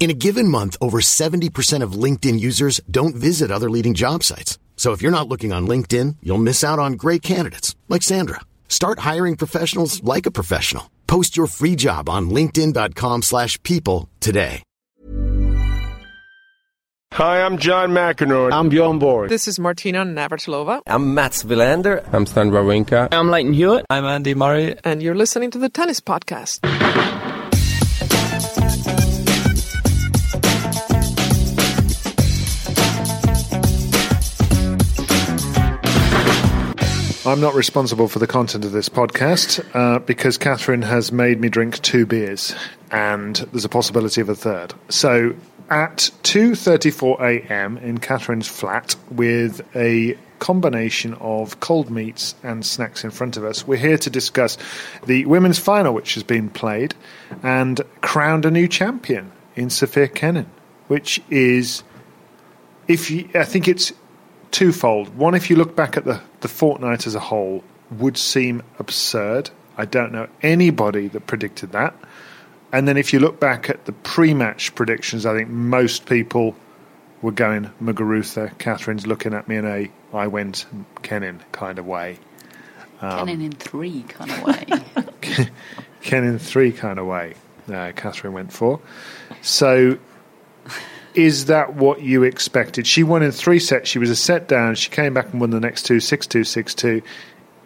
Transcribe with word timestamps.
In 0.00 0.08
a 0.08 0.14
given 0.14 0.48
month, 0.48 0.78
over 0.80 1.00
70% 1.02 1.82
of 1.82 1.92
LinkedIn 1.92 2.40
users 2.40 2.80
don't 2.90 3.14
visit 3.14 3.50
other 3.50 3.68
leading 3.68 3.92
job 3.92 4.24
sites. 4.24 4.58
So 4.76 4.92
if 4.92 5.02
you're 5.02 5.12
not 5.12 5.28
looking 5.28 5.52
on 5.52 5.68
LinkedIn, 5.68 6.16
you'll 6.22 6.38
miss 6.38 6.64
out 6.64 6.78
on 6.78 6.94
great 6.94 7.20
candidates 7.20 7.76
like 7.90 8.02
Sandra. 8.02 8.40
Start 8.66 9.00
hiring 9.00 9.36
professionals 9.36 10.02
like 10.02 10.24
a 10.24 10.30
professional. 10.30 10.90
Post 11.06 11.36
your 11.36 11.46
free 11.48 11.76
job 11.76 12.08
on 12.08 12.30
linkedin.com/people 12.30 13.20
slash 13.22 13.62
people 13.62 14.08
today. 14.20 14.62
Hi, 17.12 17.42
I'm 17.42 17.58
John 17.58 17.90
McEnroe. 17.90 18.52
I'm 18.52 18.68
Bjorn 18.70 18.98
Borg. 19.00 19.28
This 19.28 19.48
is 19.48 19.58
Martina 19.58 20.04
Navratilova, 20.06 20.80
I'm 20.86 21.12
Mats 21.12 21.42
Wilander. 21.42 22.02
I'm 22.14 22.24
Stan 22.24 22.52
Wawrinka. 22.52 23.08
I'm 23.12 23.28
Lleyton 23.30 23.52
Hewitt. 23.52 23.84
I'm 23.90 24.04
Andy 24.06 24.34
Murray. 24.34 24.76
and 24.84 25.02
you're 25.02 25.16
listening 25.16 25.50
to 25.50 25.58
the 25.58 25.68
Tennis 25.68 26.00
Podcast. 26.00 26.60
I'm 37.26 37.40
not 37.40 37.54
responsible 37.54 38.08
for 38.08 38.18
the 38.18 38.26
content 38.26 38.64
of 38.64 38.72
this 38.72 38.88
podcast 38.88 39.62
uh, 39.74 39.98
because 39.98 40.38
Catherine 40.38 40.80
has 40.80 41.12
made 41.12 41.38
me 41.38 41.50
drink 41.50 41.78
two 41.82 42.06
beers, 42.06 42.54
and 42.90 43.36
there's 43.36 43.66
a 43.66 43.68
possibility 43.68 44.22
of 44.22 44.30
a 44.30 44.34
third. 44.34 44.72
So 44.88 45.34
at 45.68 46.10
2:34 46.22 47.20
a.m. 47.20 47.76
in 47.76 47.98
Catherine's 47.98 48.48
flat, 48.48 48.96
with 49.10 49.60
a 49.76 50.16
combination 50.38 51.12
of 51.20 51.60
cold 51.60 51.90
meats 51.90 52.36
and 52.42 52.64
snacks 52.64 53.04
in 53.04 53.10
front 53.10 53.36
of 53.36 53.44
us, 53.44 53.66
we're 53.66 53.76
here 53.76 53.98
to 53.98 54.08
discuss 54.08 54.56
the 55.04 55.26
women's 55.26 55.58
final, 55.58 55.92
which 55.92 56.14
has 56.14 56.22
been 56.22 56.48
played, 56.48 56.94
and 57.42 57.82
crowned 58.00 58.46
a 58.46 58.50
new 58.50 58.66
champion 58.66 59.30
in 59.56 59.68
Sophia 59.68 60.08
Kenin, 60.08 60.50
which 60.88 61.20
is, 61.28 61.82
if 62.88 63.10
you, 63.10 63.28
I 63.34 63.44
think 63.44 63.68
it's 63.68 63.92
twofold. 64.50 65.16
One, 65.16 65.34
if 65.34 65.50
you 65.50 65.56
look 65.56 65.76
back 65.76 65.96
at 65.96 66.04
the, 66.04 66.20
the 66.40 66.48
fortnight 66.48 67.06
as 67.06 67.14
a 67.14 67.20
whole, 67.20 67.64
would 67.90 68.16
seem 68.16 68.62
absurd. 68.78 69.50
I 69.76 69.84
don't 69.84 70.12
know 70.12 70.28
anybody 70.42 71.08
that 71.08 71.26
predicted 71.26 71.72
that. 71.72 71.94
And 72.72 72.86
then 72.86 72.96
if 72.96 73.12
you 73.12 73.18
look 73.18 73.40
back 73.40 73.68
at 73.68 73.84
the 73.86 73.92
pre 73.92 74.34
match 74.34 74.74
predictions, 74.74 75.26
I 75.26 75.34
think 75.34 75.48
most 75.48 76.06
people 76.06 76.54
were 77.22 77.32
going 77.32 77.70
Muguruza. 77.82 78.56
Catherine's 78.58 79.06
looking 79.06 79.34
at 79.34 79.48
me 79.48 79.56
in 79.56 79.66
a 79.66 79.90
I 80.12 80.26
went 80.26 80.66
Kenin 81.02 81.40
kind 81.52 81.78
of 81.78 81.86
way. 81.86 82.18
Kenin 83.00 83.40
in 83.40 83.52
three 83.52 84.02
kind 84.02 84.30
of 84.30 84.42
way. 84.42 85.48
Kenin 86.02 86.38
three 86.38 86.72
kind 86.72 86.98
of 86.98 87.06
way. 87.06 87.34
Uh, 87.68 87.92
Catherine 87.94 88.32
went 88.32 88.52
for. 88.52 88.80
So 89.42 89.98
is 91.14 91.46
that 91.46 91.74
what 91.74 92.02
you 92.02 92.22
expected? 92.22 92.86
She 92.86 93.02
won 93.02 93.22
in 93.22 93.32
three 93.32 93.58
sets. 93.58 93.88
She 93.88 93.98
was 93.98 94.10
a 94.10 94.16
set 94.16 94.48
down. 94.48 94.74
She 94.74 94.90
came 94.90 95.14
back 95.14 95.32
and 95.32 95.40
won 95.40 95.50
the 95.50 95.60
next 95.60 95.84
two, 95.84 96.00
6 96.00 96.26
2, 96.26 96.44
6 96.44 96.74
2. 96.74 97.02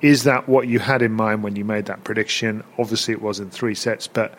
Is 0.00 0.24
that 0.24 0.48
what 0.48 0.68
you 0.68 0.78
had 0.78 1.02
in 1.02 1.12
mind 1.12 1.42
when 1.42 1.56
you 1.56 1.64
made 1.64 1.86
that 1.86 2.04
prediction? 2.04 2.62
Obviously, 2.78 3.12
it 3.12 3.22
was 3.22 3.40
in 3.40 3.50
three 3.50 3.74
sets, 3.74 4.06
but 4.06 4.38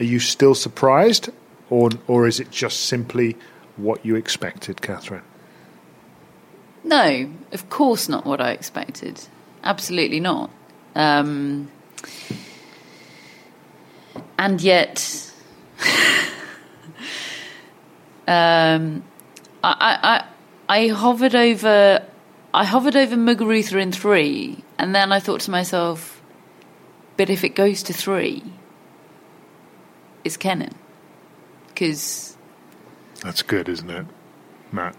are 0.00 0.04
you 0.04 0.18
still 0.18 0.54
surprised, 0.54 1.28
or, 1.70 1.90
or 2.06 2.26
is 2.26 2.40
it 2.40 2.50
just 2.50 2.86
simply 2.86 3.36
what 3.76 4.04
you 4.04 4.16
expected, 4.16 4.82
Catherine? 4.82 5.22
no, 6.88 7.30
of 7.52 7.68
course 7.70 8.08
not 8.08 8.24
what 8.24 8.40
I 8.40 8.52
expected. 8.52 9.20
Absolutely 9.62 10.20
not. 10.20 10.50
Um, 10.94 11.70
and 14.38 14.60
yet, 14.60 15.32
um, 18.28 19.02
I, 19.64 20.24
I, 20.68 20.76
I 20.82 20.88
hovered 20.88 21.34
over, 21.34 22.04
I 22.54 22.64
hovered 22.64 22.94
over 22.96 23.16
Muguruza 23.16 23.80
in 23.80 23.90
three, 23.92 24.62
and 24.78 24.94
then 24.94 25.12
I 25.12 25.18
thought 25.20 25.40
to 25.42 25.50
myself, 25.50 26.20
but 27.16 27.30
if 27.30 27.42
it 27.42 27.54
goes 27.56 27.82
to 27.84 27.92
three, 27.92 28.42
it's 30.24 30.36
Kenin, 30.36 30.74
because 31.68 32.36
That's 33.22 33.42
good, 33.42 33.68
isn't 33.68 33.90
it, 33.90 34.06
Matt? 34.72 34.94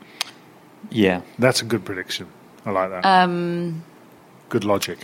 Yeah. 0.89 1.21
That's 1.37 1.61
a 1.61 1.65
good 1.65 1.85
prediction. 1.85 2.27
I 2.65 2.71
like 2.71 2.89
that. 2.89 3.05
um, 3.05 3.83
good 4.49 4.65
logic. 4.65 4.97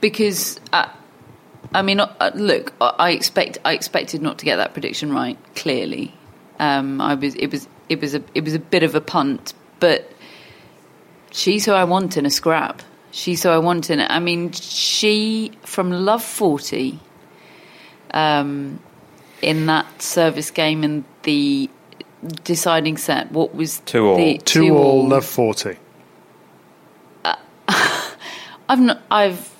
because 0.00 0.60
uh, 0.72 0.88
I 1.74 1.82
mean, 1.82 2.00
uh, 2.00 2.30
look, 2.34 2.72
I 2.80 2.94
I 2.98 3.10
expect 3.10 3.58
I 3.64 3.72
expected 3.74 4.22
not 4.22 4.38
to 4.38 4.44
get 4.44 4.56
that 4.56 4.72
prediction 4.72 5.12
right. 5.12 5.36
Clearly, 5.54 6.14
um, 6.58 7.00
I 7.00 7.14
was 7.14 7.34
it 7.34 7.50
was 7.50 7.68
it 7.88 8.00
was 8.00 8.14
a 8.14 8.22
it 8.34 8.44
was 8.44 8.54
a 8.54 8.58
bit 8.58 8.82
of 8.82 8.94
a 8.94 9.00
punt, 9.00 9.54
but 9.80 10.10
she's 11.30 11.64
who 11.64 11.72
I 11.72 11.84
want 11.84 12.16
in 12.16 12.26
a 12.26 12.30
scrap. 12.30 12.82
She's 13.10 13.42
who 13.42 13.48
I 13.48 13.58
want 13.58 13.90
in 13.90 14.00
it. 14.00 14.10
I 14.10 14.18
mean, 14.18 14.52
she 14.52 15.52
from 15.62 15.90
love 15.90 16.22
forty, 16.22 16.98
um, 18.12 18.78
in 19.42 19.66
that 19.66 20.02
service 20.02 20.50
game 20.50 20.84
in 20.84 21.04
the 21.22 21.70
deciding 22.44 22.96
set. 22.96 23.30
What 23.32 23.54
was 23.54 23.80
Two 23.80 24.08
all. 24.08 24.16
The, 24.16 24.38
Two, 24.38 24.76
all, 24.76 25.08
love 25.08 25.24
40. 25.24 25.76
I've 28.68 28.80
not. 28.80 29.02
I've. 29.10 29.54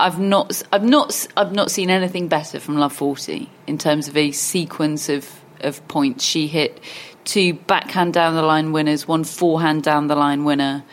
I've 0.00 0.18
not. 0.18 0.62
I've 0.72 0.84
not. 0.84 1.26
I've 1.36 1.52
not 1.52 1.70
seen 1.70 1.90
anything 1.90 2.28
better 2.28 2.60
from 2.60 2.78
Love 2.78 2.92
Forty 2.92 3.50
in 3.66 3.78
terms 3.78 4.08
of 4.08 4.16
a 4.16 4.32
sequence 4.32 5.08
of 5.08 5.37
of 5.60 5.86
points. 5.88 6.24
She 6.24 6.46
hit 6.46 6.80
two 7.24 7.54
backhand 7.54 8.14
down 8.14 8.34
the 8.34 8.42
line 8.42 8.72
winners, 8.72 9.06
one 9.06 9.24
forehand 9.24 9.82
down 9.82 10.06
the 10.06 10.16
line 10.16 10.44
winner. 10.44 10.84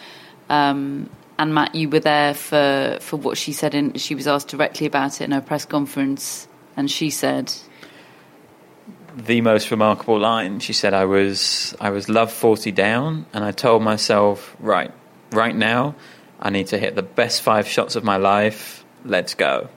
Um, 0.50 1.10
and 1.38 1.54
Matt, 1.54 1.76
you 1.76 1.90
were 1.90 2.00
there 2.00 2.34
for 2.34 2.98
for 3.02 3.18
what 3.18 3.38
she 3.38 3.52
said. 3.52 4.00
She 4.00 4.16
was 4.16 4.28
asked 4.28 4.50
directly 4.50 4.88
about 4.88 5.22
it 5.22 5.26
in 5.26 5.32
her 5.32 5.42
press 5.42 5.66
conference, 5.66 6.48
and 6.78 6.90
she 6.90 7.10
said, 7.10 7.54
The 9.16 9.42
most 9.42 9.72
remarkable 9.72 10.20
line. 10.20 10.60
She 10.60 10.74
said, 10.74 10.94
"I 10.94 11.06
was 11.06 11.76
I 11.80 11.90
was 11.90 12.08
love 12.08 12.32
forty 12.32 12.72
down, 12.72 13.26
and 13.34 13.44
I 13.44 13.52
told 13.52 13.84
myself, 13.84 14.56
right, 14.60 14.92
right 15.32 15.56
now, 15.56 15.96
I 16.40 16.50
need 16.50 16.68
to 16.68 16.78
hit 16.78 16.96
the 16.96 17.04
best 17.04 17.42
five 17.42 17.68
shots 17.68 17.96
of 17.96 18.04
my 18.04 18.18
life. 18.18 18.86
Let's 19.04 19.34
go." 19.34 19.70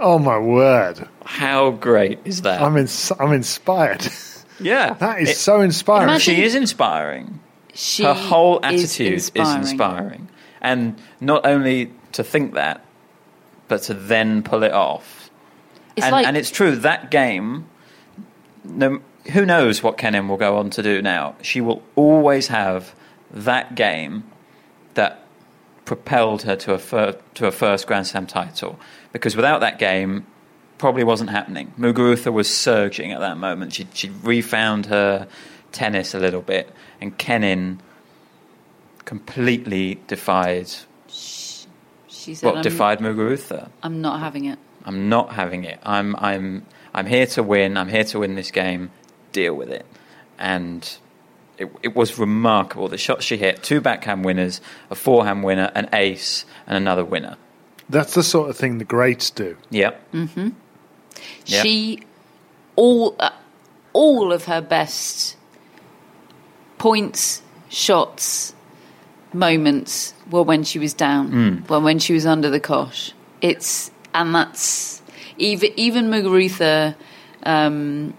Oh, 0.00 0.18
my 0.18 0.38
word. 0.38 1.06
How 1.24 1.70
great 1.72 2.20
is 2.24 2.42
that? 2.42 2.60
I'm, 2.62 2.76
ins- 2.76 3.12
I'm 3.20 3.32
inspired. 3.32 4.06
yeah, 4.60 4.94
that 4.94 5.20
is 5.20 5.30
It- 5.30 5.36
so 5.36 5.60
inspiring. 5.60 6.08
Imagine- 6.08 6.34
She 6.36 6.42
is 6.42 6.54
inspiring. 6.54 7.38
"She 7.74 8.02
Her 8.04 8.14
whole 8.14 8.60
attitude 8.62 9.12
is 9.14 9.28
inspiring. 9.28 9.60
inspiring. 9.60 10.28
and 10.60 11.00
not 11.20 11.46
only 11.46 11.90
to 12.12 12.24
think 12.24 12.54
that, 12.54 12.84
but 13.68 13.82
to 13.82 13.94
then 13.94 14.42
pull 14.42 14.62
it 14.64 14.72
off. 14.72 15.30
It's 15.96 16.04
and, 16.06 16.12
like 16.12 16.26
and 16.26 16.36
it's 16.36 16.50
true 16.50 16.76
that 16.76 17.10
game. 17.10 17.66
No, 18.64 19.00
who 19.32 19.46
knows 19.46 19.82
what 19.82 19.96
Kenin 19.98 20.28
will 20.28 20.36
go 20.36 20.56
on 20.58 20.70
to 20.70 20.82
do 20.82 21.00
now? 21.00 21.36
She 21.42 21.60
will 21.60 21.82
always 21.94 22.48
have 22.48 22.94
that 23.30 23.74
game 23.76 24.24
that 24.94 25.24
propelled 25.84 26.42
her 26.42 26.56
to 26.56 26.74
a 26.74 26.78
fir- 26.78 27.16
to 27.34 27.46
a 27.46 27.52
first 27.52 27.86
Grand 27.86 28.06
Slam 28.06 28.26
title. 28.26 28.78
Because 29.12 29.36
without 29.36 29.60
that 29.60 29.78
game, 29.78 30.26
probably 30.78 31.04
wasn't 31.04 31.30
happening. 31.30 31.72
Muguruza 31.78 32.32
was 32.32 32.48
surging 32.48 33.12
at 33.12 33.20
that 33.20 33.36
moment. 33.36 33.72
She 33.72 33.86
she 33.92 34.10
refound 34.22 34.86
her 34.86 35.28
tennis 35.72 36.14
a 36.14 36.18
little 36.18 36.42
bit, 36.42 36.72
and 37.00 37.16
Kenin 37.16 37.80
completely 39.04 40.00
defied 40.06 40.68
she 42.20 42.34
said, 42.34 42.46
what 42.46 42.62
defied 42.62 43.00
Muguruza. 43.00 43.70
I'm 43.82 44.00
not 44.00 44.20
having 44.20 44.44
it. 44.44 44.58
I'm 44.84 45.08
not 45.08 45.32
having 45.32 45.64
it. 45.64 45.80
I'm 45.82 46.14
I'm 46.16 46.66
I'm 46.94 47.06
here 47.06 47.26
to 47.26 47.42
win. 47.42 47.76
I'm 47.76 47.88
here 47.88 48.04
to 48.04 48.18
win 48.20 48.34
this 48.34 48.50
game. 48.50 48.90
Deal 49.32 49.54
with 49.54 49.70
it. 49.70 49.86
And 50.38 50.88
it, 51.58 51.70
it 51.82 51.96
was 51.96 52.18
remarkable. 52.18 52.88
The 52.88 52.98
shots 52.98 53.24
she 53.24 53.36
hit: 53.36 53.62
two 53.62 53.80
backhand 53.80 54.24
winners, 54.24 54.60
a 54.90 54.94
forehand 54.94 55.44
winner, 55.44 55.70
an 55.74 55.88
ace, 55.92 56.44
and 56.66 56.76
another 56.76 57.04
winner. 57.04 57.36
That's 57.90 58.14
the 58.14 58.22
sort 58.22 58.50
of 58.50 58.56
thing 58.56 58.78
the 58.78 58.84
greats 58.84 59.30
do. 59.30 59.56
Yeah. 59.68 59.90
Mm-hmm. 60.14 60.50
Yep. 61.46 61.62
She 61.62 62.02
all 62.76 63.16
uh, 63.18 63.30
all 63.92 64.32
of 64.32 64.44
her 64.44 64.60
best 64.60 65.36
points, 66.78 67.42
shots, 67.68 68.54
moments 69.32 70.14
were 70.30 70.42
when 70.44 70.62
she 70.62 70.78
was 70.78 70.94
down, 70.94 71.30
Mm. 71.30 71.68
were 71.68 71.80
when 71.80 71.98
she 71.98 72.12
was 72.12 72.26
under 72.26 72.48
the 72.48 72.60
cosh. 72.60 73.12
It's 73.40 73.90
and 74.14 74.34
that's 74.34 75.02
even 75.38 75.70
even 75.76 76.10
Muguruza 76.10 76.94
um, 77.42 78.14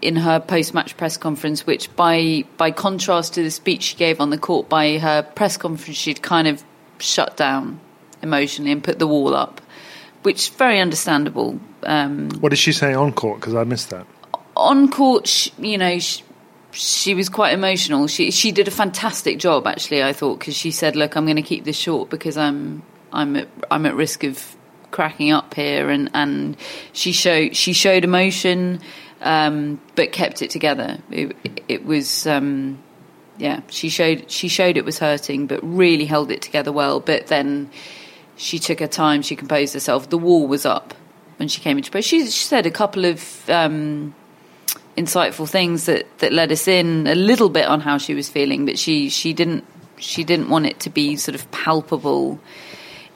in 0.00 0.14
her 0.16 0.38
post 0.38 0.74
match 0.74 0.96
press 0.96 1.16
conference, 1.16 1.66
which 1.66 1.94
by 1.96 2.44
by 2.56 2.70
contrast 2.70 3.34
to 3.34 3.42
the 3.42 3.50
speech 3.50 3.82
she 3.82 3.96
gave 3.96 4.20
on 4.20 4.30
the 4.30 4.38
court, 4.38 4.68
by 4.68 4.98
her 4.98 5.22
press 5.22 5.56
conference 5.56 5.96
she'd 5.98 6.22
kind 6.22 6.46
of 6.46 6.62
shut 7.00 7.36
down 7.36 7.80
emotionally 8.22 8.72
and 8.72 8.82
put 8.82 8.98
the 8.98 9.06
wall 9.06 9.34
up, 9.34 9.60
which 10.22 10.36
is 10.36 10.48
very 10.48 10.80
understandable. 10.80 11.58
Um, 11.84 12.30
What 12.40 12.50
did 12.50 12.58
she 12.58 12.72
say 12.72 12.94
on 12.94 13.12
court? 13.12 13.40
Because 13.40 13.54
I 13.54 13.64
missed 13.64 13.90
that. 13.90 14.06
on 14.56 14.90
court, 14.90 15.26
sh 15.28 15.50
you 15.58 15.78
know, 15.78 15.98
sh 15.98 16.22
she 16.72 17.14
was 17.14 17.28
quite 17.28 17.54
emotional. 17.54 18.06
She 18.08 18.30
she 18.30 18.52
did 18.52 18.68
a 18.68 18.70
fantastic 18.70 19.38
job, 19.38 19.66
actually. 19.66 20.02
I 20.02 20.12
thought 20.12 20.38
because 20.38 20.56
she 20.56 20.70
said, 20.70 20.96
"Look, 20.96 21.16
I'm 21.16 21.24
going 21.24 21.36
to 21.36 21.42
keep 21.42 21.64
this 21.64 21.76
short 21.78 22.10
because 22.10 22.36
I'm 22.36 22.82
I'm 23.12 23.36
at, 23.36 23.48
I'm 23.70 23.86
at 23.86 23.94
risk 23.94 24.24
of 24.24 24.56
cracking 24.90 25.32
up 25.32 25.54
here," 25.54 25.88
and 25.88 26.10
and 26.12 26.56
she 26.92 27.12
showed 27.12 27.56
she 27.56 27.72
showed 27.72 28.04
emotion, 28.04 28.80
um, 29.22 29.80
but 29.96 30.12
kept 30.12 30.42
it 30.42 30.50
together. 30.50 30.98
It, 31.10 31.36
it 31.68 31.84
was. 31.86 32.26
Um, 32.26 32.78
yeah, 33.38 33.60
she 33.68 33.88
showed 33.88 34.30
she 34.30 34.48
showed 34.48 34.76
it 34.76 34.84
was 34.84 34.98
hurting, 34.98 35.46
but 35.46 35.60
really 35.62 36.04
held 36.04 36.30
it 36.30 36.42
together 36.42 36.72
well. 36.72 36.98
But 37.00 37.28
then 37.28 37.70
she 38.38 38.58
took 38.58 38.80
her 38.80 38.86
time. 38.86 39.20
She 39.20 39.36
composed 39.36 39.74
herself. 39.74 40.08
The 40.08 40.16
wall 40.16 40.46
was 40.46 40.64
up 40.64 40.94
when 41.36 41.48
she 41.48 41.60
came 41.60 41.76
into 41.76 41.90
play. 41.90 42.00
She, 42.00 42.24
she 42.26 42.44
said 42.44 42.66
a 42.66 42.70
couple 42.70 43.04
of 43.04 43.50
um, 43.50 44.14
insightful 44.96 45.48
things 45.48 45.86
that, 45.86 46.06
that 46.18 46.32
led 46.32 46.52
us 46.52 46.68
in 46.68 47.08
a 47.08 47.16
little 47.16 47.48
bit 47.48 47.66
on 47.66 47.80
how 47.80 47.98
she 47.98 48.14
was 48.14 48.28
feeling, 48.28 48.64
but 48.64 48.78
she, 48.78 49.10
she 49.10 49.34
didn't 49.34 49.64
she 50.00 50.22
didn't 50.22 50.48
want 50.48 50.64
it 50.64 50.78
to 50.78 50.90
be 50.90 51.16
sort 51.16 51.34
of 51.34 51.50
palpable 51.50 52.38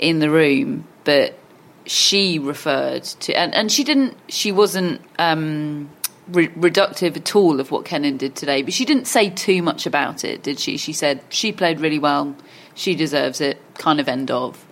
in 0.01 0.19
the 0.19 0.29
room. 0.29 0.85
But 1.05 1.39
she 1.87 2.41
referred 2.41 3.05
to 3.05 3.33
and, 3.35 3.55
and 3.55 3.71
she 3.71 3.85
didn't 3.85 4.17
she 4.29 4.51
wasn't 4.51 5.01
um, 5.21 5.89
re- 6.27 6.49
reductive 6.49 7.17
at 7.17 7.37
all 7.37 7.61
of 7.61 7.71
what 7.71 7.85
Kenin 7.85 8.17
did 8.17 8.35
today, 8.35 8.63
but 8.63 8.75
she 8.75 8.85
didn't 8.85 9.07
say 9.07 9.31
too 9.31 9.63
much 9.63 9.87
about 9.87 10.25
it, 10.25 10.43
did 10.43 10.59
she? 10.59 10.77
She 10.77 10.93
said 10.93 11.23
she 11.29 11.53
played 11.53 11.79
really 11.79 12.01
well, 12.01 12.35
she 12.75 12.97
deserves 12.97 13.41
it. 13.41 13.61
Kind 13.75 14.01
of 14.01 14.09
end 14.09 14.33
of. 14.33 14.67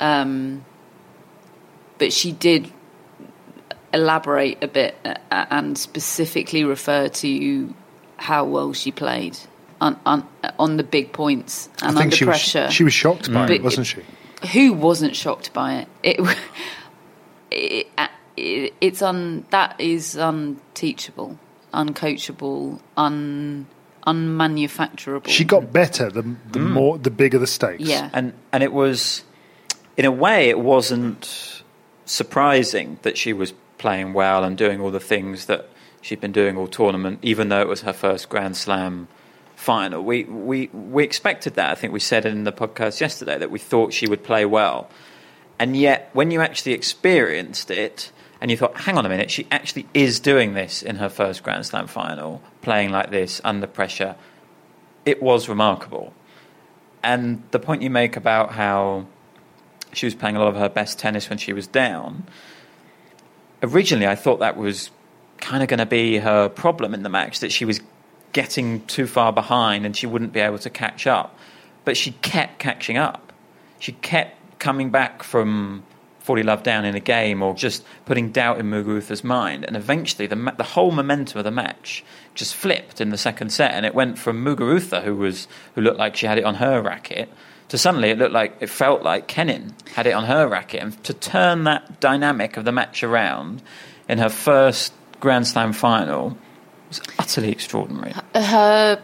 Um, 0.00 0.64
but 1.98 2.12
she 2.12 2.32
did 2.32 2.70
elaborate 3.94 4.62
a 4.64 4.68
bit 4.68 4.96
uh, 5.04 5.14
and 5.50 5.76
specifically 5.76 6.64
refer 6.64 7.08
to 7.08 7.74
how 8.16 8.44
well 8.44 8.72
she 8.72 8.90
played 8.90 9.36
on 9.80 9.98
on, 10.06 10.26
on 10.58 10.76
the 10.78 10.82
big 10.84 11.12
points 11.12 11.68
and 11.82 11.90
I 11.96 12.00
think 12.00 12.04
under 12.04 12.16
she 12.16 12.24
pressure. 12.24 12.64
was 12.66 12.74
she 12.74 12.84
was 12.84 12.92
shocked 12.92 13.32
by 13.32 13.46
But 13.46 13.50
it, 13.56 13.62
wasn't 13.62 13.86
she? 13.86 14.00
Who 14.52 14.72
wasn't 14.72 15.14
shocked 15.14 15.52
by 15.52 15.74
it? 15.80 15.88
It, 16.02 16.36
it, 17.50 17.86
it 18.36 18.74
it's 18.80 19.02
un 19.02 19.44
that 19.50 19.78
is 19.80 20.16
unteachable, 20.16 21.38
uncoachable, 21.74 22.80
un 22.96 23.66
unmanufacturable. 24.06 25.28
She 25.28 25.44
got 25.44 25.72
better 25.72 26.10
the 26.10 26.22
the 26.22 26.58
Mm. 26.58 26.70
more 26.72 26.98
the 26.98 27.10
bigger 27.10 27.38
the 27.38 27.46
stakes. 27.46 27.82
Yeah. 27.84 28.10
and 28.12 28.32
and 28.52 28.62
it 28.62 28.72
was 28.72 29.22
in 29.96 30.04
a 30.04 30.10
way 30.10 30.48
it 30.48 30.58
wasn't 30.58 31.62
surprising 32.04 32.98
that 33.02 33.16
she 33.16 33.32
was 33.32 33.52
playing 33.78 34.12
well 34.12 34.44
and 34.44 34.56
doing 34.56 34.80
all 34.80 34.90
the 34.90 35.00
things 35.00 35.46
that 35.46 35.68
she'd 36.00 36.20
been 36.20 36.32
doing 36.32 36.56
all 36.56 36.66
tournament 36.66 37.18
even 37.22 37.48
though 37.48 37.60
it 37.60 37.68
was 37.68 37.82
her 37.82 37.92
first 37.92 38.28
grand 38.28 38.56
slam 38.56 39.08
final. 39.62 40.02
We 40.02 40.24
we 40.24 40.66
we 40.68 41.04
expected 41.04 41.54
that. 41.54 41.70
I 41.70 41.74
think 41.76 41.92
we 41.92 42.00
said 42.00 42.26
in 42.26 42.44
the 42.44 42.52
podcast 42.52 43.00
yesterday 43.00 43.38
that 43.38 43.50
we 43.50 43.58
thought 43.58 43.92
she 43.92 44.08
would 44.08 44.24
play 44.24 44.44
well. 44.44 44.90
And 45.58 45.76
yet 45.76 46.10
when 46.12 46.30
you 46.30 46.40
actually 46.40 46.72
experienced 46.72 47.70
it 47.70 48.10
and 48.40 48.50
you 48.50 48.56
thought 48.56 48.76
hang 48.80 48.98
on 48.98 49.06
a 49.06 49.08
minute 49.08 49.30
she 49.30 49.46
actually 49.50 49.86
is 49.94 50.18
doing 50.18 50.54
this 50.54 50.82
in 50.82 50.96
her 50.96 51.08
first 51.08 51.44
grand 51.44 51.64
slam 51.64 51.86
final 51.86 52.42
playing 52.60 52.90
like 52.90 53.10
this 53.10 53.40
under 53.44 53.68
pressure 53.68 54.16
it 55.04 55.22
was 55.22 55.48
remarkable. 55.48 56.12
And 57.02 57.42
the 57.50 57.58
point 57.58 57.82
you 57.82 57.90
make 57.90 58.16
about 58.16 58.52
how 58.52 59.06
she 59.92 60.06
was 60.06 60.14
playing 60.14 60.36
a 60.36 60.38
lot 60.38 60.48
of 60.48 60.56
her 60.56 60.68
best 60.68 60.98
tennis 60.98 61.28
when 61.28 61.38
she 61.38 61.52
was 61.52 61.66
down, 61.66 62.24
originally 63.62 64.06
I 64.06 64.14
thought 64.14 64.40
that 64.40 64.56
was 64.56 64.90
kind 65.38 65.62
of 65.62 65.68
going 65.68 65.78
to 65.78 65.86
be 65.86 66.18
her 66.18 66.48
problem 66.48 66.94
in 66.94 67.02
the 67.02 67.08
match, 67.08 67.40
that 67.40 67.52
she 67.52 67.64
was 67.64 67.80
getting 68.32 68.84
too 68.86 69.06
far 69.06 69.32
behind 69.32 69.84
and 69.84 69.96
she 69.96 70.06
wouldn't 70.06 70.32
be 70.32 70.40
able 70.40 70.58
to 70.58 70.70
catch 70.70 71.06
up. 71.06 71.36
But 71.84 71.96
she 71.96 72.12
kept 72.22 72.58
catching 72.58 72.96
up. 72.96 73.32
She 73.78 73.92
kept 73.92 74.58
coming 74.58 74.90
back 74.90 75.22
from 75.22 75.82
40 76.20 76.44
love 76.44 76.62
down 76.62 76.84
in 76.84 76.94
a 76.94 77.00
game 77.00 77.42
or 77.42 77.54
just 77.54 77.84
putting 78.04 78.30
doubt 78.30 78.60
in 78.60 78.70
Muguruza's 78.70 79.24
mind. 79.24 79.64
And 79.64 79.76
eventually 79.76 80.28
the, 80.28 80.54
the 80.56 80.62
whole 80.62 80.92
momentum 80.92 81.38
of 81.38 81.44
the 81.44 81.50
match 81.50 82.04
just 82.34 82.54
flipped 82.54 83.00
in 83.00 83.10
the 83.10 83.18
second 83.18 83.50
set 83.50 83.72
and 83.72 83.84
it 83.84 83.94
went 83.94 84.18
from 84.18 84.44
Muguruza, 84.44 85.02
who, 85.02 85.16
was, 85.16 85.48
who 85.74 85.80
looked 85.80 85.98
like 85.98 86.14
she 86.14 86.26
had 86.26 86.38
it 86.38 86.44
on 86.44 86.54
her 86.54 86.80
racket, 86.80 87.28
to 87.72 87.78
suddenly 87.78 88.10
it 88.10 88.18
looked 88.18 88.34
like 88.34 88.54
it 88.60 88.68
felt 88.68 89.02
like 89.02 89.28
Kenin 89.28 89.72
had 89.94 90.06
it 90.06 90.12
on 90.12 90.24
her 90.24 90.46
racket, 90.46 90.82
and 90.82 91.04
to 91.04 91.14
turn 91.14 91.64
that 91.64 92.00
dynamic 92.00 92.58
of 92.58 92.66
the 92.66 92.70
match 92.70 93.02
around 93.02 93.62
in 94.10 94.18
her 94.18 94.28
first 94.28 94.92
Grand 95.20 95.46
Slam 95.46 95.72
final 95.72 96.36
was 96.90 97.00
utterly 97.18 97.50
extraordinary. 97.50 98.12
her 98.34 99.00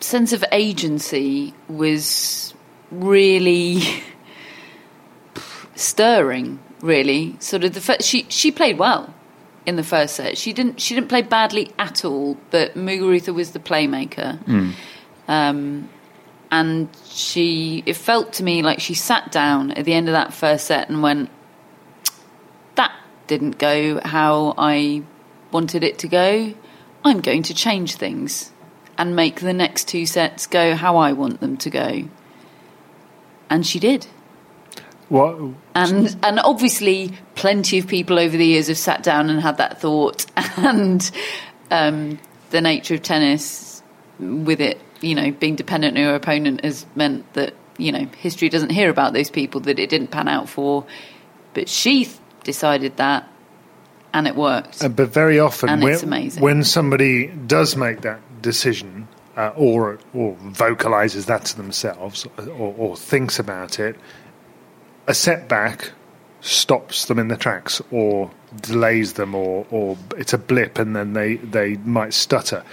sense 0.00 0.34
of 0.34 0.44
agency 0.52 1.54
was 1.66 2.52
really 2.90 3.80
stirring. 5.74 6.58
Really, 6.82 7.36
sort 7.40 7.64
of 7.64 7.72
the 7.72 7.80
first, 7.80 8.02
she 8.02 8.26
she 8.28 8.50
played 8.50 8.76
well 8.76 9.14
in 9.64 9.76
the 9.76 9.82
first 9.82 10.16
set. 10.16 10.36
She 10.36 10.52
didn't 10.52 10.78
she 10.78 10.94
didn't 10.94 11.08
play 11.08 11.22
badly 11.22 11.72
at 11.78 12.04
all, 12.04 12.36
but 12.50 12.74
Muguruza 12.74 13.32
was 13.32 13.52
the 13.52 13.60
playmaker. 13.60 14.38
Um, 15.26 15.88
and 16.50 16.88
she 17.04 17.82
it 17.86 17.94
felt 17.94 18.32
to 18.34 18.42
me 18.42 18.62
like 18.62 18.80
she 18.80 18.94
sat 18.94 19.30
down 19.30 19.70
at 19.72 19.84
the 19.84 19.92
end 19.92 20.08
of 20.08 20.12
that 20.12 20.34
first 20.34 20.66
set 20.66 20.88
and 20.88 21.02
went 21.02 21.30
that 22.74 22.92
didn't 23.26 23.58
go 23.58 24.00
how 24.04 24.54
I 24.58 25.02
wanted 25.52 25.84
it 25.84 25.98
to 26.00 26.08
go. 26.08 26.54
I'm 27.04 27.20
going 27.20 27.42
to 27.44 27.54
change 27.54 27.96
things 27.96 28.52
and 28.98 29.16
make 29.16 29.40
the 29.40 29.52
next 29.52 29.88
two 29.88 30.04
sets 30.04 30.46
go 30.46 30.74
how 30.74 30.96
I 30.98 31.12
want 31.12 31.40
them 31.40 31.56
to 31.58 31.70
go. 31.70 32.04
And 33.48 33.66
she 33.66 33.78
did. 33.78 34.06
What? 35.08 35.38
And 35.74 36.16
and 36.22 36.38
obviously, 36.38 37.12
plenty 37.34 37.78
of 37.78 37.88
people 37.88 38.18
over 38.18 38.36
the 38.36 38.46
years 38.46 38.68
have 38.68 38.78
sat 38.78 39.02
down 39.02 39.28
and 39.28 39.40
had 39.40 39.56
that 39.56 39.80
thought. 39.80 40.26
And 40.56 41.10
um, 41.70 42.18
the 42.50 42.60
nature 42.60 42.94
of 42.94 43.02
tennis, 43.02 43.82
with 44.18 44.60
it, 44.60 44.78
you 45.00 45.14
know, 45.14 45.30
being 45.30 45.56
dependent 45.56 45.96
on 45.96 46.02
your 46.02 46.14
opponent, 46.14 46.64
has 46.64 46.86
meant 46.94 47.32
that 47.34 47.54
you 47.78 47.92
know 47.92 48.06
history 48.18 48.48
doesn't 48.48 48.70
hear 48.70 48.90
about 48.90 49.12
those 49.12 49.30
people 49.30 49.60
that 49.62 49.78
it 49.78 49.90
didn't 49.90 50.08
pan 50.08 50.28
out 50.28 50.48
for. 50.48 50.84
But 51.54 51.68
she 51.68 52.04
th- 52.04 52.16
decided 52.44 52.96
that, 52.98 53.28
and 54.12 54.26
it 54.26 54.36
worked. 54.36 54.82
Uh, 54.84 54.88
but 54.88 55.08
very 55.08 55.38
often, 55.38 55.68
And 55.68 55.82
when, 55.82 55.92
it's 55.94 56.02
amazing. 56.02 56.42
when 56.42 56.64
somebody 56.64 57.26
does 57.26 57.76
make 57.76 58.02
that 58.02 58.20
decision 58.42 59.08
uh, 59.36 59.52
or 59.56 59.98
or 60.14 60.36
vocalizes 60.40 61.26
that 61.26 61.44
to 61.46 61.56
themselves 61.56 62.26
or, 62.38 62.74
or 62.76 62.96
thinks 62.96 63.38
about 63.38 63.78
it, 63.78 63.96
a 65.06 65.14
setback 65.14 65.90
stops 66.40 67.06
them 67.06 67.18
in 67.18 67.28
the 67.28 67.36
tracks 67.36 67.82
or 67.90 68.30
delays 68.62 69.14
them 69.14 69.34
or, 69.34 69.66
or 69.70 69.96
it's 70.16 70.32
a 70.32 70.38
blip 70.38 70.78
and 70.78 70.96
then 70.96 71.12
they, 71.12 71.36
they 71.36 71.76
might 71.84 72.14
stutter. 72.14 72.64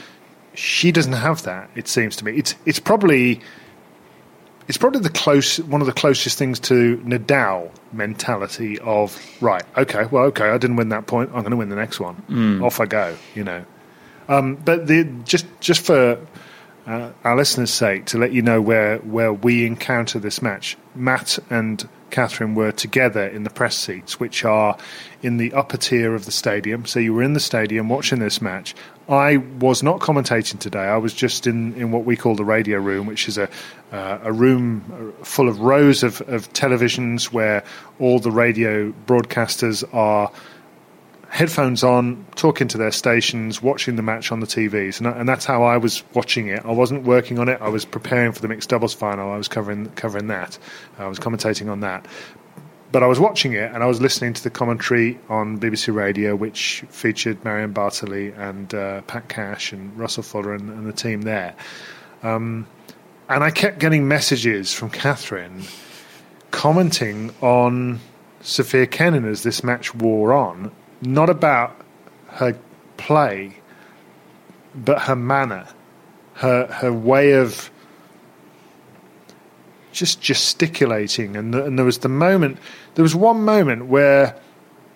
She 0.57 0.91
doesn't 0.91 1.13
have 1.13 1.43
that, 1.43 1.69
it 1.75 1.87
seems 1.87 2.15
to 2.15 2.25
me. 2.25 2.31
It's 2.33 2.55
it's 2.65 2.79
probably 2.79 3.41
it's 4.67 4.77
probably 4.77 5.01
the 5.01 5.11
close 5.11 5.59
one 5.59 5.81
of 5.81 5.87
the 5.87 5.93
closest 5.93 6.37
things 6.39 6.59
to 6.61 6.97
Nadal 7.05 7.69
mentality 7.93 8.79
of 8.79 9.21
right, 9.39 9.63
okay, 9.77 10.05
well, 10.05 10.23
okay, 10.25 10.49
I 10.49 10.57
didn't 10.57 10.77
win 10.77 10.89
that 10.89 11.05
point, 11.05 11.29
I'm 11.29 11.41
going 11.41 11.51
to 11.51 11.57
win 11.57 11.69
the 11.69 11.75
next 11.75 11.99
one. 11.99 12.23
Mm. 12.27 12.65
Off 12.65 12.79
I 12.79 12.87
go, 12.87 13.15
you 13.35 13.43
know. 13.43 13.63
Um, 14.27 14.55
but 14.55 14.87
the 14.87 15.03
just 15.25 15.45
just 15.59 15.81
for 15.85 16.25
uh, 16.87 17.11
our 17.23 17.35
listeners' 17.35 17.71
sake, 17.71 18.05
to 18.05 18.17
let 18.17 18.31
you 18.31 18.41
know 18.41 18.59
where 18.59 18.97
where 18.99 19.31
we 19.31 19.63
encounter 19.65 20.17
this 20.17 20.41
match. 20.41 20.75
Matt 20.95 21.37
and 21.51 21.87
Catherine 22.09 22.55
were 22.55 22.71
together 22.71 23.27
in 23.27 23.43
the 23.43 23.49
press 23.51 23.77
seats, 23.77 24.19
which 24.19 24.43
are 24.43 24.75
in 25.21 25.37
the 25.37 25.53
upper 25.53 25.77
tier 25.77 26.15
of 26.15 26.25
the 26.25 26.31
stadium. 26.31 26.87
So 26.87 26.99
you 26.99 27.13
were 27.13 27.21
in 27.21 27.33
the 27.33 27.39
stadium 27.39 27.89
watching 27.89 28.19
this 28.19 28.41
match. 28.41 28.73
I 29.09 29.37
was 29.37 29.83
not 29.83 29.99
commentating 29.99 30.59
today. 30.59 30.79
I 30.79 30.97
was 30.97 31.13
just 31.13 31.47
in, 31.47 31.73
in 31.75 31.91
what 31.91 32.03
we 32.03 32.17
call 32.17 32.35
the 32.35 32.43
radio 32.43 32.77
room, 32.77 33.07
which 33.07 33.27
is 33.29 33.37
a 33.37 33.49
uh, 33.91 34.19
a 34.23 34.33
room 34.33 35.13
full 35.23 35.47
of 35.47 35.61
rows 35.61 36.03
of, 36.03 36.21
of 36.27 36.51
televisions 36.51 37.31
where 37.31 37.63
all 37.99 38.19
the 38.19 38.31
radio 38.31 38.91
broadcasters 39.05 39.83
are 39.93 40.29
headphones 41.29 41.83
on, 41.83 42.25
talking 42.35 42.67
to 42.69 42.77
their 42.77 42.91
stations, 42.91 43.61
watching 43.61 43.95
the 43.95 44.01
match 44.01 44.31
on 44.31 44.39
the 44.39 44.47
TVs, 44.47 44.99
and, 44.99 45.07
and 45.07 45.27
that's 45.27 45.45
how 45.45 45.63
I 45.63 45.77
was 45.77 46.03
watching 46.13 46.47
it. 46.47 46.65
I 46.65 46.71
wasn't 46.71 47.03
working 47.03 47.37
on 47.39 47.49
it. 47.49 47.61
I 47.61 47.69
was 47.69 47.85
preparing 47.85 48.31
for 48.31 48.41
the 48.41 48.47
mixed 48.47 48.69
doubles 48.69 48.93
final. 48.93 49.31
I 49.31 49.37
was 49.37 49.47
covering 49.47 49.89
covering 49.91 50.27
that. 50.27 50.57
I 50.97 51.07
was 51.07 51.19
commentating 51.19 51.69
on 51.69 51.81
that. 51.81 52.05
But 52.91 53.03
I 53.03 53.08
was 53.08 53.20
watching 53.20 53.53
it 53.53 53.72
and 53.74 53.84
I 53.84 53.86
was 53.86 54.00
listening 54.00 54.34
to 54.34 54.44
the 54.44 54.50
commentary 54.50 55.20
on 55.29 55.60
BBC 55.60 55.94
Radio, 55.94 56.36
which 56.36 56.86
featured 56.89 57.44
Marion 57.44 57.74
Bartoli 57.74 58.38
and 58.38 58.74
uh, 58.74 59.01
Pat 59.01 59.27
Cash 59.27 59.74
and 59.74 59.98
Russell 59.98 60.24
Fuller 60.24 60.53
and, 60.53 60.70
and 60.70 60.88
the 60.88 60.94
team 60.94 61.24
there. 61.24 61.53
Um, 62.24 62.65
and 63.29 63.44
I 63.44 63.51
kept 63.51 63.79
getting 63.79 64.08
messages 64.08 64.74
from 64.74 64.89
Catherine 64.89 65.63
commenting 66.51 67.34
on 67.41 68.00
Sophia 68.41 68.88
Kenin 68.88 69.25
as 69.25 69.44
this 69.44 69.63
match 69.63 69.94
wore 69.94 70.34
on, 70.34 70.72
not 71.01 71.29
about 71.29 71.79
her 72.27 72.58
play, 72.96 73.58
but 74.74 75.01
her 75.01 75.15
manner, 75.15 75.67
her 76.36 76.67
her 76.67 76.94
way 76.94 77.34
of 77.34 77.70
just 79.98 80.22
gesticulating. 80.22 81.36
And, 81.36 81.54
and 81.56 81.77
there 81.77 81.86
was 81.86 82.00
the 82.00 82.10
moment, 82.10 82.60
there 82.96 83.04
was 83.04 83.16
one 83.16 83.44
moment 83.44 83.88
where 83.88 84.39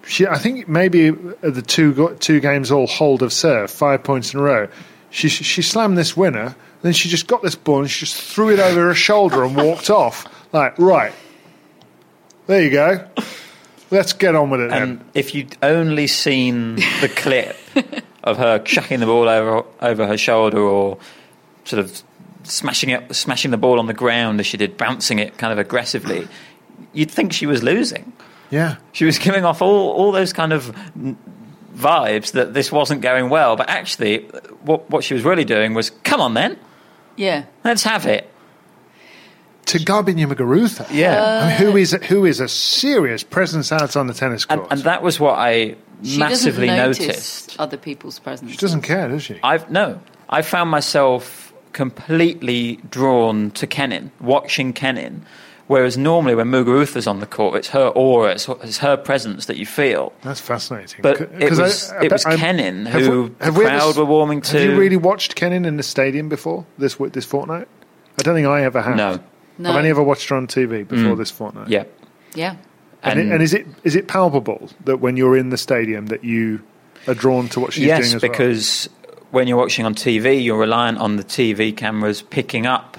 she, 0.05 0.27
I 0.27 0.37
think 0.37 0.67
maybe 0.67 1.09
the 1.09 1.61
two 1.61 2.15
two 2.19 2.39
games 2.39 2.71
all 2.71 2.87
hold 2.87 3.21
of 3.21 3.33
serve, 3.33 3.69
five 3.69 4.03
points 4.03 4.33
in 4.33 4.39
a 4.39 4.43
row. 4.43 4.67
She 5.09 5.27
she 5.27 5.61
slammed 5.61 5.97
this 5.97 6.15
winner, 6.15 6.55
then 6.81 6.93
she 6.93 7.09
just 7.09 7.27
got 7.27 7.41
this 7.41 7.55
ball 7.55 7.81
and 7.81 7.91
she 7.91 8.05
just 8.05 8.21
threw 8.21 8.51
it 8.51 8.59
over 8.59 8.87
her 8.87 8.95
shoulder 8.95 9.43
and 9.43 9.55
walked 9.55 9.89
off. 10.01 10.25
Like 10.53 10.77
right, 10.79 11.13
there 12.47 12.63
you 12.63 12.69
go. 12.69 13.07
Let's 13.89 14.13
get 14.13 14.35
on 14.35 14.49
with 14.49 14.61
it. 14.61 14.71
And 14.71 14.99
then. 14.99 15.09
if 15.13 15.35
you'd 15.35 15.57
only 15.61 16.07
seen 16.07 16.75
the 16.75 17.11
clip 17.13 17.57
of 18.23 18.37
her 18.37 18.59
chucking 18.59 19.01
the 19.01 19.05
ball 19.05 19.27
over 19.27 19.65
over 19.81 20.07
her 20.07 20.17
shoulder 20.17 20.59
or 20.59 20.97
sort 21.65 21.83
of 21.83 22.03
smashing 22.51 22.89
it, 22.89 23.15
smashing 23.15 23.51
the 23.51 23.57
ball 23.57 23.79
on 23.79 23.87
the 23.87 23.93
ground 23.93 24.39
as 24.39 24.45
she 24.45 24.57
did, 24.57 24.77
bouncing 24.77 25.19
it 25.19 25.37
kind 25.37 25.51
of 25.53 25.59
aggressively, 25.59 26.27
you'd 26.93 27.11
think 27.11 27.33
she 27.33 27.45
was 27.45 27.63
losing. 27.63 28.13
Yeah, 28.49 28.75
she 28.91 29.05
was 29.05 29.17
giving 29.17 29.45
off 29.45 29.61
all 29.61 29.91
all 29.91 30.11
those 30.11 30.33
kind 30.33 30.51
of 30.53 30.75
vibes 31.75 32.33
that 32.33 32.53
this 32.53 32.71
wasn't 32.71 33.01
going 33.01 33.29
well. 33.29 33.55
But 33.55 33.69
actually, 33.69 34.19
what 34.63 34.89
what 34.89 35.03
she 35.03 35.13
was 35.13 35.23
really 35.23 35.45
doing 35.45 35.73
was, 35.73 35.89
come 36.03 36.19
on 36.21 36.33
then, 36.33 36.57
Yeah. 37.15 37.45
let's 37.63 37.83
have 37.83 38.05
it. 38.05 38.27
To 39.67 39.77
Garbiñe 39.79 40.25
Muguruza, 40.27 40.85
Yeah. 40.91 41.21
Uh, 41.21 41.39
I 41.45 41.47
mean, 41.47 41.57
who 41.71 41.77
is 41.77 41.91
who 42.09 42.25
is 42.25 42.39
a 42.41 42.47
serious 42.49 43.23
presence 43.23 43.71
out 43.71 43.95
on 43.95 44.07
the 44.07 44.13
tennis 44.13 44.43
court. 44.45 44.59
And, 44.63 44.71
and 44.71 44.81
that 44.83 45.01
was 45.01 45.19
what 45.19 45.37
I 45.39 45.75
She 46.03 46.17
massively 46.19 46.67
doesn't 46.67 46.83
notice 46.83 47.07
noticed. 47.07 47.55
other 47.59 47.77
people's 47.77 48.19
presence. 48.19 48.51
she 48.51 48.57
doesn't 48.57 48.81
care, 48.81 49.07
does 49.07 49.23
she? 49.23 49.39
I've 49.43 49.69
no. 49.71 50.01
I 50.27 50.41
found 50.41 50.69
myself 50.69 51.40
completely 51.73 52.79
drawn 52.89 53.51
to 53.51 53.67
Kenin, 53.67 54.11
watching 54.19 54.73
Kenin. 54.73 55.25
Whereas 55.67 55.97
normally 55.97 56.35
when 56.35 56.47
Muguruza's 56.51 57.07
on 57.07 57.21
the 57.21 57.25
court, 57.25 57.55
it's 57.55 57.69
her 57.69 57.87
aura, 57.89 58.31
it's, 58.31 58.49
it's 58.61 58.79
her 58.79 58.97
presence 58.97 59.45
that 59.45 59.55
you 59.55 59.65
feel. 59.65 60.11
That's 60.21 60.41
fascinating. 60.41 60.99
But 61.01 61.17
C- 61.19 61.23
it 61.39 61.47
'cause 61.47 61.59
I- 61.91 61.95
I 61.97 62.03
it 62.03 62.11
was 62.11 62.23
bet- 62.25 62.31
I'm- 62.31 62.39
Kenin 62.39 62.85
have 62.87 63.01
who 63.01 63.21
we- 63.23 63.31
have 63.39 63.53
the 63.53 63.59
we 63.59 63.65
ever 63.67 63.77
crowd 63.77 63.89
s- 63.91 63.97
were 63.97 64.03
warming 64.05 64.41
to. 64.41 64.59
Have 64.59 64.69
you 64.69 64.75
really 64.77 64.97
watched 64.97 65.35
Kenin 65.35 65.63
in 65.63 65.77
the 65.77 65.83
stadium 65.83 66.27
before 66.27 66.65
this 66.77 66.95
this 67.13 67.23
fortnight? 67.25 67.67
I 68.19 68.23
don't 68.23 68.35
think 68.35 68.47
I 68.47 68.63
ever 68.63 68.81
have. 68.81 68.97
No. 68.97 69.19
No. 69.57 69.69
I've 69.69 69.77
only 69.77 69.89
ever 69.91 70.03
watched 70.03 70.27
her 70.29 70.35
on 70.35 70.47
TV 70.47 70.83
before 70.85 71.13
Mm. 71.15 71.17
this 71.17 71.31
fortnight. 71.31 71.69
Yeah. 71.69 71.83
Yeah. 72.35 72.55
And, 73.03 73.19
it- 73.19 73.31
and 73.31 73.41
is 73.41 73.53
it 73.53 73.65
is 73.85 73.95
it 73.95 74.07
palpable 74.09 74.69
that 74.83 74.97
when 74.99 75.15
you're 75.15 75.37
in 75.37 75.51
the 75.51 75.57
stadium 75.57 76.07
that 76.07 76.25
you 76.25 76.59
are 77.07 77.13
drawn 77.13 77.47
to 77.49 77.59
what 77.61 77.71
she's 77.73 77.85
yes, 77.85 77.99
doing 78.01 78.15
as 78.17 78.21
well? 78.21 78.29
because 78.31 78.89
when 79.31 79.47
you're 79.47 79.57
watching 79.57 79.85
on 79.85 79.95
TV, 79.95 80.43
you're 80.43 80.59
reliant 80.59 80.97
on 80.99 81.15
the 81.15 81.23
TV 81.23 81.75
cameras 81.75 82.21
picking 82.21 82.65
up 82.65 82.97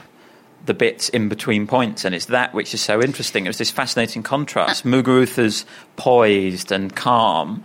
the 0.64 0.74
bits 0.74 1.08
in 1.08 1.28
between 1.28 1.66
points, 1.66 2.04
and 2.04 2.14
it's 2.14 2.26
that 2.26 2.54
which 2.54 2.72
is 2.72 2.80
so 2.80 3.02
interesting. 3.02 3.44
It 3.46 3.48
was 3.48 3.58
this 3.58 3.70
fascinating 3.70 4.22
contrast. 4.22 4.84
Muguruza's 4.84 5.66
poised 5.96 6.70
and 6.72 6.94
calm, 6.94 7.64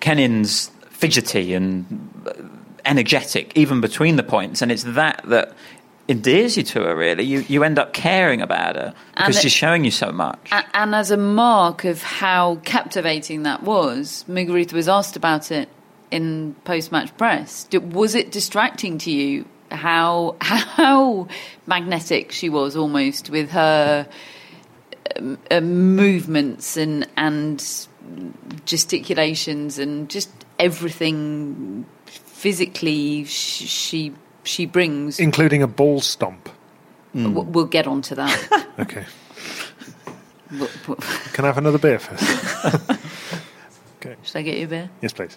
Kenin's 0.00 0.70
fidgety 0.88 1.52
and 1.54 1.84
uh, 2.26 2.32
energetic, 2.84 3.52
even 3.56 3.80
between 3.80 4.16
the 4.16 4.22
points, 4.22 4.62
and 4.62 4.72
it's 4.72 4.84
that 4.84 5.22
that 5.26 5.52
endears 6.08 6.56
you 6.56 6.62
to 6.64 6.80
her. 6.82 6.96
Really, 6.96 7.22
you 7.24 7.40
you 7.48 7.62
end 7.64 7.78
up 7.78 7.92
caring 7.92 8.40
about 8.40 8.76
her 8.76 8.94
because 9.16 9.36
it- 9.36 9.42
she's 9.42 9.52
showing 9.52 9.84
you 9.84 9.90
so 9.90 10.10
much. 10.10 10.48
A- 10.52 10.64
And 10.76 10.94
as 10.94 11.10
a 11.10 11.16
mark 11.16 11.84
of 11.84 12.02
how 12.02 12.56
captivating 12.64 13.42
that 13.44 13.62
was, 13.62 14.24
Muguruza 14.28 14.72
was 14.72 14.88
asked 14.88 15.16
about 15.16 15.50
it 15.52 15.68
in 16.12 16.54
post-match 16.64 17.16
press. 17.16 17.66
Was 17.72 18.14
it 18.14 18.30
distracting 18.30 18.98
to 18.98 19.10
you 19.10 19.44
how 19.70 20.36
how 20.42 21.26
magnetic 21.66 22.30
she 22.30 22.48
was 22.48 22.76
almost 22.76 23.30
with 23.30 23.50
her 23.50 24.06
um, 25.16 25.38
uh, 25.50 25.60
movements 25.60 26.76
and 26.76 27.08
and 27.16 27.58
gesticulations 28.66 29.78
and 29.78 30.08
just 30.10 30.30
everything 30.58 31.86
physically 32.06 33.24
sh- 33.24 33.68
she 33.68 34.12
she 34.44 34.66
brings? 34.66 35.18
including 35.18 35.62
a 35.62 35.66
ball 35.68 36.00
stomp. 36.00 36.48
W- 37.14 37.42
We'll 37.42 37.66
get 37.66 37.86
on 37.86 38.02
to 38.02 38.14
that. 38.16 38.66
Okay, 38.78 39.04
W- 40.50 40.70
w- 40.86 41.00
can 41.34 41.44
I 41.44 41.48
have 41.48 41.58
another 41.58 41.78
beer 41.78 41.98
first? 41.98 42.24
okay. 44.00 44.16
Should 44.22 44.36
I 44.36 44.42
get 44.42 44.56
you 44.56 44.64
a 44.64 44.68
beer? 44.68 44.90
yes, 45.02 45.12
please. 45.12 45.36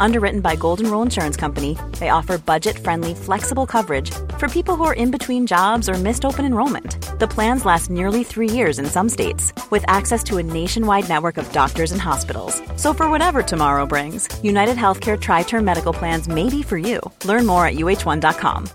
Underwritten 0.00 0.40
by 0.40 0.56
Golden 0.56 0.90
Rule 0.90 1.02
Insurance 1.02 1.36
Company, 1.36 1.76
they 1.98 2.08
offer 2.10 2.38
budget 2.38 2.78
friendly, 2.78 3.14
flexible 3.14 3.66
coverage 3.66 4.10
for 4.38 4.48
people 4.48 4.76
who 4.76 4.84
are 4.84 4.94
in 4.94 5.10
between 5.10 5.46
jobs 5.46 5.88
or 5.88 5.94
missed 5.94 6.24
open 6.24 6.44
enrollment. 6.44 6.96
The 7.18 7.28
plans 7.28 7.64
last 7.64 7.90
nearly 7.90 8.24
three 8.24 8.48
years 8.48 8.78
in 8.78 8.86
some 8.86 9.08
states, 9.08 9.52
with 9.70 9.84
access 9.88 10.24
to 10.24 10.38
a 10.38 10.42
nationwide 10.42 11.08
network 11.08 11.36
of 11.36 11.52
doctors 11.52 11.92
and 11.92 12.00
hospitals. 12.00 12.62
So 12.76 12.94
for 12.94 13.10
whatever 13.10 13.42
tomorrow 13.42 13.86
brings, 13.86 14.28
United 14.42 14.76
Healthcare 14.76 15.20
Tri 15.20 15.42
Term 15.42 15.64
Medical 15.64 15.92
Plans 15.92 16.28
may 16.28 16.48
be 16.48 16.62
for 16.62 16.78
you. 16.78 17.00
Learn 17.24 17.46
more 17.46 17.66
at 17.66 17.74
uh1.com. 17.74 18.68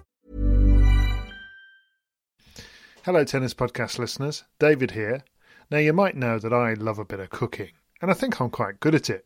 Hello, 3.03 3.25
Tennis 3.25 3.53
Podcast 3.53 4.00
listeners. 4.00 4.46
David 4.60 4.92
here. 4.92 5.25
Now, 5.70 5.80
you 5.80 5.92
might 5.92 6.15
know 6.15 6.39
that 6.39 6.53
I 6.53 6.74
love 6.74 7.00
a 7.00 7.06
bit 7.06 7.20
of 7.20 7.30
cooking, 7.32 7.72
and 8.01 8.10
I 8.10 8.13
think 8.13 8.39
I'm 8.39 8.50
quite 8.50 8.80
good 8.80 8.96
at 8.96 9.10
it. 9.10 9.25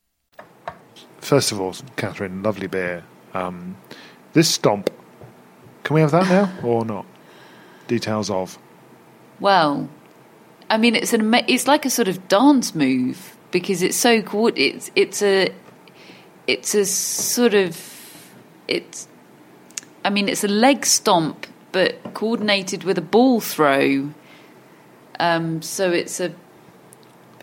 First 1.19 1.51
of 1.51 1.59
all, 1.61 1.75
Catherine, 1.95 2.43
lovely 2.43 2.67
beer. 2.67 3.03
Um, 3.33 3.77
this 4.33 4.49
stomp, 4.49 4.89
can 5.83 5.93
we 5.93 6.01
have 6.01 6.11
that 6.11 6.27
now 6.27 6.51
or 6.63 6.85
not? 6.85 7.05
Details 7.87 8.29
of. 8.29 8.57
Well, 9.39 9.89
I 10.69 10.77
mean, 10.77 10.95
it's 10.95 11.13
an 11.13 11.33
it's 11.47 11.67
like 11.67 11.85
a 11.85 11.89
sort 11.89 12.07
of 12.07 12.27
dance 12.27 12.73
move 12.73 13.35
because 13.51 13.81
it's 13.81 13.97
so 13.97 14.21
co- 14.21 14.47
it's 14.47 14.91
it's 14.95 15.21
a 15.21 15.53
it's 16.47 16.73
a 16.75 16.85
sort 16.85 17.53
of 17.53 17.79
it's 18.67 19.07
I 20.03 20.09
mean, 20.09 20.29
it's 20.29 20.43
a 20.43 20.47
leg 20.47 20.85
stomp 20.85 21.47
but 21.71 22.13
coordinated 22.13 22.83
with 22.83 22.97
a 22.97 23.01
ball 23.01 23.39
throw. 23.41 24.11
Um, 25.19 25.61
so 25.61 25.91
it's 25.91 26.19
a 26.19 26.33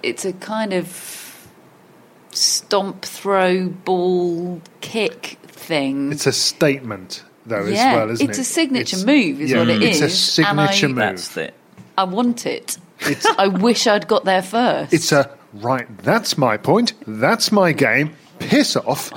it's 0.02 0.24
a 0.24 0.32
kind 0.32 0.72
of 0.72 1.27
stomp 2.35 3.04
throw 3.04 3.68
ball 3.68 4.61
kick 4.80 5.38
thing. 5.47 6.12
It's 6.12 6.26
a 6.26 6.32
statement, 6.32 7.23
though, 7.47 7.64
yeah, 7.66 7.90
as 7.90 7.97
well, 7.97 8.11
isn't 8.11 8.28
it's 8.30 8.38
it? 8.38 8.42
a 8.42 8.44
signature 8.44 8.97
It's- 8.97 9.04
move, 9.04 9.40
is 9.40 9.50
yeah, 9.50 9.58
what 9.58 9.68
it 9.68 9.82
it's 9.82 10.00
is. 10.00 10.38
a 10.38 10.47
and 10.49 10.61
I- 10.61 10.66
signature 10.66 10.88
move. 10.88 10.97
That's 10.97 11.37
it. 11.37 11.54
I 11.97 12.04
want 12.04 12.47
it. 12.47 12.78
I 13.38 13.49
wish 13.49 13.87
I'd 13.87 14.06
got 14.08 14.25
there 14.25 14.42
first. 14.42 14.92
It's 14.92 15.12
a 15.12 15.30
right. 15.54 15.87
That's 15.99 16.37
my 16.38 16.56
point. 16.56 16.92
That's 17.06 17.50
my 17.52 17.73
game. 17.73 18.14
Piss 18.38 18.76
off. 18.76 19.12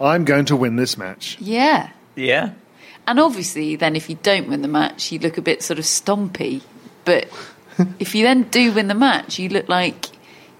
I'm 0.00 0.24
going 0.24 0.44
to 0.46 0.56
win 0.56 0.76
this 0.76 0.96
match. 0.98 1.36
yeah. 1.40 1.90
Yeah. 2.14 2.52
And 3.06 3.20
obviously, 3.20 3.76
then 3.76 3.94
if 3.94 4.10
you 4.10 4.18
don't 4.22 4.48
win 4.48 4.62
the 4.62 4.68
match, 4.68 5.12
you 5.12 5.18
look 5.20 5.38
a 5.38 5.42
bit 5.42 5.62
sort 5.62 5.78
of 5.78 5.84
stompy. 5.84 6.62
But 7.04 7.28
if 8.00 8.14
you 8.14 8.24
then 8.24 8.42
do 8.44 8.72
win 8.72 8.88
the 8.88 8.94
match, 8.94 9.38
you 9.38 9.48
look 9.48 9.68
like 9.68 10.06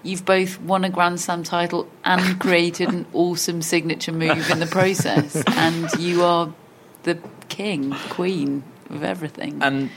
you've 0.03 0.25
both 0.25 0.59
won 0.61 0.83
a 0.83 0.89
Grand 0.89 1.19
Slam 1.19 1.43
title 1.43 1.89
and 2.03 2.39
created 2.39 2.89
an 2.89 3.05
awesome 3.13 3.61
signature 3.61 4.11
move 4.11 4.49
in 4.49 4.59
the 4.59 4.67
process. 4.67 5.43
And 5.47 5.89
you 5.99 6.23
are 6.23 6.53
the 7.03 7.19
king, 7.49 7.91
queen 8.09 8.63
of 8.89 9.03
everything. 9.03 9.59
And 9.61 9.89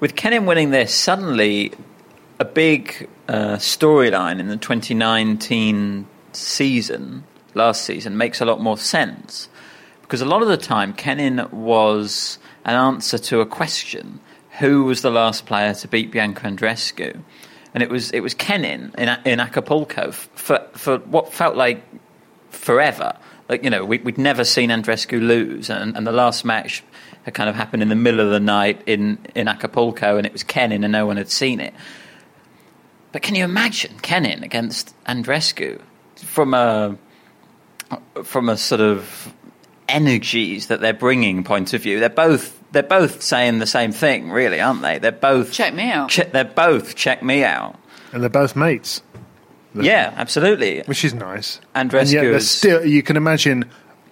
with 0.00 0.16
Kenin 0.16 0.46
winning 0.46 0.70
this, 0.70 0.94
suddenly 0.94 1.72
a 2.38 2.44
big 2.44 3.08
uh, 3.28 3.56
storyline 3.56 4.40
in 4.40 4.48
the 4.48 4.56
2019 4.56 6.06
season, 6.32 7.24
last 7.54 7.82
season, 7.82 8.16
makes 8.16 8.40
a 8.40 8.44
lot 8.44 8.60
more 8.60 8.78
sense. 8.78 9.48
Because 10.02 10.20
a 10.20 10.26
lot 10.26 10.42
of 10.42 10.48
the 10.48 10.56
time, 10.56 10.92
Kenin 10.92 11.48
was 11.50 12.38
an 12.64 12.74
answer 12.74 13.18
to 13.18 13.40
a 13.40 13.46
question 13.46 14.20
who 14.58 14.84
was 14.84 15.02
the 15.02 15.10
last 15.10 15.46
player 15.46 15.74
to 15.74 15.88
beat 15.88 16.10
Bianca 16.10 16.42
Andreescu? 16.42 17.20
And 17.74 17.82
it 17.82 17.90
was, 17.90 18.12
it 18.12 18.20
was 18.20 18.34
Kenin 18.34 18.94
in, 18.96 19.08
in 19.24 19.40
Acapulco 19.40 20.12
for, 20.12 20.64
for 20.72 20.98
what 20.98 21.32
felt 21.32 21.56
like 21.56 21.82
forever. 22.50 23.16
Like 23.48 23.62
you 23.62 23.70
know, 23.70 23.84
we, 23.84 23.98
we'd 23.98 24.16
never 24.16 24.44
seen 24.44 24.70
Andreescu 24.70 25.20
lose, 25.20 25.68
and, 25.68 25.96
and 25.96 26.06
the 26.06 26.12
last 26.12 26.44
match 26.44 26.82
had 27.24 27.34
kind 27.34 27.48
of 27.48 27.56
happened 27.56 27.82
in 27.82 27.88
the 27.88 27.96
middle 27.96 28.20
of 28.20 28.30
the 28.30 28.40
night 28.40 28.82
in, 28.86 29.18
in 29.34 29.48
Acapulco, 29.48 30.16
and 30.16 30.26
it 30.26 30.32
was 30.32 30.42
Kenin, 30.42 30.84
and 30.84 30.92
no 30.92 31.04
one 31.06 31.16
had 31.16 31.30
seen 31.30 31.60
it. 31.60 31.74
But 33.12 33.22
can 33.22 33.34
you 33.34 33.44
imagine 33.44 33.98
Kenin 34.00 34.42
against 34.42 34.94
Andreescu 35.04 35.80
from 36.16 36.54
a 36.54 36.96
from 38.24 38.48
a 38.48 38.56
sort 38.56 38.80
of 38.80 39.32
energies 39.88 40.66
that 40.66 40.80
they're 40.80 40.92
bringing 40.92 41.44
point 41.44 41.74
of 41.74 41.82
view? 41.82 42.00
They're 42.00 42.08
both 42.08 42.60
they're 42.74 42.82
both 42.82 43.22
saying 43.22 43.58
the 43.60 43.66
same 43.66 43.92
thing, 43.92 44.30
really, 44.30 44.60
aren't 44.60 44.82
they? 44.82 44.98
They're 44.98 45.10
both 45.12 45.50
check 45.52 45.72
me 45.72 45.90
out. 45.90 46.10
Che- 46.10 46.28
they're 46.32 46.44
both 46.44 46.94
check 46.94 47.22
me 47.22 47.42
out. 47.42 47.78
And 48.12 48.22
they're 48.22 48.28
both 48.28 48.54
mates. 48.54 49.00
Yeah, 49.74 50.12
absolutely. 50.16 50.82
Which 50.82 51.04
is 51.04 51.14
nice. 51.14 51.60
And 51.74 51.92
yet 51.92 52.10
they're 52.10 52.38
still, 52.40 52.84
you 52.86 53.02
can 53.02 53.16
imagine 53.16 53.64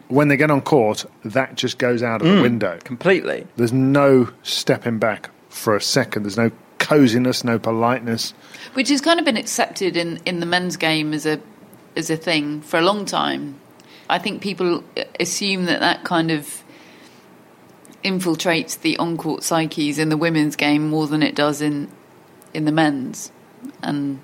when 0.08 0.28
they 0.28 0.36
get 0.36 0.50
on 0.50 0.60
court, 0.60 1.04
that 1.24 1.54
just 1.54 1.78
goes 1.78 2.02
out 2.02 2.20
of 2.22 2.26
the 2.26 2.34
Mm, 2.34 2.42
window. 2.42 2.78
completely. 2.82 3.46
There's 3.56 3.72
no 3.72 4.30
stepping 4.42 4.98
back 4.98 5.30
for 5.50 5.76
a 5.76 5.80
second. 5.80 6.24
There's 6.24 6.36
no 6.36 6.50
coziness, 6.78 7.44
no 7.44 7.58
politeness. 7.60 8.34
which 8.74 8.88
has 8.88 9.00
kind 9.00 9.18
of 9.20 9.24
been 9.24 9.36
accepted 9.36 9.96
in, 9.96 10.18
in 10.26 10.40
the 10.40 10.46
men's 10.46 10.76
game 10.76 11.12
as 11.14 11.26
a 11.26 11.38
as 11.94 12.08
a 12.10 12.16
thing 12.16 12.60
for 12.62 12.78
a 12.78 12.82
long 12.82 13.04
time. 13.04 13.54
I 14.10 14.18
think 14.18 14.42
people 14.42 14.82
assume 15.20 15.66
that 15.66 15.80
that 15.80 16.04
kind 16.04 16.30
of 16.30 16.61
infiltrates 18.04 18.80
the 18.80 18.96
on 18.98 19.16
court 19.16 19.42
psyches 19.42 19.98
in 19.98 20.08
the 20.08 20.16
women's 20.16 20.56
game 20.56 20.88
more 20.90 21.06
than 21.06 21.22
it 21.22 21.34
does 21.34 21.60
in 21.62 21.88
in 22.54 22.64
the 22.64 22.72
men's, 22.72 23.32
and 23.82 24.20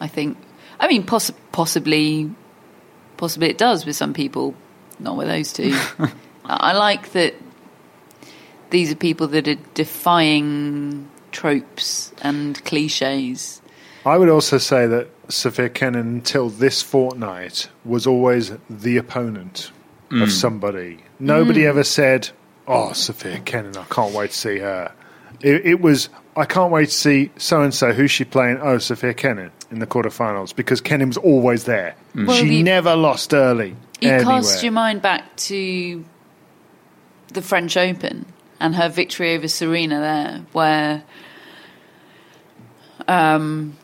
I 0.00 0.06
think, 0.08 0.36
I 0.78 0.86
mean, 0.88 1.02
poss- 1.04 1.32
possibly, 1.52 2.30
possibly 3.16 3.48
it 3.50 3.58
does 3.58 3.84
with 3.86 3.96
some 3.96 4.12
people, 4.14 4.54
not 5.00 5.16
with 5.16 5.26
those 5.28 5.52
two. 5.52 5.72
I 5.98 6.10
I 6.44 6.72
like 6.74 7.12
that 7.12 7.34
these 8.70 8.92
are 8.92 8.96
people 8.96 9.26
that 9.28 9.48
are 9.48 9.56
defying 9.74 11.08
tropes 11.32 12.12
and 12.22 12.62
cliches. 12.64 13.60
I 14.06 14.18
would 14.18 14.28
also 14.28 14.58
say 14.58 14.86
that 14.86 15.08
Sophia 15.28 15.70
Kenin, 15.70 16.06
until 16.16 16.50
this 16.50 16.82
fortnight, 16.82 17.68
was 17.84 18.06
always 18.06 18.52
the 18.68 18.96
opponent 18.98 19.70
Mm. 20.10 20.22
of 20.22 20.30
somebody. 20.30 20.98
Nobody 21.18 21.62
Mm. 21.62 21.68
ever 21.70 21.82
said, 21.84 22.28
"Oh, 22.66 22.92
Sophia 22.92 23.40
Kenin, 23.40 23.76
I 23.76 23.84
can't 23.84 24.14
wait 24.14 24.30
to 24.30 24.36
see 24.36 24.58
her." 24.58 24.92
It, 25.40 25.66
it 25.66 25.80
was, 25.80 26.08
"I 26.36 26.44
can't 26.44 26.70
wait 26.72 26.86
to 26.86 26.94
see 26.94 27.30
so 27.36 27.62
and 27.62 27.74
so. 27.74 27.92
Who's 27.92 28.10
she 28.10 28.24
playing?" 28.24 28.58
Oh, 28.60 28.78
Sophia 28.78 29.14
Kenin 29.14 29.50
in 29.70 29.78
the 29.80 29.86
quarterfinals 29.86 30.54
because 30.54 30.80
Kenin 30.80 31.08
was 31.08 31.16
always 31.16 31.64
there. 31.64 31.94
Well, 32.14 32.36
she 32.36 32.58
you- 32.58 32.64
never 32.64 32.94
lost 32.96 33.34
early. 33.34 33.76
You 34.00 34.10
anywhere. 34.10 34.40
cast 34.40 34.62
your 34.62 34.72
mind 34.72 35.02
back 35.02 35.34
to 35.36 36.04
the 37.28 37.42
French 37.42 37.76
Open 37.76 38.26
and 38.60 38.74
her 38.76 38.88
victory 38.88 39.34
over 39.34 39.48
Serena 39.48 40.00
there, 40.00 40.42
where 40.52 41.02
um, 43.08 43.76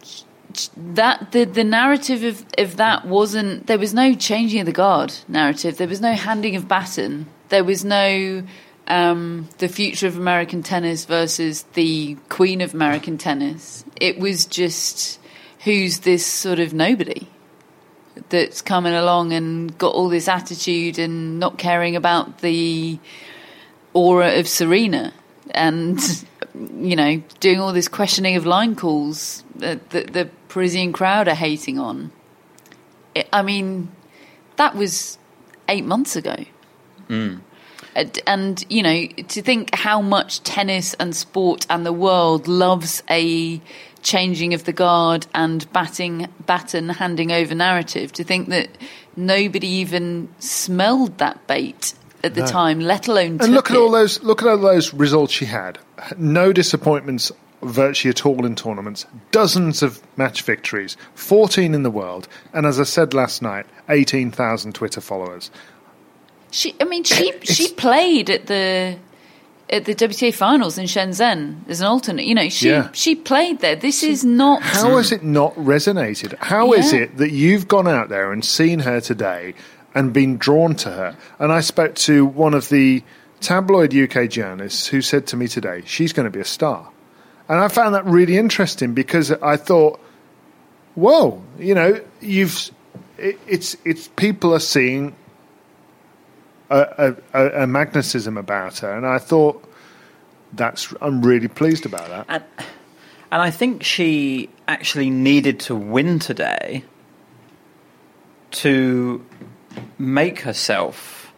that 0.77 1.33
the 1.33 1.45
the 1.45 1.64
narrative 1.64 2.23
of, 2.25 2.45
of 2.59 2.77
that 2.77 3.07
wasn't 3.07 3.66
there 3.66 3.79
was 3.79 3.95
no 3.95 4.14
changing 4.14 4.61
of 4.61 4.66
the 4.66 4.73
guard 4.73 5.12
narrative. 5.29 5.77
There 5.77 5.88
was 5.88 6.01
no 6.01 6.12
handing 6.12 6.57
of 6.57 6.69
baton. 6.69 7.27
There 7.49 7.64
was 7.64 7.85
no 7.85 8.43
um, 8.90 9.48
the 9.59 9.68
future 9.68 10.09
of 10.09 10.16
American 10.16 10.62
tennis 10.62 11.05
versus 11.05 11.62
the 11.74 12.16
queen 12.29 12.61
of 12.61 12.74
American 12.74 13.16
tennis. 13.18 13.85
It 14.00 14.18
was 14.18 14.44
just 14.44 15.20
who's 15.61 16.00
this 16.00 16.26
sort 16.26 16.59
of 16.59 16.74
nobody 16.74 17.29
that's 18.31 18.61
coming 18.61 18.92
along 18.92 19.33
and 19.33 19.76
got 19.79 19.94
all 19.94 20.09
this 20.09 20.26
attitude 20.26 20.98
and 20.98 21.38
not 21.38 21.57
caring 21.57 21.94
about 21.94 22.38
the 22.38 22.98
aura 23.94 24.38
of 24.40 24.48
Serena 24.48 25.12
and 25.53 25.98
you 26.74 26.96
know 26.96 27.22
doing 27.38 27.61
all 27.61 27.72
this 27.72 27.88
questioning 27.88 28.35
of 28.35 28.44
line 28.44 28.74
calls 28.74 29.44
that 29.55 29.90
the, 29.90 30.03
the 30.03 30.31
Parisian 30.48 30.92
crowd 30.92 31.29
are 31.29 31.35
hating 31.35 31.79
on. 31.79 32.11
It, 33.14 33.29
I 33.33 33.42
mean, 33.42 33.88
that 34.57 34.74
was 34.74 35.16
eight 35.68 35.85
months 35.85 36.16
ago. 36.16 36.37
Mm. 37.09 37.40
And, 38.26 38.64
you 38.68 38.83
know 38.83 39.07
to 39.29 39.42
think 39.42 39.74
how 39.74 40.00
much 40.00 40.42
tennis 40.44 40.94
and 40.94 41.14
sport 41.14 41.66
and 41.68 41.85
the 41.85 41.92
world 41.92 42.46
loves 42.48 43.03
a 43.11 43.61
changing 44.03 44.55
of 44.55 44.64
the 44.64 44.72
guard 44.72 45.26
and 45.35 45.70
batting 45.72 46.29
baton 46.46 46.88
handing 46.88 47.33
over 47.33 47.55
narrative 47.55 48.12
to 48.12 48.24
think 48.24 48.48
that 48.48 48.68
nobody 49.16 49.66
even 49.66 50.29
smelled 50.38 51.18
that 51.18 51.46
bait 51.46 51.94
at 52.22 52.35
the 52.35 52.40
No. 52.42 52.46
time 52.46 52.81
let 52.81 53.09
alone 53.09 53.38
And 53.40 53.53
look 53.55 53.70
at 53.70 53.76
it. 53.76 53.81
all 53.81 53.90
those 53.90 54.22
look 54.22 54.40
at 54.42 54.48
all 54.48 54.59
those 54.59 54.94
results 54.94 55.33
she 55.33 55.46
had. 55.46 55.79
No 56.16 56.53
disappointments 56.53 57.33
virtually 57.62 58.11
at 58.11 58.24
all 58.24 58.46
in 58.46 58.55
tournaments. 58.55 59.05
Dozens 59.33 59.83
of 59.83 60.00
match 60.16 60.40
victories, 60.42 60.96
14 61.14 61.74
in 61.74 61.83
the 61.83 61.90
world, 61.90 62.26
and 62.55 62.64
as 62.64 62.81
I 62.81 62.85
said 62.85 63.12
last 63.12 63.42
night, 63.42 63.66
18,000 63.90 64.74
Twitter 64.74 65.03
followers. 65.03 65.50
She, 66.50 66.74
I 66.80 66.84
mean, 66.84 67.04
she 67.04 67.32
she 67.42 67.68
played 67.72 68.30
at 68.30 68.46
the 68.46 68.96
at 69.68 69.84
the 69.84 69.94
WTA 69.94 70.34
finals 70.34 70.78
in 70.78 70.86
Shenzhen 70.86 71.68
as 71.68 71.80
an 71.80 71.86
alternate. 71.86 72.26
You 72.26 72.34
know, 72.34 72.48
she 72.48 72.68
Yeah. 72.70 72.88
she 72.92 73.14
played 73.14 73.60
there. 73.60 73.76
This 73.76 74.02
is 74.02 74.24
not. 74.24 74.62
How 74.62 74.96
has 74.96 75.12
it 75.12 75.22
not 75.22 75.54
resonated? 75.54 76.36
How 76.38 76.72
is 76.72 76.92
Yeah. 76.92 77.00
it 77.00 77.16
that 77.18 77.30
you've 77.30 77.68
gone 77.68 77.86
out 77.88 78.08
there 78.08 78.32
and 78.32 78.44
seen 78.44 78.80
her 78.80 79.00
today 79.00 79.54
and 79.94 80.12
been 80.12 80.36
drawn 80.38 80.74
to 80.76 80.90
her? 80.90 81.16
And 81.38 81.52
I 81.52 81.60
spoke 81.60 81.94
to 81.96 82.26
one 82.26 82.54
of 82.54 82.68
the 82.68 83.02
tabloid 83.40 83.94
UK 83.94 84.28
journalists 84.28 84.88
who 84.88 85.00
said 85.00 85.26
to 85.28 85.36
me 85.36 85.48
today, 85.48 85.82
she's 85.86 86.12
going 86.12 86.24
to 86.24 86.30
be 86.30 86.40
a 86.40 86.44
star. 86.44 86.88
And 87.48 87.58
I 87.58 87.68
found 87.68 87.94
that 87.94 88.04
really 88.04 88.36
interesting 88.36 88.92
because 88.92 89.30
I 89.32 89.56
thought, 89.56 89.98
whoa, 90.94 91.42
you 91.58 91.74
know, 91.74 92.00
you've 92.20 92.70
it, 93.18 93.38
it's 93.46 93.76
it's 93.84 94.08
people 94.08 94.52
are 94.54 94.60
seeing 94.60 95.14
a, 96.70 97.16
a, 97.35 97.62
a, 97.62 97.66
magnetism 97.66 98.37
about 98.37 98.78
her, 98.78 98.96
and 98.96 99.06
I 99.06 99.18
thought 99.18 99.64
that's 100.52 100.94
I'm 101.00 101.22
really 101.22 101.48
pleased 101.48 101.85
about 101.85 102.09
that. 102.09 102.26
And, 102.28 102.44
and 103.33 103.42
I 103.42 103.50
think 103.50 103.83
she 103.83 104.50
actually 104.68 105.11
needed 105.11 105.61
to 105.61 105.74
win 105.74 106.18
today 106.18 106.85
to 108.52 109.24
make 109.98 110.40
herself 110.40 111.33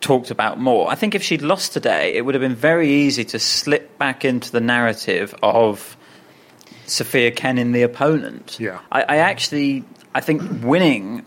talked 0.00 0.30
about 0.30 0.58
more. 0.58 0.90
I 0.90 0.94
think 0.94 1.14
if 1.14 1.22
she'd 1.22 1.42
lost 1.42 1.72
today, 1.72 2.14
it 2.14 2.24
would 2.24 2.34
have 2.34 2.40
been 2.40 2.54
very 2.54 2.88
easy 2.88 3.24
to 3.26 3.38
slip 3.38 3.98
back 3.98 4.24
into 4.24 4.50
the 4.50 4.60
narrative 4.60 5.34
of 5.42 5.96
Sophia 6.86 7.30
Kenin, 7.30 7.72
the 7.72 7.82
opponent. 7.82 8.58
Yeah. 8.58 8.80
I, 8.90 9.02
I 9.02 9.16
actually, 9.16 9.84
I 10.14 10.20
think 10.20 10.42
winning 10.62 11.26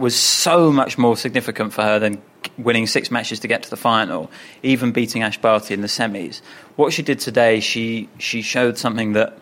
was 0.00 0.16
so 0.16 0.72
much 0.72 0.98
more 0.98 1.16
significant 1.16 1.72
for 1.72 1.82
her 1.82 1.98
than 1.98 2.20
winning 2.58 2.86
six 2.86 3.10
matches 3.10 3.38
to 3.40 3.48
get 3.48 3.62
to 3.62 3.70
the 3.70 3.76
final, 3.76 4.30
even 4.62 4.92
beating 4.92 5.22
Ash 5.22 5.38
Barty 5.38 5.74
in 5.74 5.80
the 5.82 5.86
semis. 5.88 6.40
What 6.76 6.92
she 6.92 7.02
did 7.02 7.20
today, 7.20 7.60
she 7.60 8.08
she 8.18 8.42
showed 8.42 8.76
something 8.78 9.12
that 9.12 9.38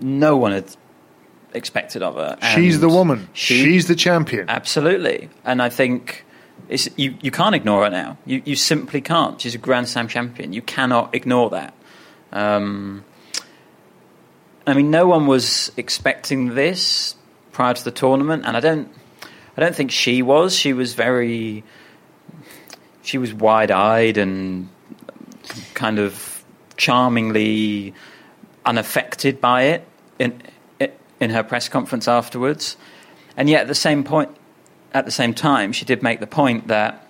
no 0.00 0.36
one 0.36 0.52
had 0.52 0.66
expected 1.54 2.02
of 2.02 2.14
her. 2.16 2.36
She's 2.54 2.80
the 2.80 2.88
woman. 2.88 3.28
she- 3.32 3.62
She's 3.64 3.86
the 3.88 3.94
champion. 3.96 4.50
Absolutely, 4.50 5.30
and 5.44 5.62
I 5.62 5.68
think 5.70 6.24
it's, 6.68 6.88
you 6.96 7.14
you 7.22 7.30
can't 7.30 7.54
ignore 7.54 7.84
her 7.84 7.90
now. 7.90 8.18
You 8.26 8.42
you 8.44 8.56
simply 8.56 9.00
can't. 9.00 9.40
She's 9.40 9.54
a 9.54 9.58
Grand 9.58 9.88
Slam 9.88 10.08
champion. 10.08 10.52
You 10.52 10.62
cannot 10.62 11.14
ignore 11.14 11.50
that. 11.50 11.72
Um, 12.32 13.04
I 14.66 14.74
mean, 14.74 14.90
no 14.90 15.06
one 15.06 15.26
was 15.26 15.72
expecting 15.76 16.54
this 16.54 17.14
prior 17.52 17.74
to 17.74 17.84
the 17.84 17.90
tournament, 17.90 18.44
and 18.44 18.56
I 18.56 18.60
don't 18.60 18.88
I 19.58 19.60
don't 19.60 19.74
think 19.74 19.90
she 19.90 20.22
was. 20.22 20.54
She 20.54 20.72
was 20.72 20.94
very 20.94 21.64
she 23.02 23.18
was 23.18 23.34
wide 23.34 23.72
eyed 23.72 24.16
and 24.16 24.68
kind 25.74 25.98
of 25.98 26.44
charmingly 26.76 27.92
unaffected 28.64 29.40
by 29.40 29.62
it 29.62 29.88
in 30.20 30.40
in 31.18 31.30
her 31.30 31.42
press 31.42 31.68
conference 31.68 32.06
afterwards. 32.06 32.76
And 33.36 33.50
yet, 33.50 33.62
at 33.62 33.66
the 33.66 33.74
same 33.74 34.04
point, 34.04 34.30
at 34.94 35.06
the 35.06 35.10
same 35.10 35.34
time, 35.34 35.72
she 35.72 35.84
did 35.84 36.04
make 36.04 36.20
the 36.20 36.28
point 36.28 36.68
that 36.68 37.04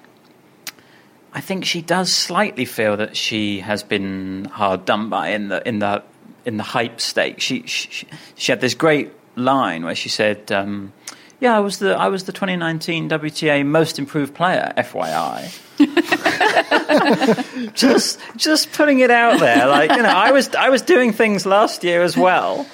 I 1.34 1.42
think 1.42 1.66
she 1.66 1.82
does 1.82 2.11
slightly 2.11 2.64
feel 2.64 2.96
that 2.96 3.14
she 3.14 3.61
has 3.61 3.82
been 3.82 4.46
hard 4.46 4.87
done 4.87 5.11
by 5.11 5.28
in 5.32 5.48
the 5.48 5.68
in 5.68 5.80
the 5.80 6.02
in 6.46 6.56
the 6.56 6.62
hype 6.62 7.02
stake. 7.02 7.42
She 7.42 7.66
she, 7.66 8.06
she 8.37 8.52
had 8.52 8.62
this 8.62 8.72
great 8.72 9.12
line 9.37 9.84
where 9.84 9.94
she 9.94 10.08
said. 10.08 10.50
Um, 10.50 10.94
yeah, 11.40 11.57
I 11.57 11.61
was 11.61 11.79
the 11.79 11.94
I 11.96 12.09
was 12.09 12.24
the 12.24 12.33
2019 12.33 13.09
WTA 13.09 13.64
Most 13.64 13.98
Improved 13.98 14.35
Player, 14.35 14.72
FYI. 14.77 15.51
just 17.74 18.20
just 18.37 18.72
putting 18.72 19.01
it 19.01 19.11
out 19.11 19.38
there, 19.40 19.66
like 19.66 19.90
you 19.92 20.03
know, 20.03 20.09
I 20.09 20.33
was 20.33 20.55
I 20.55 20.68
was 20.70 20.83
doing 20.83 21.12
things 21.12 21.46
last 21.46 21.85
year 21.85 22.03
as 22.03 22.16
well, 22.16 22.66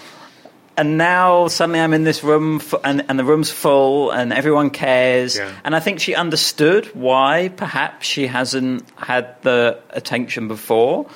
and 0.77 0.97
now 0.99 1.49
suddenly 1.49 1.81
I'm 1.81 1.93
in 1.93 2.05
this 2.05 2.23
room 2.25 2.57
f- 2.57 2.75
and 2.85 3.05
and 3.09 3.19
the 3.19 3.25
room's 3.25 3.51
full 3.51 4.11
and 4.11 4.33
everyone 4.33 4.71
cares, 4.71 5.37
Yeah. 5.37 5.53
and 5.65 5.75
I 5.77 5.81
think 5.81 6.01
she 6.01 6.15
understood 6.15 6.87
why 6.95 7.51
perhaps 7.57 8.07
she 8.07 8.27
hasn't 8.27 8.89
had 8.97 9.41
the 9.43 9.79
attention 9.91 10.49
before, 10.49 11.07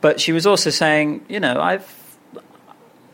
but 0.00 0.20
she 0.20 0.32
was 0.32 0.46
also 0.46 0.70
saying, 0.70 1.24
you 1.28 1.40
know, 1.40 1.60
I've 1.60 1.86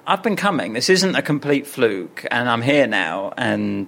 I've 0.07 0.23
been 0.23 0.37
coming. 0.37 0.73
This 0.75 0.91
isn't 0.91 1.15
a 1.17 1.23
complete 1.23 1.67
fluke, 1.67 2.27
and 2.31 2.49
I'm 2.49 2.63
here 2.63 2.87
now. 2.87 3.33
And 3.37 3.87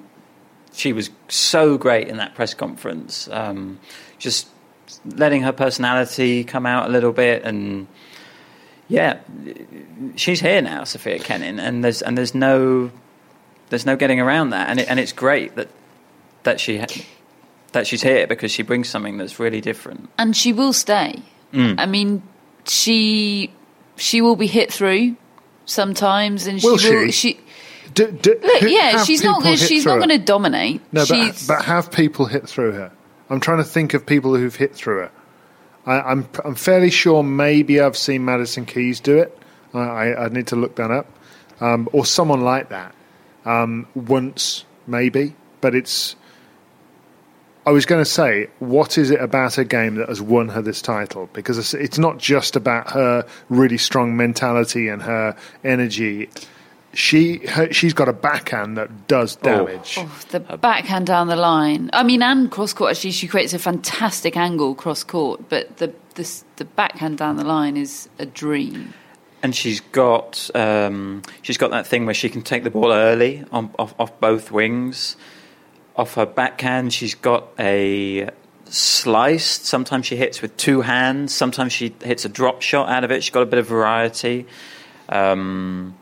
she 0.72 0.92
was 0.92 1.10
so 1.28 1.78
great 1.78 2.08
in 2.08 2.18
that 2.18 2.34
press 2.34 2.54
conference, 2.54 3.28
um, 3.28 3.78
just 4.18 4.48
letting 5.04 5.42
her 5.42 5.52
personality 5.52 6.44
come 6.44 6.66
out 6.66 6.88
a 6.88 6.92
little 6.92 7.12
bit, 7.12 7.42
and 7.44 7.86
yeah, 8.88 9.18
she's 10.16 10.40
here 10.40 10.62
now, 10.62 10.84
Sophia 10.84 11.18
Kenin, 11.18 11.58
and 11.58 11.82
there's 11.84 12.02
and 12.02 12.16
there's 12.16 12.34
no 12.34 12.90
there's 13.70 13.86
no 13.86 13.96
getting 13.96 14.20
around 14.20 14.50
that, 14.50 14.68
and 14.68 14.80
it, 14.80 14.88
and 14.88 15.00
it's 15.00 15.12
great 15.12 15.56
that 15.56 15.68
that 16.44 16.60
she 16.60 16.78
ha- 16.78 17.04
that 17.72 17.86
she's 17.86 18.02
here 18.02 18.26
because 18.26 18.52
she 18.52 18.62
brings 18.62 18.88
something 18.88 19.18
that's 19.18 19.38
really 19.40 19.60
different. 19.60 20.08
and 20.18 20.36
she 20.36 20.52
will 20.52 20.72
stay. 20.72 21.22
Mm. 21.52 21.76
I 21.78 21.86
mean, 21.86 22.22
she 22.64 23.50
she 23.96 24.20
will 24.20 24.36
be 24.36 24.46
hit 24.46 24.72
through 24.72 25.16
sometimes, 25.66 26.46
and 26.46 26.62
Will 26.62 26.78
she 26.78 26.90
will. 26.94 27.06
she? 27.06 27.12
She, 27.12 27.40
D- 27.94 28.10
d- 28.10 28.34
look, 28.42 28.62
yeah, 28.62 29.04
she's 29.04 29.22
not. 29.22 29.42
She's 29.58 29.84
not 29.86 29.96
going 29.96 30.08
to 30.08 30.18
dominate. 30.18 30.80
No, 30.92 31.04
but, 31.08 31.44
but 31.46 31.64
have 31.64 31.90
people 31.92 32.26
hit 32.26 32.48
through 32.48 32.72
her? 32.72 32.90
I'm 33.30 33.40
trying 33.40 33.58
to 33.58 33.64
think 33.64 33.94
of 33.94 34.04
people 34.04 34.34
who've 34.36 34.54
hit 34.54 34.74
through 34.74 34.98
her. 34.98 35.10
I, 35.86 36.00
I'm 36.00 36.28
I'm 36.44 36.54
fairly 36.54 36.90
sure 36.90 37.22
maybe 37.22 37.80
I've 37.80 37.96
seen 37.96 38.24
Madison 38.24 38.66
Keys 38.66 39.00
do 39.00 39.18
it. 39.18 39.38
I, 39.72 39.78
I, 39.78 40.24
I 40.24 40.28
need 40.28 40.48
to 40.48 40.56
look 40.56 40.76
that 40.76 40.90
up, 40.90 41.06
um, 41.60 41.88
or 41.92 42.04
someone 42.04 42.40
like 42.40 42.70
that 42.70 42.94
um, 43.44 43.86
once 43.94 44.64
maybe. 44.86 45.34
But 45.60 45.74
it's. 45.74 46.16
I 47.66 47.72
was 47.72 47.84
going 47.84 48.00
to 48.00 48.08
say, 48.08 48.48
what 48.60 48.96
is 48.96 49.10
it 49.10 49.20
about 49.20 49.58
a 49.58 49.64
game 49.64 49.96
that 49.96 50.08
has 50.08 50.22
won 50.22 50.48
her 50.50 50.62
this 50.62 50.80
title? 50.80 51.28
Because 51.32 51.58
it's, 51.58 51.74
it's 51.74 51.98
not 51.98 52.18
just 52.18 52.54
about 52.54 52.92
her 52.92 53.26
really 53.48 53.76
strong 53.76 54.16
mentality 54.16 54.86
and 54.88 55.02
her 55.02 55.36
energy. 55.64 56.30
She 56.94 57.44
her, 57.48 57.72
she's 57.72 57.92
got 57.92 58.08
a 58.08 58.12
backhand 58.12 58.76
that 58.78 59.08
does 59.08 59.34
damage. 59.36 59.96
Oh, 59.98 60.20
the 60.30 60.40
backhand 60.40 61.06
down 61.08 61.26
the 61.26 61.36
line. 61.36 61.90
I 61.92 62.04
mean, 62.04 62.22
and 62.22 62.50
cross 62.50 62.72
court. 62.72 62.92
Actually, 62.92 63.10
she 63.10 63.26
creates 63.26 63.52
a 63.52 63.58
fantastic 63.58 64.36
angle 64.36 64.74
cross 64.76 65.02
court, 65.04 65.48
but 65.48 65.76
the 65.78 65.92
the, 66.14 66.42
the 66.56 66.64
backhand 66.64 67.18
down 67.18 67.36
the 67.36 67.44
line 67.44 67.76
is 67.76 68.08
a 68.18 68.24
dream. 68.24 68.94
and 69.42 69.54
she's 69.54 69.80
got 69.80 70.50
um, 70.54 71.22
she's 71.42 71.58
got 71.58 71.70
that 71.70 71.86
thing 71.86 72.06
where 72.06 72.14
she 72.14 72.28
can 72.28 72.42
take 72.42 72.64
the 72.64 72.70
ball 72.70 72.92
early 72.92 73.44
on, 73.52 73.70
off, 73.78 73.94
off 73.98 74.18
both 74.20 74.50
wings. 74.50 75.16
Off 75.96 76.14
her 76.14 76.26
backhand, 76.26 76.92
she's 76.92 77.14
got 77.14 77.48
a 77.58 78.28
sliced. 78.66 79.64
Sometimes 79.64 80.06
she 80.06 80.16
hits 80.16 80.42
with 80.42 80.56
two 80.56 80.82
hands. 80.82 81.34
Sometimes 81.34 81.72
she 81.72 81.94
hits 82.02 82.24
a 82.24 82.28
drop 82.28 82.62
shot 82.62 82.88
out 82.88 83.04
of 83.04 83.10
it. 83.10 83.22
She's 83.22 83.32
got 83.32 83.42
a 83.42 83.46
bit 83.46 83.58
of 83.58 83.66
variety. 83.66 84.46
Um, 85.08 85.96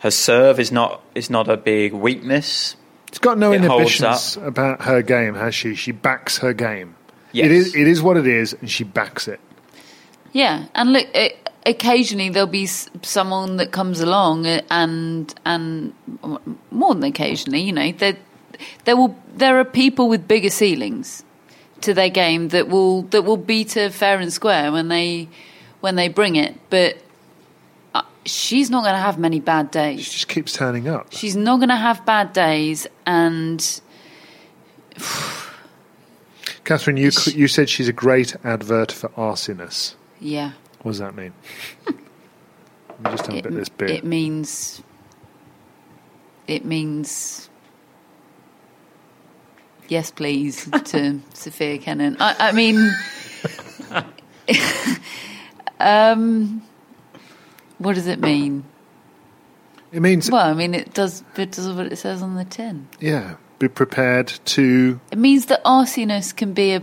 her 0.00 0.10
serve 0.10 0.58
is 0.58 0.72
not 0.72 1.02
is 1.14 1.30
not 1.30 1.48
a 1.48 1.56
big 1.56 1.92
weakness. 1.92 2.76
It's 3.08 3.18
got 3.18 3.38
no 3.38 3.52
It 3.52 3.56
inhibitions 3.56 4.36
about 4.36 4.82
her 4.82 5.02
game, 5.02 5.34
has 5.34 5.54
she? 5.54 5.74
She 5.74 5.92
backs 5.92 6.38
her 6.38 6.52
game. 6.52 6.94
Yes. 7.32 7.46
It 7.46 7.52
is 7.52 7.74
it 7.74 7.86
is 7.88 8.02
what 8.02 8.16
it 8.16 8.26
is, 8.26 8.54
and 8.54 8.70
she 8.70 8.84
backs 8.84 9.28
it. 9.28 9.40
Yeah, 10.32 10.66
and 10.74 10.92
look, 10.92 11.08
eh, 11.12 11.30
occasionally 11.66 12.28
there'll 12.30 12.46
be 12.46 12.66
someone 12.66 13.56
that 13.56 13.72
comes 13.72 14.00
along 14.00 14.46
eh, 14.46 14.62
and 14.70 15.34
and 15.44 15.92
more 16.70 16.94
than 16.94 17.04
occasionally, 17.04 17.60
you 17.60 17.72
know, 17.72 17.92
there 17.92 18.16
there 18.84 18.96
will 18.96 19.14
there 19.34 19.58
are 19.58 19.64
people 19.64 20.08
with 20.08 20.26
bigger 20.28 20.50
ceilings 20.50 21.22
to 21.82 21.94
their 21.94 22.10
game 22.10 22.48
that 22.48 22.68
will 22.68 23.02
that 23.02 23.22
will 23.22 23.36
beat 23.36 23.72
her 23.72 23.90
fair 23.90 24.18
and 24.18 24.32
square 24.32 24.70
when 24.72 24.88
they 24.88 25.28
when 25.80 25.96
they 25.96 26.08
bring 26.08 26.36
it, 26.36 26.54
but 26.68 26.98
uh, 27.94 28.02
she's 28.26 28.68
not 28.70 28.82
going 28.82 28.94
to 28.94 29.00
have 29.00 29.18
many 29.18 29.40
bad 29.40 29.70
days. 29.70 30.00
She 30.04 30.10
just 30.12 30.28
keeps 30.28 30.52
turning 30.52 30.88
up. 30.88 31.10
She's 31.12 31.36
not 31.36 31.56
going 31.56 31.70
to 31.70 31.76
have 31.76 32.04
bad 32.04 32.32
days, 32.34 32.86
and 33.06 33.80
Catherine, 36.64 36.96
you 36.96 37.10
you 37.26 37.48
said 37.48 37.68
she's 37.68 37.88
a 37.88 37.92
great 37.92 38.36
advert 38.44 38.92
for 38.92 39.08
arsiness. 39.10 39.94
yeah, 40.20 40.52
What 40.82 40.92
does 40.92 40.98
that 40.98 41.14
mean? 41.14 41.32
Let 41.86 43.12
me 43.12 43.16
just 43.16 43.26
have 43.26 43.36
a 43.38 43.42
bit 43.42 43.46
of 43.46 43.54
this 43.54 43.68
beer. 43.70 43.88
it 43.88 44.04
means 44.04 44.82
it 46.46 46.64
means 46.64 47.49
yes, 49.90 50.10
please 50.10 50.70
to 50.86 51.20
Sophia 51.34 51.76
Kenin. 51.78 52.16
I, 52.18 52.48
I 52.48 52.52
mean, 52.52 52.90
um, 55.80 56.62
what 57.78 57.94
does 57.94 58.06
it 58.06 58.20
mean? 58.20 58.64
It 59.92 60.00
means 60.00 60.30
Well, 60.30 60.46
I 60.46 60.54
mean, 60.54 60.74
it 60.74 60.94
does. 60.94 61.22
It 61.36 61.52
does 61.52 61.68
what 61.68 61.86
it 61.92 61.96
says 61.96 62.22
on 62.22 62.36
the 62.36 62.44
tin. 62.44 62.88
yeah. 63.00 63.36
be 63.58 63.68
prepared 63.68 64.28
to. 64.46 65.00
It 65.10 65.18
means 65.18 65.46
that 65.46 65.62
arsiness 65.64 66.34
can 66.34 66.54
be 66.54 66.72
a 66.72 66.82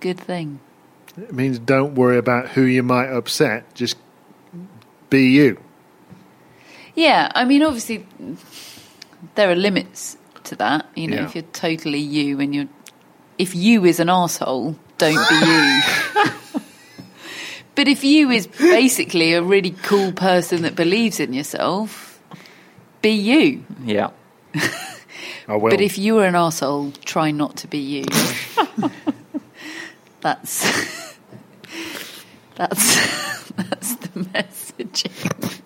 good 0.00 0.18
thing. 0.18 0.58
It 1.16 1.32
means 1.34 1.58
don't 1.58 1.94
worry 1.94 2.16
about 2.16 2.48
who 2.48 2.62
you 2.62 2.82
might 2.82 3.08
upset. 3.08 3.74
Just 3.74 3.96
be 5.10 5.28
you. 5.30 5.60
Yeah, 6.94 7.30
I 7.34 7.44
mean, 7.44 7.62
obviously, 7.62 8.06
there 9.34 9.50
are 9.50 9.54
limits 9.54 10.16
to 10.44 10.56
that. 10.56 10.86
You 10.94 11.08
know, 11.08 11.16
Yeah. 11.16 11.24
if 11.24 11.34
you're 11.34 11.44
totally 11.52 11.98
you 11.98 12.40
and 12.40 12.54
you're, 12.54 12.68
if 13.38 13.54
you 13.54 13.84
is 13.84 14.00
an 14.00 14.08
asshole, 14.08 14.76
don't 14.98 15.28
be 15.28 15.46
you. 15.46 15.80
but 17.74 17.88
if 17.88 18.04
you 18.04 18.30
is 18.30 18.46
basically 18.46 19.32
a 19.34 19.42
really 19.42 19.74
cool 19.82 20.12
person 20.12 20.62
that 20.62 20.76
believes 20.76 21.20
in 21.20 21.32
yourself, 21.32 22.20
be 23.02 23.10
you. 23.10 23.64
Yeah. 23.84 24.10
I 25.48 25.56
will. 25.56 25.70
But 25.70 25.80
if 25.80 25.98
you 25.98 26.18
are 26.18 26.26
an 26.26 26.34
asshole, 26.36 26.92
try 27.04 27.30
not 27.30 27.56
to 27.58 27.66
be 27.68 27.78
you. 27.78 28.04
that's 30.20 31.16
that's 32.56 33.50
that's 33.56 33.94
the 33.96 34.08
messaging. 34.34 35.59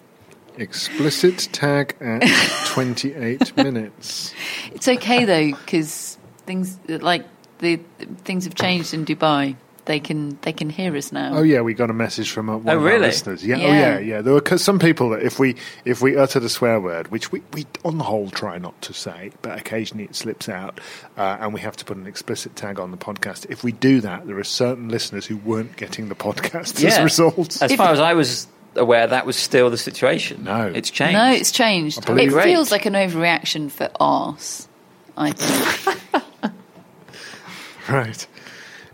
Explicit 0.57 1.49
tag 1.53 1.97
at 2.01 2.23
28 2.67 3.57
minutes. 3.57 4.33
It's 4.73 4.89
okay 4.89 5.25
though 5.25 5.57
because 5.59 6.19
things 6.47 6.79
like 6.89 7.25
the 7.59 7.81
things 8.25 8.45
have 8.45 8.55
changed 8.55 8.95
in 8.95 9.05
Dubai. 9.05 9.57
They 9.87 10.01
can 10.01 10.39
they 10.41 10.53
can 10.55 10.71
hear 10.71 10.97
us 10.97 11.13
now. 11.13 11.35
Oh 11.37 11.43
yeah, 11.43 11.61
we 11.61 11.75
got 11.75 11.91
a 11.91 11.93
message 11.95 12.31
from 12.31 12.49
uh, 12.49 12.57
one 12.57 12.75
Oh, 12.75 12.79
of 12.79 12.87
our 12.87 12.99
listeners. 12.99 13.45
Yeah, 13.45 13.57
oh 13.57 13.59
Yeah. 13.61 13.79
yeah, 13.81 13.99
yeah. 13.99 14.21
There 14.23 14.33
were 14.33 14.57
some 14.59 14.79
people 14.79 15.11
that 15.11 15.23
if 15.23 15.39
we 15.39 15.57
if 15.85 16.01
we 16.01 16.17
uttered 16.17 16.43
a 16.43 16.49
swear 16.49 16.81
word, 16.81 17.09
which 17.11 17.31
we, 17.33 17.43
we 17.53 17.67
on 17.85 17.99
the 17.99 18.05
whole 18.05 18.31
try 18.31 18.57
not 18.57 18.81
to 18.83 18.95
say, 18.95 19.33
but 19.43 19.59
occasionally 19.59 20.05
it 20.05 20.15
slips 20.17 20.49
out, 20.49 20.81
uh, 21.19 21.37
and 21.41 21.53
we 21.53 21.61
have 21.61 21.77
to 21.77 21.85
put 21.85 21.99
an 21.99 22.07
explicit 22.07 22.57
tag 22.57 22.81
on 22.81 22.93
the 22.93 22.97
podcast. 22.97 23.45
If 23.51 23.63
we 23.63 23.73
do 23.73 24.01
that, 24.01 24.27
there 24.27 24.39
are 24.39 24.45
certain 24.45 24.89
listeners 24.89 25.27
who 25.27 25.37
weren't 25.37 25.77
getting 25.77 26.09
the 26.09 26.15
podcast 26.15 26.77
as 26.77 26.83
Yeah. 26.83 27.01
a 27.01 27.05
result. 27.05 27.61
As 27.61 27.75
far 27.75 27.91
as 27.93 28.01
I 28.01 28.15
was 28.15 28.47
aware, 28.77 29.07
that 29.07 29.27
was 29.27 29.37
still 29.37 29.71
the 29.71 29.79
situation. 29.79 30.45
No. 30.45 30.67
It's 30.67 30.91
changed. 30.91 31.15
No, 31.15 31.31
it's 31.33 31.53
changed. 31.53 31.99
It 31.99 32.19
it. 32.19 32.43
feels 32.43 32.71
like 32.71 32.87
an 32.87 32.95
overreaction 32.95 33.71
for 33.71 33.91
arse. 34.01 34.69
I 35.17 35.33
think. 35.33 36.23
right. 37.89 38.27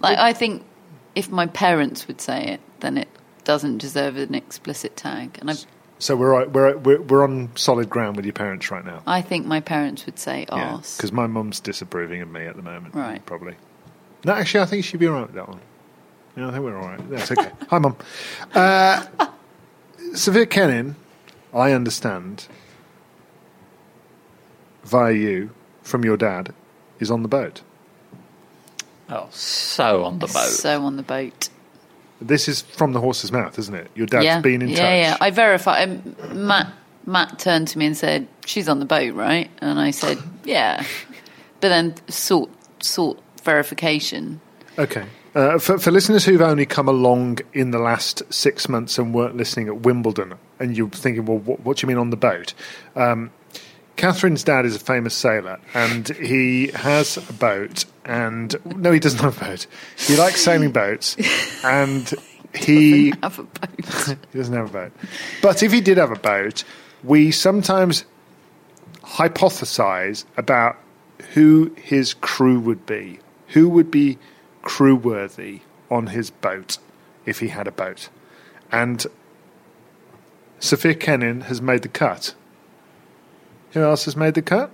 like 0.01 0.19
I 0.19 0.33
think 0.33 0.65
if 1.15 1.31
my 1.31 1.47
parents 1.47 2.07
would 2.09 2.21
say 2.21 2.45
it, 2.49 2.61
then 2.81 2.99
it 2.99 3.09
doesn't 3.45 3.79
deserve 3.79 4.17
an 4.17 4.35
explicit 4.35 4.97
tag. 4.97 5.39
And 5.41 5.51
I 5.51 5.55
So 5.99 6.17
we're 6.17 6.31
right- 6.31 6.51
we're 6.51 6.77
we're 6.77 7.01
we're 7.01 7.25
on 7.25 7.51
solid 7.57 7.89
ground 7.89 8.17
with 8.17 8.27
your 8.27 8.33
parents 8.35 8.71
right 8.71 8.85
now. 8.85 9.03
I 9.07 9.23
think 9.23 9.47
my 9.47 9.61
parents 9.61 10.07
would 10.07 10.19
say 10.19 10.47
Yeah, 10.49 10.75
arse. 10.75 10.97
because 10.97 11.13
my 11.13 11.27
mum's 11.27 11.61
disapproving 11.61 12.21
of 12.23 12.29
me 12.31 12.47
at 12.47 12.57
the 12.57 12.63
moment. 12.63 12.95
Right. 12.95 13.25
Probably. 13.25 13.55
No, 14.25 14.35
actually, 14.35 14.61
I 14.61 14.67
think 14.67 14.85
she'd 14.85 15.01
be 15.01 15.07
all 15.07 15.15
right 15.15 15.27
with 15.27 15.35
that 15.35 15.49
one. 15.49 15.61
Yeah, 16.37 16.49
I 16.49 16.53
think 16.53 16.65
we're 16.65 16.77
all 16.79 16.87
right. 16.87 17.11
That's 17.11 17.33
okay. 17.33 17.51
Hi, 17.71 17.79
mum. 17.79 17.97
Uh, 18.55 19.05
Sophia 20.15 20.47
Kenin, 20.47 20.97
I 21.55 21.73
understand, 21.73 22.47
via 24.85 25.13
you, 25.13 25.51
from 25.83 26.05
your 26.05 26.17
dad, 26.17 26.55
is 26.99 27.11
on 27.11 27.23
the 27.23 27.29
boat. 27.29 27.63
Oh, 29.09 29.29
so 29.31 30.05
on 30.05 30.19
the 30.19 30.27
boat. 30.27 30.49
So 30.49 30.83
on 30.83 30.97
the 30.97 31.03
boat. 31.03 31.49
This 32.21 32.49
is 32.49 32.63
from 32.63 32.93
the 32.93 33.01
horse's 33.01 33.33
mouth, 33.33 33.59
isn't 33.59 33.75
it? 33.75 33.91
Your 33.95 34.07
dad's 34.07 34.25
yeah, 34.25 34.41
been 34.41 34.63
in 34.63 34.69
yeah, 34.69 34.77
touch. 34.77 34.85
yeah. 34.85 35.17
I 35.21 35.31
verified. 35.31 35.89
Um, 35.89 36.47
Matt 36.47 36.73
Matt 37.07 37.39
turned 37.39 37.69
to 37.69 37.79
me 37.79 37.87
and 37.87 37.97
said, 37.97 38.29
"She's 38.45 38.69
on 38.69 38.79
the 38.79 38.85
boat, 38.85 39.15
right?" 39.15 39.51
And 39.59 39.81
I 39.81 39.91
said, 39.91 40.19
"Yeah," 40.45 40.85
but 41.61 41.69
then 41.69 41.95
sought 42.09 42.51
sought 42.81 43.21
verification. 43.43 44.41
Okay. 44.79 45.05
Uh, 45.35 45.59
for, 45.59 45.79
for 45.79 45.91
listeners 45.91 46.25
who've 46.25 46.41
only 46.41 46.67
come 46.67 46.89
along 46.89 47.39
in 47.53 47.71
the 47.71 47.79
last 47.79 48.23
six 48.33 48.69
months 48.69 48.99
and 48.99 49.15
weren't 49.15 49.37
listening 49.37 49.69
at 49.69 49.83
Wimbledon, 49.83 50.35
and 50.59 50.77
you're 50.77 50.89
thinking, 50.89 51.25
well, 51.25 51.39
what, 51.39 51.61
what 51.61 51.77
do 51.77 51.85
you 51.85 51.89
mean 51.89 51.99
on 51.99 52.11
the 52.11 52.17
boat? 52.17 52.53
Um, 52.97 53.31
Catherine's 53.97 54.43
dad 54.43 54.65
is 54.65 54.75
a 54.75 54.81
famous 54.81 55.15
sailor, 55.15 55.61
and 55.75 56.09
he 56.09 56.69
has 56.69 57.17
a 57.17 57.33
boat. 57.35 57.85
And 58.05 58.57
no, 58.65 58.93
he 58.93 58.99
doesn't 58.99 59.21
have 59.21 59.41
a 59.41 59.45
boat. 59.45 59.67
He 59.99 60.17
likes 60.17 60.41
sailing 60.41 60.73
boats, 60.73 61.17
and 61.65 62.13
he 62.55 63.11
doesn't 63.11 63.23
Have 63.23 63.39
a 63.39 63.43
boat. 63.43 64.19
he 64.33 64.39
doesn't 64.39 64.55
have 64.55 64.71
a 64.71 64.73
boat. 64.73 64.93
But 65.43 65.63
if 65.63 65.71
he 65.71 65.81
did 65.81 65.99
have 65.99 66.11
a 66.11 66.19
boat, 66.19 66.65
we 67.05 67.31
sometimes 67.31 68.05
hypothesize 69.03 70.25
about 70.37 70.77
who 71.35 71.73
his 71.77 72.15
crew 72.15 72.59
would 72.59 72.87
be. 72.87 73.21
Who 73.49 73.69
would 73.69 73.91
be 73.91 74.19
crew 74.63 74.97
worthy 74.97 75.61
on 75.91 76.09
his 76.09 76.31
boat 76.31 76.79
if 77.27 77.41
he 77.41 77.49
had 77.49 77.67
a 77.67 77.73
boat? 77.73 78.09
And 78.73 79.07
Sophia 80.59 80.95
Kenin 80.95 81.43
has 81.43 81.61
made 81.61 81.83
the 81.83 81.89
cut. 81.89 82.35
Who 83.73 83.83
else 83.83 84.05
has 84.05 84.17
made 84.17 84.35
the 84.35 84.43
cut? 84.43 84.71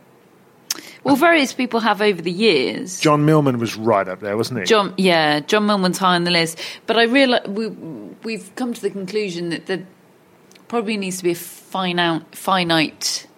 well, 1.07 1.15
various 1.15 1.53
people 1.53 1.79
have 1.81 2.03
over 2.03 2.21
the 2.21 2.33
years. 2.33 2.99
John 2.99 3.25
Millman 3.25 3.59
was 3.59 3.77
right 3.77 4.09
up 4.09 4.19
there, 4.19 4.37
wasn't 4.37 4.61
he? 4.61 4.67
John, 4.67 4.93
yeah, 4.97 5.39
John 5.39 5.65
Millman's 5.65 5.99
high 5.99 6.17
on 6.17 6.25
the 6.25 6.33
list, 6.33 6.59
but 6.87 6.99
I 6.99 7.05
realize 7.05 7.47
we 7.47 7.69
we've 7.69 8.53
come 8.57 8.75
to 8.75 8.83
the 8.83 8.91
conclusion 8.91 9.51
that 9.51 9.67
there 9.67 9.87
probably 10.67 10.97
needs 10.97 11.19
to 11.19 11.23
be 11.23 11.31
a 11.31 11.37
finite 11.37 12.35
finite 12.35 13.29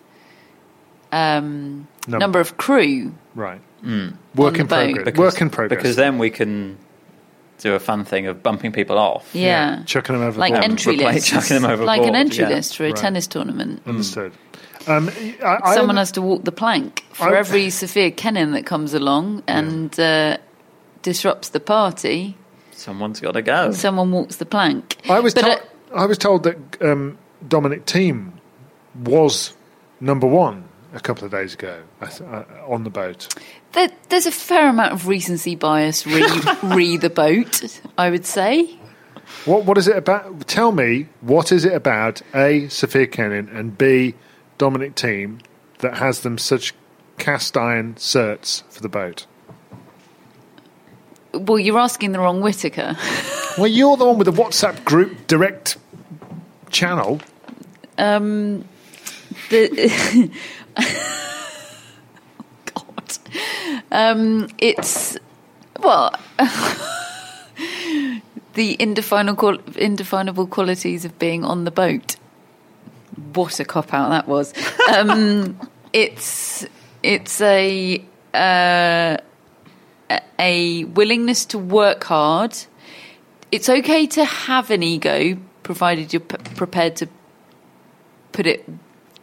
um, 1.12 1.86
number 2.06 2.40
of 2.40 2.56
crew. 2.56 3.14
Right. 3.38 3.60
On 3.84 4.18
Work 4.34 4.54
the 4.54 4.60
in 4.60 4.66
boat. 4.66 4.84
progress. 4.84 5.04
Because- 5.04 5.18
Work 5.34 5.40
in 5.40 5.50
progress. 5.50 5.78
Because 5.78 5.94
then 5.96 6.18
we 6.18 6.30
can 6.30 6.76
do 7.60 7.74
a 7.74 7.78
fun 7.78 8.04
thing 8.04 8.26
of 8.26 8.42
bumping 8.42 8.72
people 8.72 8.98
off. 8.98 9.28
Yeah, 9.32 9.82
chucking 9.84 10.14
them 10.16 10.24
over 10.26 10.38
like 10.38 10.52
the 10.54 10.62
entry 10.64 10.94
Replace- 10.96 11.14
lists, 11.14 11.30
chucking 11.30 11.62
them 11.62 11.70
over 11.70 11.84
like 11.84 12.02
an 12.02 12.14
entry 12.16 12.42
yeah. 12.44 12.50
list 12.50 12.76
for 12.76 12.84
a 12.84 12.88
Right. 12.88 12.96
tennis 12.96 13.26
tournament. 13.28 13.82
Understood. 13.86 14.32
Um, 14.88 15.08
I, 15.44 15.58
I, 15.62 15.74
Someone 15.74 15.96
has 15.98 16.10
to 16.12 16.22
walk 16.22 16.44
the 16.44 16.52
plank 16.52 17.04
for 17.12 17.28
I- 17.34 17.38
every 17.38 17.70
Sophia 17.70 18.10
Kenin 18.10 18.52
that 18.52 18.64
comes 18.66 18.94
along 18.94 19.42
and 19.46 19.98
uh, 20.00 20.38
disrupts 21.02 21.50
the 21.50 21.60
party. 21.60 22.36
Someone's 22.72 23.20
got 23.20 23.32
to 23.32 23.42
go. 23.42 23.70
Someone 23.72 24.10
walks 24.12 24.36
the 24.36 24.46
plank. 24.46 24.96
I 25.10 25.20
was 25.20 25.34
But, 25.34 25.42
told. 25.42 25.58
uh, 25.58 25.94
I 26.02 26.06
was 26.06 26.18
told 26.18 26.42
that 26.44 26.56
um, 26.82 27.18
Dominic 27.46 27.86
Thiem 27.86 28.32
was 29.04 29.52
number 30.00 30.26
one 30.26 30.64
a 30.92 31.00
couple 31.00 31.24
of 31.24 31.30
days 31.30 31.54
ago 31.54 31.82
uh, 32.00 32.44
on 32.66 32.84
the 32.84 32.90
boat. 32.90 33.34
There, 33.72 33.90
there's 34.08 34.26
a 34.26 34.32
fair 34.32 34.68
amount 34.68 34.92
of 34.92 35.06
recency 35.06 35.54
bias 35.54 36.06
re, 36.06 36.24
re 36.62 36.96
the 36.96 37.10
boat, 37.10 37.80
I 37.96 38.10
would 38.10 38.26
say. 38.26 38.78
What 39.44 39.64
what 39.64 39.76
is 39.76 39.86
it 39.88 39.96
about? 39.96 40.46
Tell 40.48 40.72
me 40.72 41.08
what 41.20 41.52
is 41.52 41.64
it 41.64 41.74
about 41.74 42.22
a 42.34 42.68
Sophia 42.68 43.06
Kenin 43.06 43.48
and 43.50 43.76
b 43.76 44.14
Dominic 44.56 44.94
Thiem 44.94 45.40
that 45.80 45.98
has 45.98 46.20
them 46.20 46.38
such 46.38 46.74
cast 47.18 47.56
iron 47.56 47.94
certs 47.94 48.62
for 48.70 48.80
the 48.80 48.88
boat? 48.88 49.26
Well, 51.34 51.58
you're 51.58 51.78
asking 51.78 52.12
the 52.12 52.20
wrong 52.20 52.40
Whitaker. 52.40 52.96
Well, 53.58 53.66
you're 53.66 53.96
the 53.96 54.04
one 54.04 54.18
with 54.18 54.26
the 54.26 54.40
WhatsApp 54.40 54.84
group 54.84 55.26
direct 55.26 55.78
channel. 56.70 57.20
Um, 57.98 58.64
the 59.50 60.30
God, 62.74 63.18
um, 63.90 64.48
it's 64.58 65.16
well, 65.80 66.14
the 68.54 68.76
indefinable 68.78 69.58
indefinable 69.76 70.46
qualities 70.46 71.04
of 71.04 71.18
being 71.18 71.44
on 71.44 71.64
the 71.64 71.70
boat. 71.70 72.16
What 73.34 73.58
a 73.60 73.64
cop 73.64 73.92
out 73.92 74.10
that 74.10 74.28
was. 74.28 74.52
Um, 74.92 75.58
it's 75.92 76.66
it's 77.02 77.40
a 77.40 78.04
uh, 78.34 79.16
a- 80.38 80.84
willingness 80.84 81.44
to 81.46 81.58
work 81.58 82.04
hard. 82.04 82.56
It's 83.50 83.68
okay 83.68 84.06
to 84.08 84.24
have 84.24 84.70
an 84.70 84.82
ego, 84.82 85.38
provided 85.62 86.12
you're 86.12 86.20
p- 86.20 86.36
prepared 86.54 86.96
to 86.96 87.08
put 88.32 88.46
it 88.46 88.68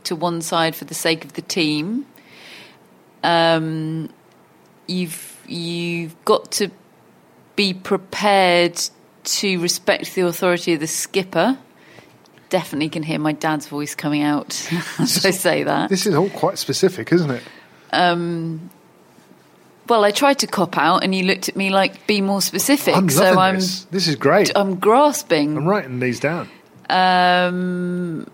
to 0.05 0.15
one 0.15 0.41
side 0.41 0.75
for 0.75 0.85
the 0.85 0.93
sake 0.93 1.25
of 1.25 1.33
the 1.33 1.41
team. 1.41 2.05
Um, 3.23 4.09
you've 4.87 5.43
you've 5.47 6.15
got 6.25 6.51
to 6.53 6.69
be 7.55 7.73
prepared 7.73 8.79
to 9.23 9.59
respect 9.59 10.13
the 10.15 10.21
authority 10.21 10.73
of 10.73 10.79
the 10.79 10.87
skipper. 10.87 11.57
Definitely 12.49 12.89
can 12.89 13.03
hear 13.03 13.19
my 13.19 13.31
dad's 13.31 13.67
voice 13.67 13.95
coming 13.95 14.21
out 14.21 14.49
as 14.99 15.25
I 15.25 15.31
say 15.31 15.63
that. 15.63 15.89
This 15.89 16.05
is 16.05 16.15
all 16.15 16.29
quite 16.29 16.57
specific, 16.59 17.11
isn't 17.11 17.31
it? 17.31 17.43
Um, 17.91 18.69
well, 19.87 20.03
I 20.03 20.11
tried 20.11 20.39
to 20.39 20.47
cop 20.47 20.77
out, 20.77 21.03
and 21.03 21.13
you 21.13 21.23
looked 21.25 21.49
at 21.49 21.55
me 21.55 21.69
like, 21.69 22.07
"Be 22.07 22.21
more 22.21 22.41
specific." 22.41 22.95
I'm 22.95 23.09
so 23.09 23.37
I'm 23.39 23.55
this. 23.55 23.85
This 23.85 24.07
is 24.07 24.15
great. 24.15 24.51
I'm 24.55 24.75
grasping. 24.79 25.57
I'm 25.57 25.67
writing 25.67 25.99
these 25.99 26.19
down. 26.19 26.49
um, 26.89 28.27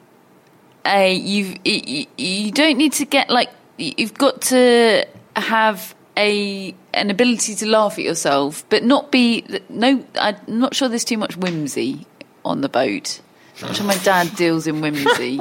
a 0.85 1.13
you've 1.13 1.57
you, 1.65 2.05
you 2.17 2.51
don't 2.51 2.77
need 2.77 2.93
to 2.93 3.05
get 3.05 3.29
like 3.29 3.49
you've 3.77 4.13
got 4.13 4.41
to 4.41 5.05
have 5.35 5.95
a 6.17 6.75
an 6.93 7.09
ability 7.09 7.55
to 7.55 7.65
laugh 7.65 7.97
at 7.97 8.03
yourself, 8.03 8.65
but 8.69 8.83
not 8.83 9.11
be 9.11 9.45
no. 9.69 10.03
I'm 10.15 10.37
not 10.47 10.75
sure 10.75 10.89
there's 10.89 11.05
too 11.05 11.17
much 11.17 11.37
whimsy 11.37 12.05
on 12.43 12.61
the 12.61 12.69
boat. 12.69 13.21
I'm 13.61 13.67
not 13.67 13.75
sure 13.75 13.85
my 13.85 13.97
dad 13.97 14.35
deals 14.35 14.67
in 14.67 14.81
whimsy. 14.81 15.39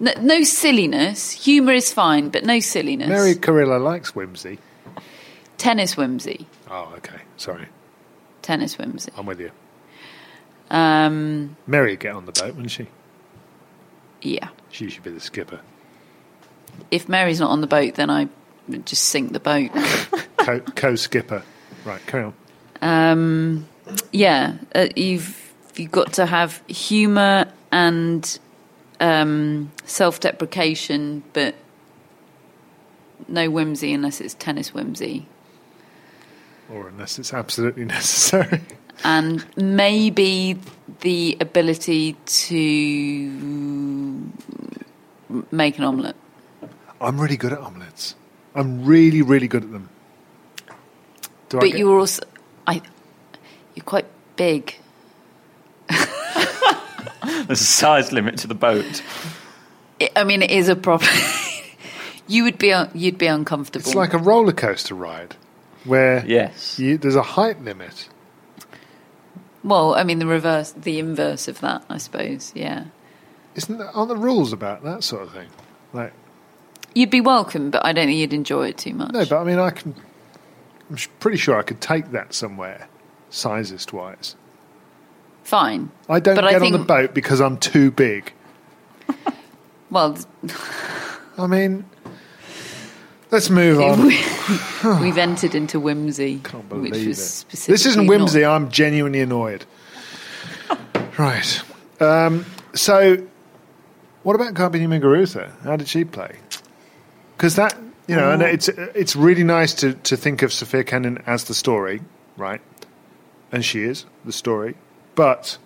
No, 0.00 0.12
no 0.20 0.42
silliness. 0.42 1.30
Humour 1.30 1.74
is 1.74 1.92
fine, 1.92 2.28
but 2.30 2.44
no 2.44 2.58
silliness. 2.58 3.08
Mary 3.08 3.34
Carillo 3.36 3.78
likes 3.78 4.14
whimsy. 4.14 4.58
Tennis 5.58 5.96
whimsy. 5.96 6.46
Oh, 6.68 6.92
okay. 6.96 7.20
Sorry. 7.36 7.68
Tennis 8.42 8.76
whimsy. 8.76 9.12
I'm 9.16 9.26
with 9.26 9.38
you. 9.38 9.52
Um, 10.70 11.56
Mary 11.66 11.92
would 11.92 12.00
get 12.00 12.14
on 12.14 12.26
the 12.26 12.32
boat, 12.32 12.54
wouldn't 12.54 12.72
she? 12.72 12.88
Yeah. 14.22 14.48
She 14.70 14.88
should 14.90 15.02
be 15.02 15.10
the 15.10 15.20
skipper. 15.20 15.60
If 16.90 17.08
Mary's 17.08 17.40
not 17.40 17.50
on 17.50 17.60
the 17.60 17.66
boat, 17.66 17.94
then 17.96 18.08
I 18.10 18.28
would 18.68 18.86
just 18.86 19.04
sink 19.04 19.32
the 19.32 19.40
boat. 19.40 19.70
Co- 20.38 20.60
co-skipper. 20.60 21.42
Right, 21.84 22.04
carry 22.06 22.24
on. 22.24 22.34
Um, 22.80 23.68
yeah, 24.12 24.56
uh, 24.74 24.88
you've 24.96 25.52
you've 25.76 25.90
got 25.92 26.14
to 26.14 26.26
have 26.26 26.62
humour 26.68 27.46
and 27.70 28.38
um, 29.00 29.70
self-deprecation, 29.84 31.22
but 31.32 31.54
no 33.28 33.48
whimsy 33.50 33.92
unless 33.92 34.20
it's 34.20 34.34
tennis 34.34 34.74
whimsy, 34.74 35.26
Or 36.70 36.88
unless 36.88 37.18
it's 37.18 37.32
absolutely 37.32 37.84
necessary. 37.98 38.60
and 39.04 39.44
maybe 39.56 40.58
the 41.00 41.36
ability 41.40 42.16
to 42.26 44.11
make 45.50 45.78
an 45.78 45.84
omelette. 45.84 46.16
I'm 47.00 47.20
really 47.20 47.36
good 47.36 47.52
at 47.52 47.58
omelettes. 47.58 48.14
I'm 48.54 48.84
really, 48.84 49.22
really 49.22 49.48
good 49.48 49.64
at 49.64 49.72
them. 49.72 49.88
Do 51.48 51.58
I 51.58 51.60
but 51.60 51.66
get- 51.70 51.78
you're 51.78 51.98
also, 51.98 52.22
I, 52.66 52.80
you're 53.74 53.84
quite 53.84 54.06
big. 54.36 54.76
There's 55.88 57.60
a 57.60 57.64
size 57.64 58.12
limit 58.12 58.38
to 58.38 58.46
the 58.46 58.54
boat. 58.54 59.02
It, 60.00 60.12
I 60.16 60.24
mean, 60.24 60.42
it 60.42 60.50
is 60.50 60.68
a 60.68 60.76
problem. 60.76 61.10
you 62.26 62.44
would 62.44 62.58
be 62.58 62.72
you'd 62.94 63.18
be 63.18 63.26
uncomfortable. 63.26 63.84
It's 63.86 63.94
like 63.94 64.12
a 64.14 64.18
roller 64.18 64.52
coaster 64.52 64.94
ride 64.94 65.36
where 65.84 66.24
Yes. 66.26 66.78
you, 66.78 66.98
there's 66.98 67.16
a 67.16 67.22
height 67.22 67.60
limit. 67.62 68.08
well, 69.64 69.94
I 69.94 70.04
mean, 70.04 70.18
the 70.20 70.26
reverse, 70.26 70.72
the 70.72 70.98
inverse 70.98 71.48
of 71.48 71.60
that, 71.60 71.84
I 71.88 71.98
suppose. 71.98 72.52
Yeah, 72.54 72.84
Isn't 73.54 73.78
there, 73.78 73.88
aren't 73.90 74.08
the 74.08 74.16
rules 74.16 74.52
about 74.52 74.82
that 74.84 75.04
sort 75.04 75.22
of 75.22 75.32
thing? 75.32 75.48
Like, 75.92 76.12
you'd 76.94 77.10
be 77.10 77.20
welcome, 77.20 77.70
but 77.70 77.84
I 77.84 77.92
don't 77.92 78.06
think 78.06 78.18
you'd 78.18 78.32
enjoy 78.32 78.68
it 78.68 78.78
too 78.78 78.94
much. 78.94 79.12
no, 79.12 79.24
but 79.26 79.40
I 79.40 79.44
mean, 79.44 79.58
I 79.58 79.70
can. 79.70 79.94
I'm 80.90 80.96
sh- 80.96 81.08
pretty 81.20 81.36
sure 81.38 81.58
I 81.58 81.62
could 81.62 81.80
take 81.80 82.10
that 82.12 82.32
somewhere, 82.34 82.88
sizest 83.30 83.92
wise. 83.92 84.36
Fine. 85.44 85.90
I 86.08 86.20
don't 86.20 86.34
But 86.36 86.50
get 86.50 86.62
I 86.62 86.66
on 86.66 86.72
the 86.72 86.78
think- 86.78 86.88
boat 86.88 87.14
because 87.14 87.40
I'm 87.40 87.58
too 87.58 87.90
big. 87.90 88.32
Well, 89.90 90.16
I 91.36 91.46
mean, 91.46 91.84
let's 93.30 93.50
move 93.50 93.78
on. 93.82 94.06
we've 95.02 95.18
entered 95.18 95.54
into 95.54 95.78
whimsy, 95.78 96.40
Can't 96.44 96.64
which 96.72 96.92
believe 96.92 97.08
was 97.08 97.18
it. 97.18 97.22
specifically 97.24 97.72
This 97.74 97.84
isn't 97.86 98.06
whimsy. 98.06 98.42
I'm 98.42 98.70
genuinely 98.70 99.20
annoyed. 99.20 99.66
right. 101.18 101.62
Um, 102.00 102.46
so, 102.74 103.18
what 104.22 104.34
about 104.34 104.54
Garbiñe 104.54 104.88
Muguruza? 104.88 105.50
How 105.62 105.76
did 105.76 105.88
she 105.88 106.04
play? 106.04 106.36
Because 107.36 107.56
that, 107.56 107.76
you 108.06 108.16
know, 108.16 108.30
and 108.30 108.42
it's 108.42 108.68
it's 108.68 109.16
really 109.16 109.44
nice 109.44 109.74
to, 109.74 109.94
to 109.94 110.16
think 110.16 110.42
of 110.42 110.52
Sofia 110.52 110.84
Kenin 110.84 111.22
as 111.26 111.44
the 111.44 111.54
story, 111.54 112.02
right? 112.36 112.60
And 113.50 113.64
she 113.64 113.82
is 113.82 114.06
the 114.24 114.32
story. 114.32 114.76
But 115.14 115.58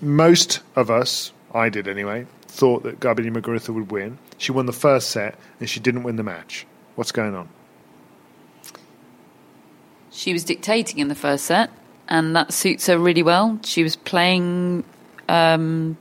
most 0.00 0.60
of 0.76 0.90
us, 0.90 1.32
I 1.54 1.68
did 1.68 1.88
anyway, 1.88 2.26
thought 2.42 2.82
that 2.82 3.00
Garbiñe 3.00 3.32
Muguruza 3.32 3.70
would 3.74 3.90
win. 3.90 4.18
She 4.38 4.52
won 4.52 4.66
the 4.66 4.72
first 4.72 5.10
set 5.10 5.38
and 5.58 5.68
she 5.68 5.80
didn't 5.80 6.02
win 6.02 6.16
the 6.16 6.22
match. 6.22 6.66
What's 6.94 7.12
going 7.12 7.34
on? 7.34 7.48
She 10.10 10.32
was 10.34 10.44
dictating 10.44 10.98
in 10.98 11.08
the 11.08 11.14
first 11.14 11.46
set, 11.46 11.70
and 12.06 12.36
that 12.36 12.52
suits 12.52 12.86
her 12.86 12.98
really 12.98 13.22
well. 13.22 13.58
She 13.64 13.82
was 13.82 13.96
playing 13.96 14.84
um, 15.28 15.96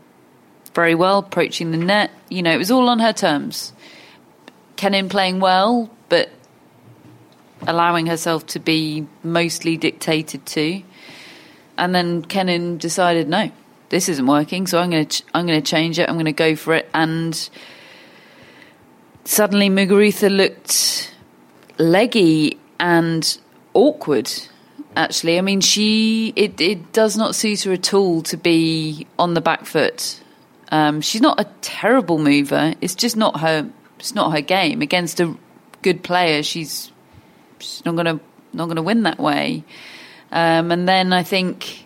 very 0.74 0.96
well, 0.96 1.20
approaching 1.20 1.72
the 1.72 1.78
net. 1.78 2.12
You 2.30 2.44
know, 2.44 2.52
it 2.52 2.58
was 2.58 2.72
all 2.72 2.90
on 2.90 3.00
her 3.00 3.14
terms. 3.14 3.74
Kenin 4.76 5.10
playing 5.10 5.40
well, 5.40 5.90
but 6.10 6.30
allowing 7.68 8.08
herself 8.08 8.46
to 8.48 8.60
be 8.60 9.08
mostly 9.24 9.78
dictated 9.78 10.46
to. 10.48 10.82
And 11.78 11.94
then 11.94 12.24
Kenin 12.24 12.78
decided, 12.78 13.28
no, 13.28 13.52
this 13.90 14.08
isn't 14.10 14.26
working, 14.26 14.68
so 14.68 14.80
I'm 14.80 14.90
going 14.90 15.06
to 15.06 15.22
ch- 15.22 15.26
I'm 15.34 15.46
going 15.46 15.62
to 15.62 15.70
change 15.70 16.00
it. 16.00 16.10
I'm 16.10 16.16
going 16.16 16.26
to 16.26 16.32
go 16.32 16.56
for 16.56 16.74
it. 16.74 16.90
And 16.94 17.50
suddenly 19.26 19.70
Muguruza 19.70 20.36
looked 20.36 21.14
leggy 21.78 22.58
and 22.80 23.38
awkward. 23.74 24.32
Actually, 24.96 25.38
I 25.38 25.42
mean, 25.42 25.62
she 25.62 26.34
it 26.36 26.60
it 26.60 26.94
does 26.94 27.18
not 27.18 27.36
suit 27.36 27.64
her 27.64 27.74
at 27.74 27.94
all 27.94 28.22
to 28.24 28.38
be 28.38 29.08
on 29.20 29.34
the 29.34 29.42
back 29.42 29.66
foot. 29.66 30.21
Um, 30.72 31.02
she's 31.02 31.22
not 31.22 31.40
a 31.40 31.46
terrible 31.62 32.18
mover. 32.18 32.74
It's 32.82 32.96
just 32.96 33.18
not 33.18 33.42
her. 33.42 33.70
It's 34.00 34.16
not 34.16 34.32
her 34.32 34.42
game 34.42 34.82
against 34.82 35.20
a 35.20 35.36
good 35.82 36.02
player. 36.04 36.42
She's 36.44 36.92
she's 37.60 37.86
not 37.86 37.96
gonna 37.96 38.20
not 38.54 38.68
gonna 38.68 38.82
win 38.82 39.04
that 39.04 39.20
way. 39.20 39.64
Um, 40.32 40.72
and 40.72 40.88
then 40.88 41.12
I 41.12 41.24
think 41.24 41.86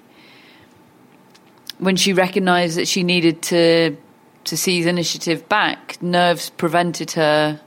when 1.79 1.95
she 1.95 2.13
recognised 2.13 2.77
that 2.77 2.87
she 2.87 3.03
needed 3.03 3.41
to 3.43 3.97
to 4.45 4.57
seize 4.57 4.85
initiative 4.85 5.49
back, 5.49 6.01
nerves 6.01 6.51
prevented 6.51 7.11
her 7.11 7.59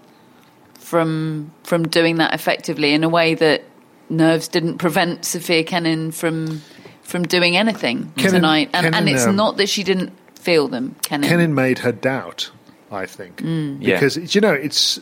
from 0.75 1.53
from 1.65 1.89
doing 1.89 2.17
that 2.17 2.33
effectively 2.33 2.93
in 2.95 3.03
a 3.03 3.09
way 3.09 3.35
that 3.35 3.65
nerves 4.09 4.49
didn't 4.49 4.79
prevent 4.79 5.25
Sofia 5.25 5.65
Kenin 5.65 6.13
from 6.13 6.63
from 7.03 7.25
doing 7.25 7.57
anything 7.57 8.13
Kenin- 8.17 8.35
tonight. 8.35 8.71
And, 8.73 8.95
and 8.95 9.09
it's 9.09 9.27
um, 9.27 9.37
not 9.37 9.57
that 9.57 9.69
she 9.69 9.83
didn't 9.83 10.13
feel 10.39 10.69
them. 10.69 10.97
Kenin. 11.03 11.29
Kenin 11.29 11.55
made 11.55 11.81
her 11.81 11.93
doubt, 11.93 12.51
I 12.91 13.07
think. 13.07 13.43
Mm. 13.43 13.79
Yeah. 13.81 13.97
Because, 13.97 14.35
you 14.35 14.41
know, 14.41 14.53
it's. 14.53 15.01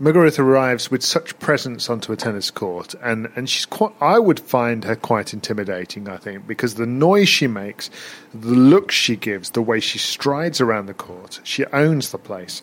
Muguruza 0.00 0.40
arrives 0.40 0.90
with 0.90 1.04
such 1.04 1.38
presence 1.38 1.88
onto 1.88 2.12
a 2.12 2.16
tennis 2.16 2.50
court, 2.50 2.94
and, 3.02 3.30
and 3.36 3.48
she's 3.48 3.66
quite. 3.66 3.92
I 4.00 4.18
would 4.18 4.40
find 4.40 4.82
her 4.82 4.96
quite 4.96 5.32
intimidating. 5.32 6.08
I 6.08 6.16
think 6.16 6.44
because 6.46 6.74
the 6.74 6.86
noise 6.86 7.28
she 7.28 7.46
makes, 7.46 7.88
the 8.34 8.48
look 8.48 8.90
she 8.90 9.14
gives, 9.14 9.50
the 9.50 9.62
way 9.62 9.78
she 9.78 9.98
strides 9.98 10.60
around 10.60 10.86
the 10.86 10.94
court, 10.94 11.40
she 11.44 11.64
owns 11.66 12.10
the 12.10 12.18
place. 12.18 12.62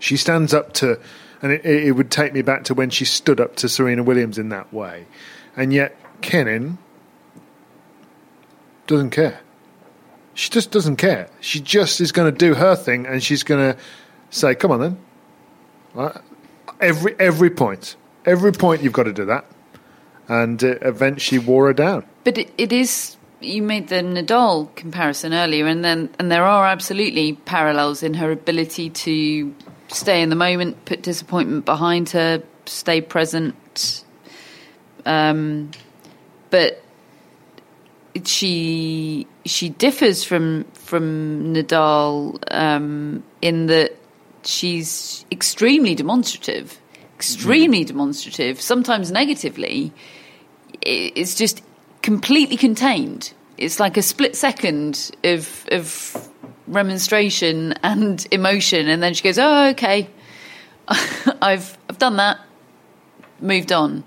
She 0.00 0.16
stands 0.16 0.52
up 0.52 0.72
to, 0.74 0.98
and 1.42 1.52
it, 1.52 1.64
it 1.64 1.92
would 1.92 2.10
take 2.10 2.32
me 2.32 2.42
back 2.42 2.64
to 2.64 2.74
when 2.74 2.90
she 2.90 3.04
stood 3.04 3.38
up 3.38 3.54
to 3.56 3.68
Serena 3.68 4.02
Williams 4.02 4.36
in 4.36 4.48
that 4.48 4.72
way, 4.72 5.06
and 5.56 5.72
yet 5.72 5.96
Kenin 6.22 6.78
doesn't 8.88 9.10
care. 9.10 9.38
She 10.34 10.50
just 10.50 10.70
doesn't 10.70 10.96
care. 10.96 11.28
She 11.40 11.60
just 11.60 12.00
is 12.00 12.12
going 12.12 12.32
to 12.32 12.36
do 12.36 12.54
her 12.54 12.74
thing, 12.74 13.06
and 13.06 13.22
she's 13.22 13.42
going 13.42 13.74
to 13.74 13.80
say, 14.30 14.54
"Come 14.54 14.70
on, 14.70 14.80
then." 14.80 16.12
Every 16.80 17.14
every 17.18 17.50
point, 17.50 17.96
every 18.24 18.52
point, 18.52 18.82
you've 18.82 18.92
got 18.92 19.04
to 19.04 19.12
do 19.12 19.26
that, 19.26 19.44
and 20.28 20.62
uh, 20.64 20.76
eventually 20.82 21.38
wore 21.38 21.66
her 21.66 21.74
down. 21.74 22.04
But 22.24 22.38
it, 22.38 22.52
it 22.56 22.72
is. 22.72 23.16
You 23.40 23.60
made 23.62 23.88
the 23.88 23.96
Nadal 23.96 24.74
comparison 24.76 25.34
earlier, 25.34 25.66
and 25.66 25.84
then 25.84 26.08
and 26.18 26.30
there 26.30 26.44
are 26.44 26.66
absolutely 26.66 27.34
parallels 27.34 28.02
in 28.02 28.14
her 28.14 28.30
ability 28.30 28.90
to 28.90 29.54
stay 29.88 30.22
in 30.22 30.30
the 30.30 30.36
moment, 30.36 30.84
put 30.86 31.02
disappointment 31.02 31.64
behind 31.64 32.10
her, 32.10 32.42
stay 32.66 33.00
present. 33.00 34.04
Um, 35.04 35.72
but 36.50 36.82
she 38.24 39.26
she 39.44 39.68
differs 39.68 40.24
from 40.24 40.64
from 40.74 41.54
Nadal 41.54 42.38
um, 42.50 43.22
in 43.40 43.66
that 43.66 43.96
she's 44.44 45.24
extremely 45.30 45.94
demonstrative, 45.94 46.78
extremely 47.14 47.84
demonstrative. 47.84 48.60
Sometimes 48.60 49.10
negatively, 49.10 49.92
it's 50.82 51.34
just 51.34 51.62
completely 52.02 52.56
contained. 52.56 53.32
It's 53.58 53.78
like 53.78 53.96
a 53.96 54.02
split 54.02 54.36
second 54.36 55.10
of 55.24 55.66
of 55.70 56.28
remonstration 56.66 57.74
and 57.82 58.26
emotion, 58.30 58.88
and 58.88 59.02
then 59.02 59.14
she 59.14 59.22
goes, 59.22 59.38
"Oh, 59.38 59.68
okay, 59.70 60.08
I've 60.88 61.76
I've 61.88 61.98
done 61.98 62.16
that, 62.16 62.38
moved 63.40 63.72
on," 63.72 64.04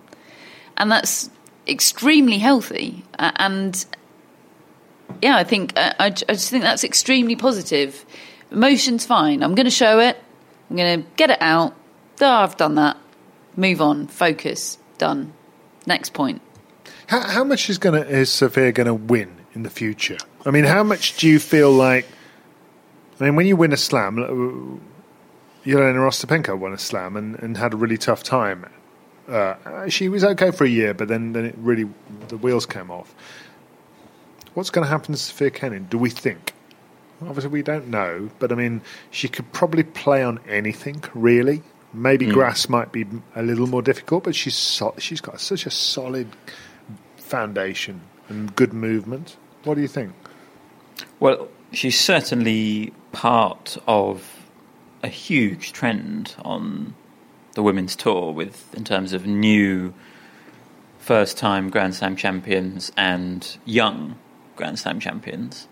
and 0.78 0.92
that's 0.92 1.30
extremely 1.68 2.38
healthy. 2.38 3.04
And 3.18 3.86
yeah, 5.22 5.38
I 5.38 5.44
think 5.44 5.74
I 5.78 6.10
just 6.10 6.50
think 6.50 6.64
that's 6.64 6.84
extremely 6.84 7.36
positive. 7.36 8.06
Emotion's 8.52 9.06
fine. 9.06 9.44
I'm 9.44 9.56
going 9.56 9.66
to 9.66 9.72
show 9.72 10.00
it. 10.00 10.18
I'm 10.70 10.76
going 10.76 11.04
to 11.04 11.10
get 11.16 11.30
it 11.30 11.42
out. 11.42 11.76
Oh, 12.22 12.28
I've 12.28 12.58
done 12.58 12.76
that. 12.76 12.98
Move 13.56 13.82
on. 13.82 14.08
Focus. 14.08 14.78
Done. 14.98 15.34
Next 15.86 16.14
point. 16.14 16.42
How, 17.08 17.22
how 17.22 17.44
much 17.44 17.70
is 17.70 17.78
going 17.78 18.02
to 18.02 18.10
is 18.10 18.32
Sofia 18.32 18.72
going 18.72 18.88
to 18.88 18.94
win 18.94 19.36
in 19.54 19.64
the 19.64 19.70
future? 19.70 20.18
I 20.46 20.52
mean, 20.52 20.64
how 20.64 20.84
much 20.84 21.18
do 21.18 21.28
you 21.28 21.40
feel 21.40 21.72
like? 21.72 22.08
I 23.20 23.26
mean, 23.26 23.36
when 23.36 23.46
you 23.46 23.56
win 23.56 23.72
a 23.74 23.78
slam, 23.78 24.20
uh, 24.20 24.28
Jelena 25.66 26.08
Ostapenko 26.08 26.58
won 26.58 26.74
a 26.74 26.78
slam 26.78 27.16
and, 27.16 27.40
and 27.40 27.58
had 27.58 27.74
a 27.74 27.78
really 27.78 27.98
tough 27.98 28.24
time. 28.24 28.70
Uh, 29.28 29.90
she 29.90 30.10
was 30.10 30.24
okay 30.24 30.52
for 30.52 30.66
a 30.66 30.70
year, 30.70 30.94
but 30.94 31.08
then, 31.08 31.34
then 31.34 31.46
it 31.46 31.56
really 31.58 31.90
the 32.28 32.38
wheels 32.38 32.66
came 32.66 32.92
off. 32.92 33.16
What's 34.56 34.70
going 34.70 34.86
to 34.86 34.90
happen 34.90 35.14
to 35.14 35.20
Sofia 35.20 35.52
Kenin? 35.52 35.86
Do 35.90 35.98
we 35.98 36.10
think? 36.10 36.54
Obviously, 37.22 37.50
we 37.52 37.62
don't 37.62 37.90
know, 37.90 38.30
but 38.40 38.52
I 38.52 38.56
mean, 38.56 38.82
she 39.12 39.28
could 39.28 39.52
probably 39.54 39.84
play 39.84 40.24
on 40.24 40.40
anything, 40.48 41.04
really. 41.14 41.62
Maybe 41.94 42.26
Mm. 42.28 42.34
grass 42.34 42.68
might 42.68 42.92
be 42.92 43.06
a 43.36 43.44
little 43.44 43.68
more 43.68 43.82
difficult, 43.82 44.24
but 44.26 44.36
she's 44.36 44.56
so, 44.56 44.94
she's 44.98 45.22
got 45.22 45.40
such 45.40 45.66
a 45.66 45.72
solid 45.72 46.28
foundation 47.18 48.02
and 48.28 48.54
good 48.56 48.74
movement. 48.74 49.38
What 49.64 49.76
do 49.76 49.82
you 49.82 49.88
think? 49.88 50.14
Well, 51.20 51.48
she's 51.72 52.00
certainly 52.00 52.94
part 53.12 53.78
of 53.88 54.48
a 55.04 55.08
huge 55.08 55.72
trend 55.74 56.36
on 56.44 56.96
the 57.54 57.64
women's 57.64 57.96
tour 57.96 58.32
with 58.34 58.74
in 58.76 58.84
terms 58.84 59.14
of 59.14 59.26
new 59.26 59.94
first 61.00 61.38
time 61.38 61.70
Grand 61.70 61.96
Slam 61.96 62.16
champions 62.16 62.92
and 62.98 63.58
young 63.66 64.16
Grand 64.56 64.80
Slam 64.80 65.00
champions. 65.00 65.68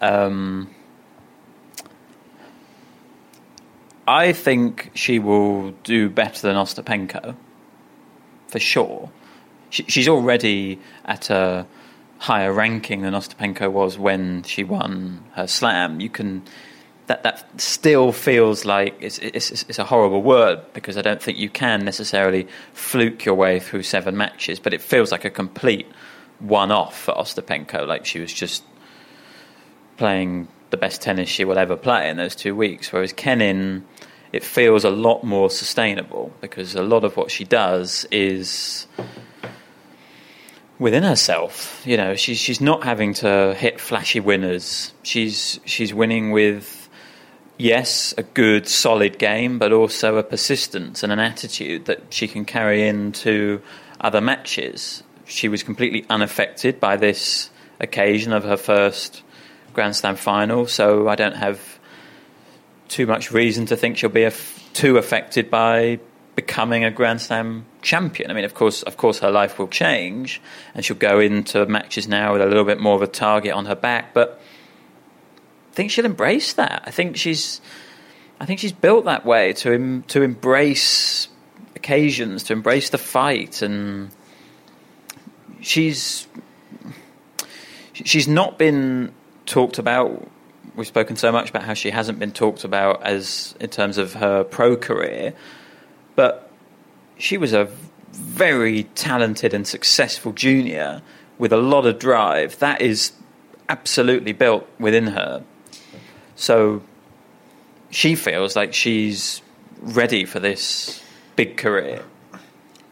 Um, 0.00 0.74
I 4.06 4.32
think 4.32 4.90
she 4.94 5.18
will 5.18 5.70
do 5.84 6.08
better 6.08 6.42
than 6.42 6.56
Ostapenko, 6.56 7.36
for 8.48 8.58
sure. 8.58 9.10
She, 9.70 9.84
she's 9.84 10.08
already 10.08 10.80
at 11.04 11.30
a 11.30 11.66
higher 12.18 12.52
ranking 12.52 13.02
than 13.02 13.14
Ostapenko 13.14 13.70
was 13.70 13.98
when 13.98 14.42
she 14.42 14.64
won 14.64 15.24
her 15.34 15.46
slam. 15.46 16.00
You 16.00 16.10
can 16.10 16.42
that 17.06 17.22
that 17.22 17.60
still 17.60 18.12
feels 18.12 18.64
like 18.64 18.94
it's, 19.00 19.18
it's 19.18 19.50
it's 19.50 19.78
a 19.78 19.84
horrible 19.84 20.22
word 20.22 20.60
because 20.74 20.96
I 20.96 21.02
don't 21.02 21.20
think 21.20 21.38
you 21.38 21.48
can 21.48 21.84
necessarily 21.84 22.46
fluke 22.72 23.24
your 23.24 23.34
way 23.34 23.58
through 23.58 23.82
seven 23.82 24.16
matches, 24.16 24.60
but 24.60 24.74
it 24.74 24.80
feels 24.80 25.10
like 25.10 25.24
a 25.24 25.30
complete 25.30 25.86
one-off 26.40 26.98
for 26.98 27.14
Ostapenko. 27.14 27.86
Like 27.86 28.04
she 28.06 28.20
was 28.20 28.32
just 28.32 28.64
playing 29.96 30.48
the 30.70 30.76
best 30.76 31.02
tennis 31.02 31.28
she 31.28 31.44
will 31.44 31.58
ever 31.58 31.76
play 31.76 32.08
in 32.08 32.16
those 32.16 32.34
two 32.34 32.54
weeks. 32.54 32.92
Whereas 32.92 33.12
Kenin, 33.12 33.84
it 34.32 34.44
feels 34.44 34.84
a 34.84 34.90
lot 34.90 35.24
more 35.24 35.50
sustainable 35.50 36.32
because 36.40 36.74
a 36.74 36.82
lot 36.82 37.04
of 37.04 37.16
what 37.16 37.30
she 37.30 37.44
does 37.44 38.06
is 38.10 38.86
within 40.78 41.02
herself. 41.02 41.82
You 41.84 41.96
know, 41.96 42.14
she's 42.16 42.38
she's 42.38 42.60
not 42.60 42.84
having 42.84 43.14
to 43.14 43.54
hit 43.54 43.80
flashy 43.80 44.20
winners. 44.20 44.92
She's 45.02 45.60
she's 45.64 45.92
winning 45.92 46.30
with 46.30 46.88
yes, 47.58 48.14
a 48.16 48.22
good 48.22 48.66
solid 48.66 49.18
game, 49.18 49.58
but 49.58 49.72
also 49.72 50.16
a 50.16 50.22
persistence 50.22 51.02
and 51.02 51.12
an 51.12 51.18
attitude 51.18 51.84
that 51.84 52.02
she 52.10 52.26
can 52.26 52.44
carry 52.44 52.88
into 52.88 53.60
other 54.00 54.20
matches. 54.20 55.02
She 55.30 55.48
was 55.48 55.62
completely 55.62 56.04
unaffected 56.10 56.80
by 56.80 56.96
this 56.96 57.50
occasion 57.78 58.32
of 58.32 58.44
her 58.44 58.56
first 58.56 59.22
Grand 59.72 59.94
Slam 59.94 60.16
final, 60.16 60.66
so 60.66 61.08
I 61.08 61.14
don't 61.14 61.36
have 61.36 61.78
too 62.88 63.06
much 63.06 63.30
reason 63.30 63.66
to 63.66 63.76
think 63.76 63.96
she'll 63.96 64.10
be 64.10 64.24
aff- 64.24 64.68
too 64.72 64.98
affected 64.98 65.48
by 65.48 66.00
becoming 66.34 66.84
a 66.84 66.90
Grand 66.90 67.20
Slam 67.20 67.64
champion. 67.80 68.30
I 68.30 68.34
mean, 68.34 68.44
of 68.44 68.54
course, 68.54 68.82
of 68.82 68.96
course, 68.96 69.20
her 69.20 69.30
life 69.30 69.58
will 69.58 69.68
change, 69.68 70.40
and 70.74 70.84
she'll 70.84 70.96
go 70.96 71.20
into 71.20 71.64
matches 71.66 72.08
now 72.08 72.32
with 72.32 72.42
a 72.42 72.46
little 72.46 72.64
bit 72.64 72.80
more 72.80 72.96
of 72.96 73.02
a 73.02 73.06
target 73.06 73.52
on 73.52 73.66
her 73.66 73.76
back. 73.76 74.12
But 74.12 74.40
I 75.70 75.74
think 75.74 75.92
she'll 75.92 76.04
embrace 76.04 76.54
that. 76.54 76.82
I 76.86 76.90
think 76.90 77.16
she's, 77.16 77.60
I 78.40 78.46
think 78.46 78.58
she's 78.58 78.72
built 78.72 79.04
that 79.04 79.24
way 79.24 79.52
to 79.54 79.72
em- 79.72 80.02
to 80.08 80.22
embrace 80.22 81.28
occasions, 81.76 82.42
to 82.44 82.52
embrace 82.52 82.90
the 82.90 82.98
fight, 82.98 83.62
and 83.62 84.10
she's 85.60 86.26
she's 87.92 88.28
not 88.28 88.58
been 88.58 89.12
talked 89.46 89.78
about. 89.78 90.28
We've 90.76 90.86
spoken 90.86 91.16
so 91.16 91.32
much 91.32 91.50
about 91.50 91.64
how 91.64 91.74
she 91.74 91.90
hasn't 91.90 92.18
been 92.18 92.32
talked 92.32 92.64
about 92.64 93.02
as 93.02 93.54
in 93.60 93.70
terms 93.70 93.98
of 93.98 94.14
her 94.14 94.44
pro 94.44 94.76
career, 94.76 95.34
but 96.14 96.50
she 97.18 97.36
was 97.36 97.52
a 97.52 97.68
very 98.12 98.84
talented 98.94 99.54
and 99.54 99.66
successful 99.66 100.32
junior 100.32 101.02
with 101.38 101.52
a 101.52 101.56
lot 101.56 101.86
of 101.86 101.98
drive. 101.98 102.58
That 102.58 102.80
is 102.80 103.12
absolutely 103.68 104.32
built 104.32 104.68
within 104.78 105.08
her. 105.08 105.44
So 106.36 106.82
she 107.90 108.14
feels 108.14 108.56
like 108.56 108.74
she's 108.74 109.42
ready 109.80 110.24
for 110.24 110.40
this 110.40 111.02
big 111.36 111.56
career. 111.56 112.02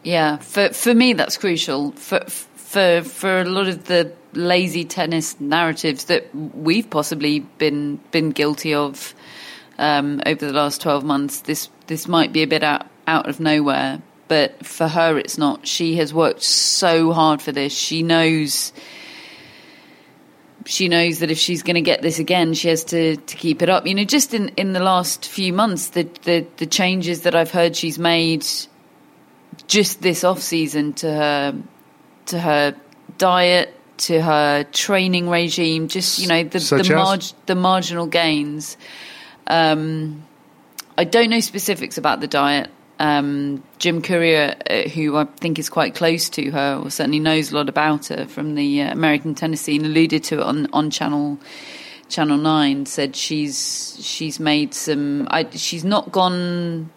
Yeah, 0.03 0.37
for 0.37 0.69
for 0.69 0.93
me 0.93 1.13
that's 1.13 1.37
crucial. 1.37 1.91
For 1.91 2.19
for 2.21 2.48
for 2.69 3.01
for 3.01 3.41
a 3.41 3.45
lot 3.45 3.67
of 3.67 3.85
the 3.85 4.11
lazy 4.33 4.85
tennis 4.85 5.39
narratives 5.39 6.05
that 6.05 6.33
we've 6.35 6.87
possibly 6.87 7.39
been 7.39 7.95
been 8.11 8.29
guilty 8.29 8.75
of 8.75 9.15
um, 9.79 10.21
over 10.27 10.45
the 10.45 10.53
last 10.53 10.79
twelve 10.79 11.03
months, 11.03 11.41
this 11.41 11.69
this 11.87 12.07
might 12.07 12.31
be 12.31 12.43
a 12.43 12.47
bit 12.47 12.63
out 12.63 12.85
out 13.07 13.27
of 13.27 13.39
nowhere. 13.39 14.03
But 14.27 14.63
for 14.63 14.87
her, 14.87 15.17
it's 15.17 15.39
not. 15.39 15.65
She 15.65 15.95
has 15.95 16.13
worked 16.13 16.43
so 16.43 17.11
hard 17.11 17.41
for 17.41 17.51
this. 17.51 17.73
She 17.73 18.03
knows. 18.03 18.71
She 20.67 20.89
knows 20.89 21.19
that 21.19 21.31
if 21.31 21.39
she's 21.39 21.63
going 21.63 21.75
to 21.75 21.81
get 21.81 22.03
this 22.03 22.19
again, 22.19 22.53
she 22.53 22.67
has 22.67 22.83
to, 22.83 23.15
to 23.15 23.35
keep 23.35 23.63
it 23.63 23.69
up. 23.69 23.87
You 23.87 23.95
know, 23.95 24.03
just 24.03 24.35
in, 24.35 24.49
in 24.49 24.73
the 24.73 24.79
last 24.79 25.25
few 25.25 25.51
months, 25.53 25.87
the, 25.89 26.03
the 26.21 26.45
the 26.57 26.67
changes 26.67 27.21
that 27.21 27.33
I've 27.33 27.49
heard 27.49 27.75
she's 27.75 27.97
made 27.97 28.45
just 29.65 30.03
this 30.03 30.23
off 30.23 30.39
season 30.39 30.93
to 30.93 31.11
her 31.11 31.63
to 32.29 32.39
her 32.39 32.75
diet 33.17 33.75
to 33.97 34.21
her 34.21 34.63
training 34.71 35.29
regime 35.29 35.87
just 35.87 36.19
you 36.19 36.27
know 36.27 36.43
the 36.43 36.59
the, 36.59 36.95
marg- 36.95 37.33
the 37.45 37.55
marginal 37.55 38.07
gains. 38.07 38.77
Um, 39.47 40.25
I 40.97 41.03
don't 41.03 41.29
know 41.29 41.39
specifics 41.39 41.97
about 41.97 42.21
the 42.21 42.27
diet. 42.27 42.69
Um, 42.99 43.63
Jim 43.77 44.01
Courier 44.01 44.55
uh, 44.69 44.89
who 44.89 45.15
I 45.15 45.23
think 45.23 45.57
is 45.57 45.69
quite 45.69 45.95
close 45.95 46.29
to 46.31 46.51
her 46.51 46.81
or 46.83 46.91
certainly 46.91 47.19
knows 47.19 47.51
a 47.51 47.55
lot 47.55 47.69
about 47.69 48.07
her 48.07 48.25
from 48.25 48.55
the 48.55 48.81
uh, 48.81 48.91
American 48.91 49.35
tennis 49.35 49.61
scene 49.61 49.85
alluded 49.85 50.23
to 50.25 50.39
it 50.39 50.43
on 50.43 50.67
on 50.73 50.89
channel 50.91 51.39
Channel 52.09 52.37
Nine 52.37 52.85
said 52.85 53.15
she's 53.15 53.97
she's 54.01 54.39
made 54.39 54.73
some 54.73 55.27
I, 55.31 55.47
she's 55.51 55.85
not 55.85 56.11
gone 56.11 56.89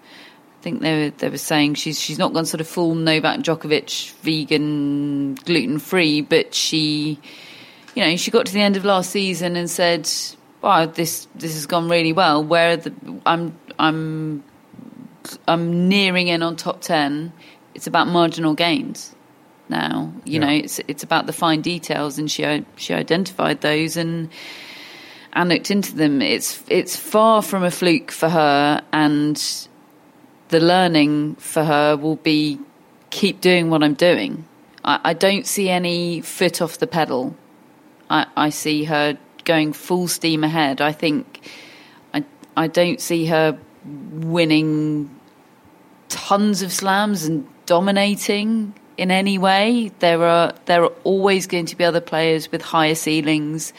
think 0.63 0.81
they 0.81 1.05
were, 1.05 1.11
they 1.11 1.29
were 1.29 1.39
saying 1.39 1.75
she's 1.75 2.01
she's 2.01 2.19
not 2.19 2.33
gone 2.33 2.47
sort 2.47 2.61
of 2.61 2.69
full 2.69 2.95
Novak 2.95 3.41
Djokovic 3.41 4.13
vegan 4.23 5.35
gluten 5.35 5.79
free, 5.79 6.21
but 6.23 6.55
she, 6.55 7.19
you 7.95 8.03
know, 8.05 8.17
she 8.17 8.31
got 8.31 8.47
to 8.47 8.53
the 8.53 8.61
end 8.63 8.77
of 8.77 8.85
last 8.85 9.11
season 9.11 9.57
and 9.57 9.69
said, 9.69 10.09
"Wow, 10.63 10.87
this 10.87 11.27
this 11.35 11.55
has 11.55 11.67
gone 11.67 11.89
really 11.89 12.13
well. 12.13 12.43
Where 12.45 12.71
are 12.73 12.77
the 12.77 12.93
I'm 13.27 13.59
I'm 13.79 14.43
I'm 15.49 15.89
nearing 15.89 16.29
in 16.29 16.43
on 16.43 16.57
top 16.57 16.81
ten. 16.81 17.33
It's 17.75 17.87
about 17.87 18.07
marginal 18.09 18.55
gains 18.55 19.15
now. 19.69 20.13
You 20.25 20.41
Yeah. 20.41 20.47
know, 20.47 20.53
it's 20.53 20.81
it's 20.89 21.03
about 21.03 21.27
the 21.27 21.33
fine 21.33 21.61
details, 21.61 22.19
and 22.19 22.31
she 22.31 22.65
she 22.77 22.95
identified 22.95 23.61
those 23.61 23.97
and." 23.97 24.29
And 25.35 25.49
looked 25.49 25.71
into 25.71 25.97
them. 25.97 26.21
It's 26.21 26.63
it's 26.69 26.95
far 26.95 27.41
from 27.41 27.65
a 27.65 27.71
fluke 27.71 28.11
for 28.11 28.29
her, 28.29 28.83
and 28.93 29.43
the 30.53 30.61
learning 30.61 31.35
for 31.37 31.65
her 31.65 31.97
will 31.97 32.17
be 32.17 32.59
keep 33.11 33.41
doing 33.41 33.71
what 33.71 33.83
I'm 33.83 33.95
doing. 33.95 34.45
I, 34.85 35.01
I 35.03 35.15
don't 35.15 35.47
see 35.47 35.69
any 35.71 36.21
foot 36.21 36.61
off 36.61 36.79
the 36.79 36.87
pedal. 36.87 37.35
I, 38.11 38.27
I 38.37 38.51
see 38.51 38.85
her 38.85 39.19
going 39.45 39.73
full 39.73 40.09
steam 40.09 40.45
ahead. 40.45 40.81
I 40.81 40.93
think 40.93 41.49
I 42.15 42.25
I 42.57 42.69
don't 42.69 43.01
see 43.01 43.27
her 43.27 43.59
winning 43.85 45.11
tons 46.09 46.61
of 46.63 46.71
slams 46.71 47.25
and 47.25 47.49
dominating 47.67 48.75
in 48.99 49.11
any 49.11 49.39
way. 49.39 49.91
There 50.01 50.23
are 50.23 50.53
there 50.67 50.85
are 50.85 50.93
always 51.03 51.47
going 51.47 51.67
to 51.67 51.77
be 51.77 51.85
other 51.85 52.03
players 52.03 52.53
with 52.53 52.61
higher 52.61 52.95
ceilings, 52.95 53.73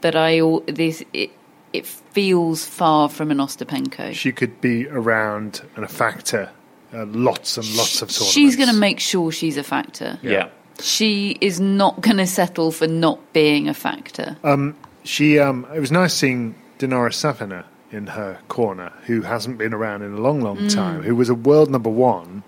but 0.00 0.16
I 0.16 0.40
this 0.66 1.04
it 1.12 1.30
it 1.72 1.86
feels 1.86 2.64
far 2.64 3.08
from 3.08 3.30
an 3.30 3.38
Ostapenko. 3.38 4.12
She 4.14 4.32
could 4.32 4.60
be 4.60 4.86
around 4.88 5.62
and 5.76 5.84
a 5.84 5.88
factor, 5.88 6.50
uh, 6.92 7.06
lots 7.06 7.56
and 7.56 7.66
lots 7.76 8.02
of 8.02 8.10
tournaments. 8.10 8.32
She's 8.32 8.56
going 8.56 8.68
to 8.68 8.76
make 8.76 9.00
sure 9.00 9.32
she's 9.32 9.56
a 9.56 9.62
factor. 9.62 10.18
Yeah. 10.22 10.48
She 10.80 11.38
is 11.40 11.60
not 11.60 12.00
going 12.00 12.16
to 12.16 12.26
settle 12.26 12.72
for 12.72 12.86
not 12.86 13.32
being 13.32 13.68
a 13.68 13.74
factor. 13.74 14.36
Um, 14.42 14.74
she. 15.04 15.38
Um, 15.38 15.66
it 15.74 15.80
was 15.80 15.92
nice 15.92 16.14
seeing 16.14 16.54
Dinara 16.78 17.10
Safina 17.10 17.64
in 17.90 18.06
her 18.08 18.38
corner, 18.48 18.92
who 19.06 19.20
hasn't 19.22 19.58
been 19.58 19.74
around 19.74 20.02
in 20.02 20.14
a 20.14 20.20
long, 20.20 20.40
long 20.40 20.56
Mm. 20.56 20.74
time, 20.74 21.02
who 21.02 21.14
was 21.14 21.28
a 21.28 21.34
world 21.34 21.70
number 21.70 21.90
one 21.90 22.42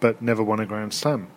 but 0.00 0.20
never 0.20 0.42
won 0.42 0.58
a 0.58 0.66
Grand 0.66 0.92
Slam, 0.92 1.28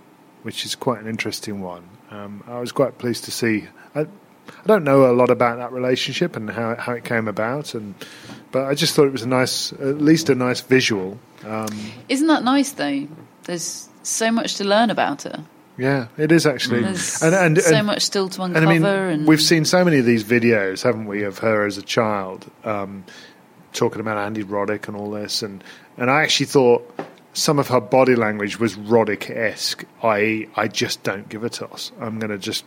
which 0.42 0.66
is 0.66 0.74
quite 0.76 1.00
an 1.00 1.08
interesting 1.08 1.62
one. 1.62 1.84
Um, 2.10 2.44
I 2.48 2.60
was 2.60 2.72
quite 2.72 2.98
pleased 2.98 3.26
to 3.26 3.32
see. 3.32 3.66
I, 3.94 4.08
I 4.48 4.68
don't 4.68 4.84
know 4.84 5.12
a 5.12 5.14
lot 5.14 5.30
about 5.30 5.58
that 5.58 5.72
relationship 5.72 6.36
and 6.36 6.50
how 6.50 6.76
how 6.76 6.94
it 6.94 7.04
came 7.04 7.28
about, 7.28 7.74
and 7.76 7.96
but 8.52 8.66
I 8.66 8.74
just 8.76 8.96
thought 8.96 9.06
it 9.08 9.12
was 9.12 9.24
a 9.24 9.28
nice, 9.28 9.74
at 9.74 10.02
least 10.02 10.30
a 10.30 10.36
nice 10.36 10.62
visual. 10.62 11.18
Um, 11.46 11.68
Isn't 12.10 12.28
that 12.28 12.44
nice 12.44 12.72
though? 12.72 13.08
There's 13.44 13.90
so 14.04 14.32
much 14.32 14.56
to 14.56 14.64
learn 14.64 14.90
about 14.90 15.24
her. 15.24 15.44
yeah, 15.78 16.08
it 16.18 16.32
is 16.32 16.46
actually, 16.48 16.82
There's 16.82 17.22
and 17.22 17.36
and, 17.36 17.58
so 17.62 17.76
and- 17.76 17.88
much 17.88 18.02
still 18.02 18.30
to 18.30 18.42
and 18.44 18.56
uncover. 18.56 18.70
I 18.70 18.80
mean, 19.10 19.20
and 19.20 19.28
we've 19.28 19.42
seen 19.42 19.66
so 19.66 19.84
many 19.84 20.00
of 20.00 20.06
these 20.06 20.24
videos, 20.24 20.84
haven't 20.84 21.06
we, 21.06 21.24
of 21.24 21.40
her 21.40 21.66
as 21.66 21.78
a 21.78 21.82
child, 21.84 22.50
um, 22.64 23.04
talking 23.74 24.00
about 24.00 24.18
Andy 24.18 24.44
Roddick 24.44 24.88
and 24.88 24.96
all 24.98 25.12
this, 25.12 25.42
and 25.44 25.64
and 25.98 26.10
I 26.10 26.24
actually 26.24 26.48
thought 26.48 26.90
some 27.34 27.60
of 27.60 27.68
her 27.68 27.82
body 27.82 28.16
language 28.16 28.60
was 28.60 28.76
Roddick-esque, 28.78 29.84
i.e., 30.04 30.48
I 30.56 30.68
just 30.70 31.04
don't 31.04 31.28
give 31.28 31.44
a 31.44 31.50
toss. 31.50 31.92
I'm 32.00 32.18
going 32.18 32.32
to 32.32 32.38
just, 32.38 32.64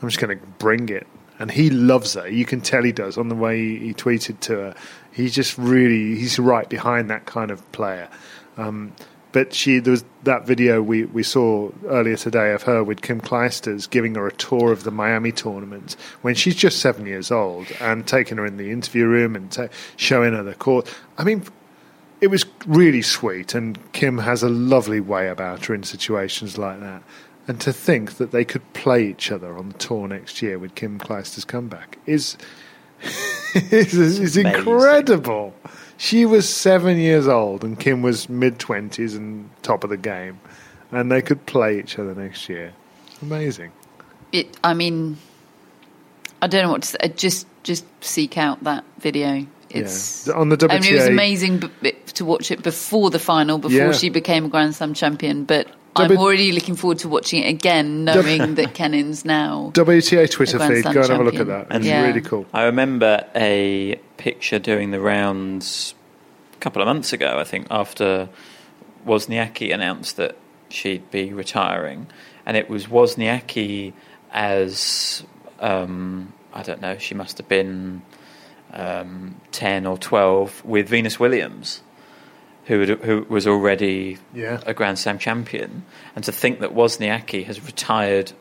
I'm 0.00 0.08
just 0.08 0.20
going 0.20 0.38
to 0.38 0.46
bring 0.58 0.88
it. 0.88 1.06
And 1.38 1.50
he 1.50 1.68
loves 1.68 2.14
her. 2.14 2.28
You 2.28 2.46
can 2.46 2.62
tell 2.62 2.82
he 2.82 2.92
does 2.92 3.18
on 3.18 3.28
the 3.28 3.34
way 3.34 3.78
he, 3.78 3.92
tweeted 3.92 4.40
to 4.40 4.52
her. 4.54 4.74
He's 5.12 5.34
just 5.34 5.58
really, 5.58 6.18
he's 6.18 6.38
right 6.38 6.68
behind 6.68 7.10
that 7.10 7.26
kind 7.26 7.50
of 7.50 7.70
player. 7.72 8.08
Um, 8.56 8.92
but 9.32 9.52
she, 9.52 9.80
there 9.80 9.90
was 9.90 10.02
that 10.22 10.46
video 10.46 10.80
we, 10.80 11.04
we 11.04 11.22
saw 11.22 11.70
earlier 11.88 12.16
today 12.16 12.52
of 12.52 12.62
her 12.62 12.82
with 12.82 13.02
Kim 13.02 13.20
Clijsters 13.20 13.88
giving 13.90 14.14
her 14.14 14.26
a 14.26 14.32
tour 14.32 14.72
of 14.72 14.84
the 14.84 14.90
Miami 14.90 15.30
tournament 15.30 15.94
when 16.22 16.34
she's 16.34 16.54
just 16.54 16.78
seven 16.80 17.04
years 17.04 17.30
old 17.30 17.66
and 17.78 18.06
taking 18.06 18.38
her 18.38 18.46
in 18.46 18.56
the 18.56 18.70
interview 18.70 19.04
room 19.04 19.36
and 19.36 19.52
ta- 19.52 19.68
showing 19.96 20.32
her 20.32 20.42
the 20.42 20.54
court. 20.54 20.90
I 21.18 21.24
mean, 21.24 21.42
it 22.20 22.28
was 22.28 22.46
really 22.66 23.02
sweet, 23.02 23.54
and 23.54 23.78
Kim 23.92 24.18
has 24.18 24.42
a 24.42 24.48
lovely 24.48 25.00
way 25.00 25.28
about 25.28 25.66
her 25.66 25.74
in 25.74 25.82
situations 25.82 26.56
like 26.56 26.80
that. 26.80 27.02
And 27.48 27.60
to 27.60 27.72
think 27.72 28.14
that 28.16 28.32
they 28.32 28.44
could 28.44 28.72
play 28.72 29.04
each 29.06 29.30
other 29.30 29.56
on 29.56 29.68
the 29.68 29.78
tour 29.78 30.08
next 30.08 30.42
year 30.42 30.58
with 30.58 30.74
Kim 30.74 30.98
Clijsters' 30.98 31.46
comeback 31.46 31.98
is 32.06 32.36
is, 33.54 33.94
is 33.94 34.36
amazing. 34.36 34.46
incredible. 34.46 35.54
She 35.98 36.26
was 36.26 36.48
seven 36.48 36.98
years 36.98 37.26
old, 37.28 37.62
and 37.64 37.78
Kim 37.78 38.02
was 38.02 38.28
mid 38.28 38.58
twenties 38.58 39.14
and 39.14 39.48
top 39.62 39.84
of 39.84 39.90
the 39.90 39.96
game, 39.96 40.40
and 40.92 41.10
they 41.10 41.22
could 41.22 41.46
play 41.46 41.78
each 41.78 41.98
other 41.98 42.14
next 42.14 42.48
year. 42.48 42.72
Amazing. 43.22 43.72
it. 44.32 44.56
I 44.62 44.74
mean, 44.74 45.16
I 46.42 46.48
don't 46.48 46.64
know 46.64 46.72
what 46.72 46.82
to 46.82 46.88
say. 46.88 47.12
Just 47.16 47.46
just 47.62 47.84
seek 48.02 48.36
out 48.36 48.62
that 48.64 48.84
video. 48.98 49.46
It's 49.70 50.26
Yeah. 50.26 50.34
On 50.34 50.48
the 50.48 50.66
I 50.70 50.80
mean, 50.80 50.92
it 50.92 50.96
was 50.96 51.06
amazing 51.06 51.58
b- 51.58 51.70
b- 51.82 51.92
to 52.14 52.24
watch 52.24 52.50
it 52.50 52.62
before 52.62 53.10
the 53.10 53.18
final, 53.18 53.58
before 53.58 53.76
Yeah. 53.76 53.92
she 53.92 54.10
became 54.10 54.44
a 54.46 54.48
Grand 54.48 54.74
Slam 54.74 54.94
champion. 54.94 55.44
But 55.44 55.66
I'm 55.96 56.08
W- 56.08 56.20
already 56.20 56.52
looking 56.52 56.76
forward 56.76 56.98
to 57.00 57.08
watching 57.08 57.42
it 57.42 57.48
again, 57.48 58.04
knowing 58.04 58.54
that 58.56 58.74
Kenin's 58.74 59.24
now. 59.24 59.70
WTA 59.74 60.30
Twitter 60.30 60.58
feed. 60.58 60.84
Go 60.84 60.90
and 60.90 61.08
have 61.10 61.20
a 61.20 61.24
look 61.24 61.34
at 61.34 61.38
champion. 61.46 61.66
that. 61.68 61.76
It's 61.76 61.86
Yeah. 61.86 62.06
really 62.06 62.20
cool. 62.20 62.46
I 62.52 62.64
remember 62.64 63.24
a 63.34 63.96
picture 64.16 64.58
doing 64.58 64.90
the 64.90 65.00
rounds 65.00 65.94
a 66.54 66.58
couple 66.58 66.80
of 66.82 66.86
months 66.86 67.12
ago, 67.12 67.38
I 67.38 67.44
think, 67.44 67.66
after 67.70 68.28
Wozniacki 69.06 69.72
announced 69.74 70.16
that 70.16 70.36
she'd 70.68 71.10
be 71.10 71.32
retiring. 71.32 72.06
And 72.44 72.56
it 72.56 72.68
was 72.70 72.86
Wozniacki 72.86 73.92
as, 74.32 75.22
um, 75.60 76.32
I 76.52 76.62
don't 76.62 76.80
know, 76.80 76.96
she 76.98 77.14
must 77.14 77.38
have 77.38 77.48
been 77.48 78.02
um, 78.72 79.36
10 79.52 79.86
or 79.86 79.96
12 79.98 80.64
with 80.64 80.88
Venus 80.88 81.18
Williams. 81.20 81.82
Who, 82.66 82.80
had, 82.80 82.88
who 83.00 83.24
was 83.28 83.46
already 83.46 84.18
Yeah. 84.34 84.60
a 84.66 84.74
Grand 84.74 84.98
Slam 84.98 85.18
champion, 85.18 85.84
and 86.16 86.24
to 86.24 86.32
think 86.32 86.58
that 86.60 86.74
Wozniacki 86.74 87.44
has 87.46 87.64
retired 87.64 88.32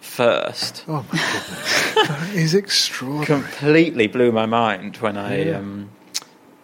first 0.00 0.84
Oh 0.88 1.04
my 1.12 1.18
goodness, 1.18 2.08
that 2.08 2.30
is 2.34 2.54
extraordinary. 2.54 3.26
completely 3.42 4.06
blew 4.06 4.32
my 4.32 4.46
mind 4.46 4.96
when 4.98 5.16
I 5.16 5.44
Yeah. 5.44 5.58
um, 5.58 5.90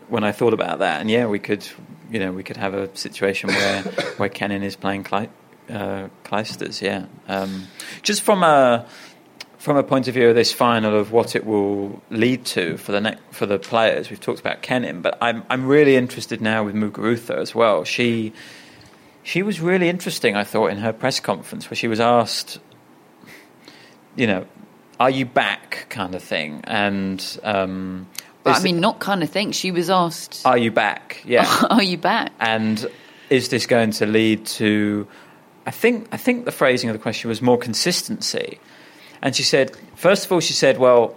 when 0.08 0.22
I 0.24 0.32
thought 0.32 0.54
about 0.54 0.78
that. 0.78 1.00
And 1.00 1.10
yeah, 1.10 1.26
we 1.26 1.38
could, 1.40 1.66
you 2.10 2.20
know, 2.20 2.30
we 2.32 2.42
could 2.44 2.56
have 2.56 2.74
a 2.74 2.88
situation 2.96 3.50
where 3.50 3.82
where 4.18 4.28
Kenin 4.28 4.62
is 4.62 4.76
playing 4.76 5.02
Cle- 5.04 5.28
uh, 5.68 6.08
Clijsters. 6.24 6.80
Yeah, 6.80 7.06
um, 7.28 7.66
just 8.02 8.22
from 8.22 8.42
a 8.44 8.86
from 9.58 9.76
a 9.76 9.82
point 9.82 10.08
of 10.08 10.14
view 10.14 10.28
of 10.28 10.34
this 10.34 10.52
final 10.52 10.98
of 10.98 11.12
what 11.12 11.34
it 11.34 11.46
will 11.46 12.02
lead 12.10 12.44
to 12.46 12.76
for 12.76 12.92
the 12.92 13.00
ne- 13.00 13.18
for 13.30 13.46
the 13.46 13.58
players. 13.58 14.10
We've 14.10 14.20
talked 14.20 14.40
about 14.40 14.62
Kenin, 14.62 15.02
but 15.02 15.18
I'm 15.20 15.44
I'm 15.50 15.66
really 15.66 15.96
interested 15.96 16.40
now 16.40 16.64
with 16.64 16.74
Muguruza 16.74 17.36
as 17.36 17.54
well. 17.54 17.84
She. 17.84 18.32
She 19.22 19.42
was 19.42 19.60
really 19.60 19.88
interesting, 19.88 20.36
I 20.36 20.44
thought, 20.44 20.68
in 20.68 20.78
her 20.78 20.92
press 20.92 21.18
conference, 21.18 21.68
where 21.68 21.74
she 21.74 21.88
was 21.88 21.98
asked 21.98 22.60
you 24.16 24.26
know, 24.26 24.46
are 24.98 25.10
you 25.10 25.26
back 25.26 25.86
kind 25.90 26.14
of 26.14 26.22
thing? 26.22 26.62
And 26.64 27.22
um, 27.44 28.08
But 28.42 28.56
I 28.56 28.62
mean, 28.62 28.80
not 28.80 28.98
kind 28.98 29.22
of 29.22 29.30
thing. 29.30 29.52
She 29.52 29.70
was 29.70 29.90
asked, 29.90 30.44
are 30.44 30.58
you 30.58 30.70
back? 30.70 31.22
Yeah. 31.24 31.46
"Are 31.70 31.82
you 31.82 31.98
back?" 31.98 32.32
and 32.40 32.86
is 33.30 33.50
this 33.50 33.66
going 33.66 33.90
to 33.92 34.06
lead 34.06 34.46
to? 34.46 35.06
I 35.66 35.70
think 35.70 36.08
I 36.12 36.16
think 36.16 36.44
the 36.44 36.52
phrasing 36.52 36.88
of 36.90 36.94
the 36.94 37.02
question 37.02 37.28
was 37.28 37.42
more 37.42 37.58
consistency. 37.58 38.58
And 39.22 39.34
she 39.34 39.42
said, 39.42 39.76
first 39.94 40.26
of 40.26 40.32
all, 40.32 40.40
she 40.40 40.52
said, 40.54 40.78
well. 40.78 41.16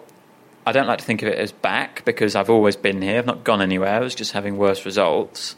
I 0.68 0.72
don't 0.72 0.86
like 0.86 1.00
to 1.00 1.06
think 1.06 1.24
of 1.24 1.30
it 1.30 1.38
as 1.40 1.52
back 1.52 2.06
because 2.06 2.36
I've 2.36 2.50
always 2.50 2.76
been 2.76 3.02
here. 3.02 3.18
I've 3.18 3.26
not 3.26 3.44
gone 3.44 3.60
anywhere. 3.60 3.90
I 3.90 4.00
was 4.02 4.14
just 4.14 4.34
having 4.34 4.58
worse 4.58 4.86
results. 4.86 5.56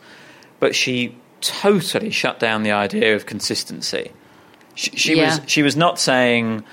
But 0.61 0.73
she 0.73 1.17
totally 1.41 2.11
shut 2.11 2.39
down 2.39 2.63
the 2.63 2.71
idea 2.71 3.13
of 3.15 3.25
consistency. 3.25 4.11
She, 4.75 4.91
she 4.91 5.15
Yeah. 5.17 5.25
was 5.25 5.41
she 5.47 5.63
was 5.63 5.75
not 5.75 5.99
saying, 5.99 6.63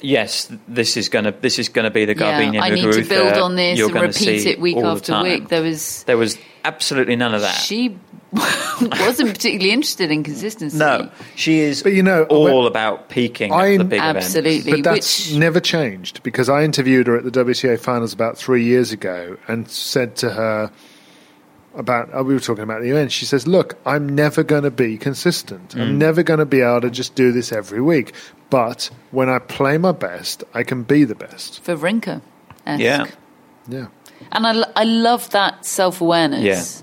"Yes, 0.00 0.50
this 0.68 0.96
is 0.96 1.10
gonna 1.10 1.32
this 1.32 1.58
is 1.58 1.68
gonna 1.68 1.90
be 1.90 2.06
the 2.06 2.14
Yeah, 2.16 2.40
Garbiñe 2.40 2.62
I 2.62 2.70
need 2.70 2.92
to 2.92 3.04
build 3.04 3.34
on 3.36 3.56
this 3.56 3.78
you're 3.78 3.90
and 3.94 4.00
repeat 4.06 4.46
it 4.46 4.58
week 4.60 4.76
after 4.78 5.22
week. 5.22 5.48
There 5.48 5.60
was 5.62 6.04
There 6.04 6.16
was 6.16 6.38
absolutely 6.64 7.16
none 7.16 7.34
of 7.34 7.42
that. 7.42 7.56
she 7.56 7.98
wasn't 9.00 9.30
particularly 9.30 9.70
interested 9.72 10.10
in 10.10 10.22
consistency. 10.24 10.76
no, 10.76 11.10
she 11.36 11.60
is 11.60 11.82
But 11.82 11.92
you 11.92 12.02
know, 12.02 12.24
all 12.24 12.44
when- 12.62 12.66
about 12.66 13.08
peaking 13.08 13.52
I- 13.52 13.74
at 13.74 13.78
the 13.78 13.84
big 13.84 14.00
events. 14.00 14.26
Absolutely. 14.26 14.72
But 14.72 14.84
that's 14.84 15.28
which 15.30 15.38
never 15.38 15.60
changed 15.60 16.22
because 16.22 16.48
I 16.48 16.62
interviewed 16.64 17.06
her 17.06 17.16
at 17.16 17.24
the 17.24 17.30
WTA 17.30 17.78
finals 17.78 18.12
about 18.12 18.36
three 18.36 18.64
years 18.64 18.92
ago 18.92 19.36
and 19.48 19.68
said 19.70 20.16
to 20.16 20.30
her 20.30 20.70
about 21.76 22.08
uh, 22.16 22.22
we 22.22 22.34
were 22.34 22.40
talking 22.40 22.62
about 22.64 22.82
the 22.82 22.90
event. 22.90 23.10
She 23.12 23.24
says, 23.24 23.46
"Look, 23.46 23.76
I'm 23.84 24.08
never 24.08 24.42
going 24.44 24.62
to 24.62 24.70
be 24.70 24.96
consistent. 24.96 25.70
Mm. 25.74 25.80
I'm 25.82 25.98
never 25.98 26.22
going 26.22 26.38
to 26.38 26.46
be 26.46 26.60
able 26.60 26.82
to 26.82 26.90
just 26.90 27.14
do 27.16 27.32
this 27.32 27.50
every 27.52 27.80
week. 27.80 28.14
But 28.50 28.90
when 29.10 29.28
I 29.28 29.40
play 29.40 29.78
my 29.78 29.90
best, 29.92 30.44
I 30.54 30.62
can 30.62 30.84
be 30.84 31.02
the 31.04 31.16
best. 31.16 31.62
for 31.64 31.74
Rinka. 31.76 32.22
Yeah, 32.66 33.06
Yeah, 33.68 33.88
And 34.32 34.46
I, 34.46 34.64
I 34.76 34.84
love 34.84 35.28
that 35.30 35.66
self 35.66 36.00
awareness. 36.00 36.82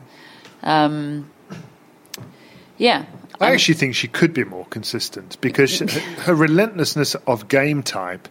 Yeah. 0.64 0.84
Um, 0.86 1.31
yeah. 2.82 3.06
I 3.40 3.46
I'm- 3.46 3.54
actually 3.54 3.76
think 3.76 3.96
she 3.96 4.08
could 4.08 4.34
be 4.34 4.44
more 4.44 4.66
consistent 4.66 5.40
because 5.40 5.70
she, 5.70 5.86
her 6.26 6.36
relentlessness 6.36 7.16
of 7.28 7.48
game 7.48 7.84
type 7.84 8.28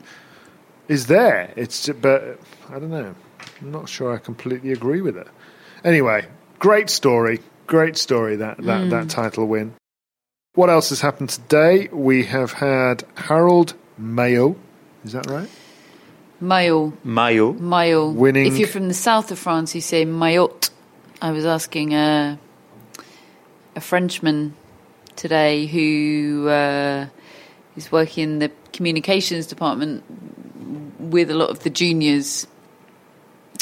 is 0.88 1.06
there. 1.06 1.52
It's 1.56 1.88
but 1.88 2.38
I 2.68 2.78
don't 2.78 2.90
know. 2.90 3.14
I'm 3.60 3.70
not 3.70 3.88
sure 3.88 4.12
I 4.12 4.18
completely 4.18 4.72
agree 4.72 5.00
with 5.00 5.16
it. 5.16 5.28
Anyway, 5.84 6.26
great 6.58 6.90
story, 6.90 7.40
great 7.66 7.96
story 7.96 8.36
that 8.36 8.58
that, 8.58 8.90
that 8.90 9.02
hmm. 9.02 9.08
title 9.08 9.46
win. 9.46 9.74
What 10.54 10.68
else 10.68 10.88
has 10.88 11.00
happened 11.00 11.30
today? 11.30 11.88
We 11.92 12.24
have 12.24 12.52
had 12.54 13.04
Harold 13.14 13.74
Mayot. 13.96 14.56
Is 15.04 15.12
that 15.12 15.30
right? 15.30 15.48
Mayot. 16.40 16.92
Mayot. 17.04 17.60
Mayot. 17.60 18.14
Winning- 18.14 18.46
If 18.46 18.58
you're 18.58 18.68
from 18.68 18.88
the 18.88 18.94
south 18.94 19.30
of 19.30 19.38
France, 19.38 19.74
you 19.74 19.80
say 19.80 20.04
Mayotte. 20.04 20.70
I 21.22 21.30
was 21.32 21.44
asking 21.44 21.94
a, 21.94 22.38
a 23.76 23.80
Frenchman 23.80 24.54
today 25.16 25.66
who 25.66 26.48
uh, 26.48 27.06
is 27.76 27.90
working 27.92 28.24
in 28.24 28.38
the 28.40 28.50
communications 28.72 29.46
department 29.46 30.02
with 31.00 31.30
a 31.30 31.34
lot 31.34 31.50
of 31.50 31.60
the 31.60 31.70
juniors 31.70 32.46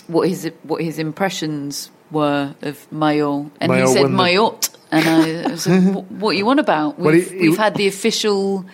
what 0.06 0.28
his 0.28 0.50
what 0.62 0.82
his 0.82 0.98
impressions 0.98 1.90
were 2.10 2.54
of 2.62 2.90
Mayot, 2.90 3.50
and 3.60 3.70
he 3.72 3.86
said 3.86 4.06
Mayotte, 4.06 4.74
and 4.90 5.06
I 5.46 5.50
was 5.50 5.66
like, 5.66 5.82
"What- 5.94 6.10
"What 6.10 6.36
you 6.38 6.46
want 6.46 6.60
about? 6.60 6.98
We've, 6.98 7.04
Well, 7.04 7.14
he- 7.14 7.20
he- 7.38 7.48
we've 7.50 7.58
had 7.58 7.74
the 7.74 7.86
official 7.88 8.64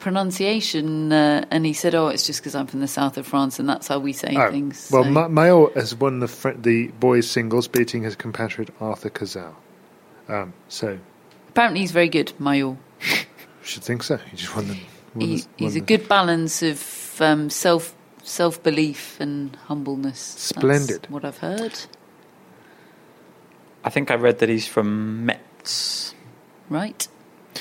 pronunciation, 0.00 1.12
uh, 1.12 1.44
and 1.50 1.64
he 1.64 1.72
said, 1.72 1.94
"Oh, 1.94 2.08
it's 2.08 2.26
just 2.26 2.40
because 2.40 2.54
I'm 2.56 2.66
from 2.66 2.80
the 2.80 2.88
south 2.88 3.18
of 3.18 3.26
France, 3.26 3.58
and 3.60 3.68
that's 3.68 3.86
how 3.86 3.98
we 4.00 4.12
say 4.12 4.34
Oh, 4.36 4.50
things." 4.50 4.88
well, 4.92 5.04
so- 5.04 5.28
Mayot 5.28 5.74
has 5.74 5.94
won 5.94 6.18
the 6.20 6.56
the 6.60 6.88
boys 6.98 7.30
singles, 7.30 7.68
beating 7.68 8.02
his 8.02 8.16
compatriot 8.16 8.70
Arthur 8.80 9.10
Cazaux. 9.10 9.54
Um, 10.30 10.52
so 10.68 10.98
apparently, 11.48 11.80
he's 11.80 11.92
very 11.92 12.08
good, 12.08 12.32
Mayot. 12.38 12.76
should 13.62 13.82
think 13.82 14.02
so. 14.02 14.16
He 14.16 14.36
just 14.36 14.54
won 14.54 14.68
the. 14.68 14.78
Won 15.14 15.20
He, 15.20 15.26
the- 15.26 15.32
he's 15.32 15.46
won 15.60 15.70
a 15.70 15.74
the- 15.74 15.80
good 15.80 16.08
balance 16.08 16.62
of 16.62 17.20
um, 17.20 17.50
self 17.50 17.94
self 18.22 18.62
belief 18.62 19.18
and 19.20 19.56
humbleness. 19.66 20.34
That's 20.34 20.48
Splendid. 20.48 21.06
what 21.10 21.24
I've 21.24 21.38
heard. 21.38 21.78
I 23.82 23.90
think 23.90 24.10
I 24.10 24.14
read 24.14 24.38
that 24.40 24.48
he's 24.48 24.66
from 24.68 25.24
Metz. 25.26 26.14
Right. 26.68 27.08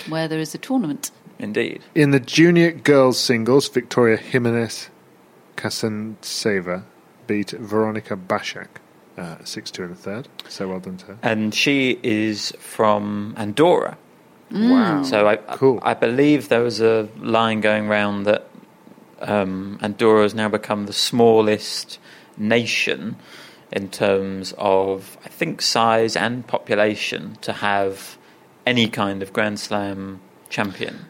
Where 0.09 0.27
there 0.27 0.39
is 0.39 0.53
a 0.53 0.57
tournament. 0.57 1.11
Indeed. 1.39 1.81
In 1.95 2.11
the 2.11 2.19
junior 2.19 2.71
girls 2.71 3.17
singles, 3.17 3.69
Victoria 3.69 4.17
Jimenez 4.17 4.89
Kasintseva 5.55 6.83
beat 7.27 7.47
Weronika 7.57 8.17
Baszak 8.17 8.67
uh, 9.19 9.43
6 9.43 9.71
2 9.71 9.83
in 9.83 9.89
the 9.89 9.95
third. 9.95 10.27
So 10.47 10.67
well 10.69 10.79
done 10.79 10.97
to 10.97 11.05
her. 11.07 11.17
And 11.21 11.53
she 11.53 11.99
is 12.03 12.51
from 12.59 13.33
Andorra. 13.37 13.97
Wow. 14.51 15.03
So 15.03 15.27
I, 15.27 15.35
Cool. 15.35 15.79
I 15.83 15.93
believe 15.93 16.49
there 16.49 16.63
was 16.63 16.81
a 16.81 17.07
line 17.19 17.61
going 17.61 17.87
round 17.87 18.25
that 18.25 18.47
um, 19.21 19.77
Andorra 19.81 20.23
has 20.23 20.33
now 20.33 20.49
become 20.49 20.85
the 20.85 20.93
smallest 20.93 21.99
nation 22.37 23.15
in 23.71 23.89
terms 23.89 24.53
of, 24.57 25.17
I 25.25 25.29
think, 25.29 25.61
size 25.61 26.15
and 26.15 26.47
population 26.47 27.37
to 27.41 27.53
have 27.53 28.17
any 28.65 28.87
kind 28.89 29.21
of 29.21 29.31
Grand 29.33 29.59
Slam 29.59 30.19
champion. 30.49 31.05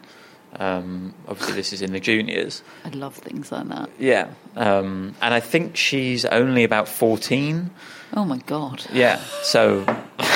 Um, 0.56 1.14
obviously, 1.28 1.54
this 1.54 1.72
is 1.72 1.80
in 1.80 1.92
the 1.92 2.00
juniors. 2.00 2.62
I 2.84 2.90
love 2.90 3.14
things 3.14 3.50
like 3.52 3.68
that. 3.68 3.88
Yeah. 3.98 4.28
Um, 4.56 5.14
and 5.22 5.32
I 5.32 5.40
think 5.40 5.76
she's 5.76 6.24
only 6.26 6.64
about 6.64 6.88
14. 6.88 7.70
Oh 8.14 8.24
my 8.24 8.38
god. 8.38 8.84
Yeah. 8.92 9.20
So, 9.42 9.84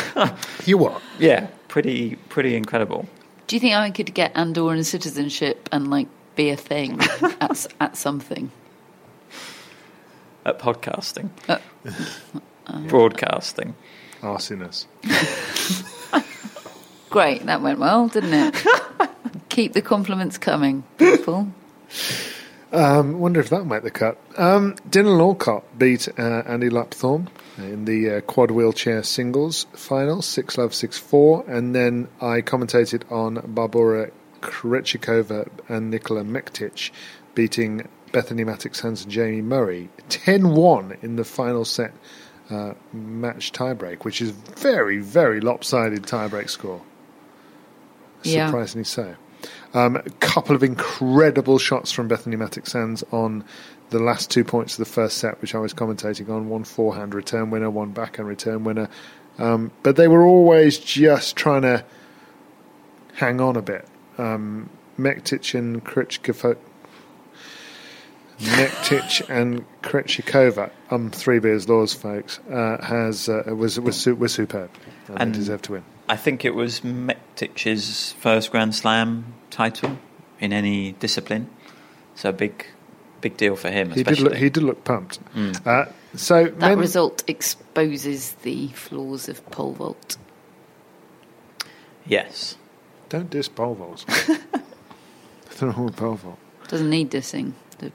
You 0.65 0.79
were. 0.79 0.95
yeah, 1.19 1.49
pretty, 1.69 2.17
pretty 2.29 2.55
incredible. 2.57 3.07
Do 3.47 3.57
you 3.57 3.61
think 3.61 3.75
I 3.75 3.91
could 3.91 4.15
get 4.15 4.33
Andorran 4.35 4.85
citizenship 4.85 5.69
and 5.73 5.91
like 5.91 6.09
be 6.37 6.51
a 6.51 6.57
thing 6.57 7.01
at 7.41 7.67
at 7.81 7.97
something? 7.97 8.51
At 10.47 10.59
podcasting, 10.59 11.31
Uh, 11.49 11.59
broadcasting. 12.89 13.75
Arsiness. 14.23 14.87
great, 17.11 17.45
that 17.47 17.61
went 17.63 17.79
well, 17.79 18.09
didn't 18.09 18.33
it? 18.35 18.55
Keep 19.49 19.73
the 19.75 19.83
compliments 19.83 20.39
coming, 20.39 20.83
people. 20.99 21.49
Um, 22.73 23.21
wonder 23.21 23.41
if 23.41 23.51
that'll 23.51 23.65
make 23.67 23.83
the 23.85 23.91
cut. 23.91 24.19
Um, 24.37 24.75
Dylan 24.91 25.21
Alcott 25.21 25.79
beat 25.79 26.09
uh, 26.19 26.43
Andy 26.47 26.69
Lapthorne 26.71 27.29
in 27.59 27.85
the 27.85 28.17
uh, 28.17 28.21
quad 28.23 28.51
wheelchair 28.51 29.03
singles 29.03 29.67
final, 29.73 30.23
6 30.23 30.59
love 30.59 30.75
6 30.75 30.99
4. 30.99 31.45
And 31.49 31.75
then 31.75 32.09
I 32.21 32.41
commentated 32.41 33.11
on 33.11 33.43
Barbara 33.47 34.11
Krejcikova 34.41 35.49
and 35.69 35.91
Nikola 35.91 36.23
Mektic 36.23 36.91
beating 37.35 37.89
Bethanie 38.13 38.45
Mattek-Sands 38.45 39.05
and 39.05 39.13
Jamie 39.13 39.43
Murray 39.43 39.89
10 40.09 40.55
1 40.55 40.99
in 41.03 41.17
the 41.17 41.25
final 41.25 41.65
set 41.65 41.93
uh, 42.51 42.75
match 42.93 43.53
tiebreak, 43.53 44.05
which 44.05 44.21
is 44.21 44.31
very, 44.31 44.99
very 44.99 45.41
lopsided 45.41 46.03
tiebreak 46.03 46.51
score. 46.51 46.83
Yeah. 48.23 48.47
Surprisingly 48.47 48.85
so. 48.85 49.17
Um, 49.75 49.97
a 49.97 50.03
couple 50.21 50.55
of 50.55 50.63
incredible 50.63 51.59
shots 51.59 51.91
from 51.93 52.09
Bethanie 52.09 52.37
Mattek-Sands 52.37 53.03
on 53.11 53.45
the 53.95 54.03
last 54.05 54.31
two 54.31 54.45
points 54.45 54.75
of 54.75 54.79
the 54.81 54.91
first 54.91 55.19
set, 55.19 55.41
which 55.41 55.55
I 55.55 55.59
was 55.59 55.73
commentating 55.73 56.29
on. 56.29 56.49
One 56.49 56.65
forehand 56.65 57.15
return 57.15 57.51
winner, 57.51 57.71
one 57.71 57.93
backhand 57.93 58.29
return 58.29 58.65
winner. 58.65 58.89
Um, 59.39 59.71
but 59.83 59.97
they 59.97 60.09
were 60.09 60.25
always 60.25 60.79
just 60.79 61.37
trying 61.37 61.63
to 61.63 61.85
hang 63.15 63.41
on 63.41 63.57
a 63.57 63.63
bit. 63.63 63.87
Um, 64.19 64.69
Mektic 64.99 65.59
and 65.59 65.85
Krejcikova. 65.85 66.57
Mektic 68.41 69.29
and 69.31 69.65
Krejcikova, 69.83 70.71
um, 70.91 71.11
three 71.11 71.39
beers 71.39 71.69
laws, 71.69 71.95
folks, 71.95 72.41
uh, 72.51 72.85
has 72.85 73.29
uh, 73.29 73.45
was 73.57 73.79
was 73.79 74.05
was 74.07 74.33
superb 74.35 74.71
and, 75.09 75.21
And- 75.21 75.35
they 75.35 75.39
deserve 75.39 75.63
to 75.63 75.73
win. 75.73 75.85
I 76.09 76.17
think 76.17 76.45
it 76.45 76.55
was 76.55 76.81
Mektic's 76.81 78.13
first 78.13 78.51
Grand 78.51 78.75
Slam 78.75 79.35
title 79.51 79.97
in 80.39 80.53
any 80.53 80.93
discipline. 80.93 81.49
So 82.15 82.31
big, 82.31 82.67
big 83.25 83.37
deal 83.37 83.57
for 83.57 83.71
him, 83.71 83.91
He 83.91 84.03
did 84.05 84.21
look, 84.21 84.35
he 84.35 84.49
did 84.51 84.63
look 84.63 84.85
pumped. 84.85 85.19
Mm. 85.35 85.67
Uh, 85.67 85.91
so 86.17 86.45
That 86.45 86.59
men- 86.59 86.79
result 86.79 87.25
exposes 87.27 88.33
the 88.43 88.69
flaws 88.69 89.29
of 89.29 89.37
pole 89.51 89.73
vault. 89.73 90.17
yes. 92.07 92.57
Don't 93.09 93.31
diss 93.31 93.49
pole 93.49 93.75
vaults. 93.75 94.05
Nothing 95.47 95.69
wrong 95.71 95.85
with 95.87 95.97
pole 95.97 96.15
vault. 96.15 96.39
Doesn't 96.69 96.91
need 96.91 97.11
dissing. 97.11 97.53
The 97.79 97.93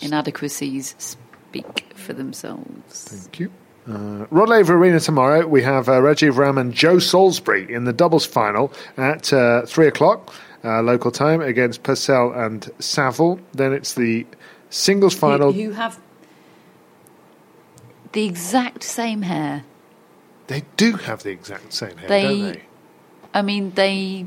inadequacies 0.00 0.94
speak 0.98 1.92
for 1.94 2.12
themselves. 2.12 3.04
Thank 3.08 3.40
you. 3.40 3.50
Uh, 3.88 4.26
Rod 4.30 4.48
Laver 4.48 4.76
Arena 4.76 5.00
tomorrow. 5.00 5.46
We 5.46 5.62
have 5.62 5.88
uh, 5.88 5.92
Rajiv 6.00 6.36
Ram 6.36 6.56
and 6.58 6.72
Joe 6.72 6.98
Salisbury 7.00 7.72
in 7.72 7.84
the 7.84 7.92
doubles 7.92 8.24
final 8.26 8.72
at 8.96 9.32
uh, 9.32 9.62
three 9.66 9.88
o'clock 9.88 10.32
uh, 10.64 10.82
local 10.82 11.10
time 11.10 11.40
against 11.40 11.82
Purcell 11.82 12.32
and 12.32 12.70
Saville. 12.78 13.40
Then 13.52 13.72
it's 13.72 13.94
the 13.94 14.26
singles 14.70 15.14
final. 15.14 15.52
Who, 15.52 15.64
who 15.64 15.70
have 15.72 15.98
the 18.12 18.24
exact 18.24 18.82
same 18.82 19.22
hair. 19.22 19.64
They 20.48 20.64
do 20.76 20.94
have 20.94 21.22
the 21.22 21.30
exact 21.30 21.72
same 21.72 21.96
hair, 21.96 22.08
They- 22.08 22.22
don't 22.22 22.52
they? 22.52 22.62
I 23.34 23.40
mean, 23.42 23.70
they. 23.72 24.26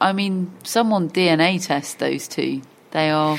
I 0.00 0.12
mean, 0.12 0.52
someone 0.62 1.08
DNA 1.10 1.64
test 1.64 1.98
those 1.98 2.28
two. 2.28 2.62
They 2.92 3.10
are 3.10 3.38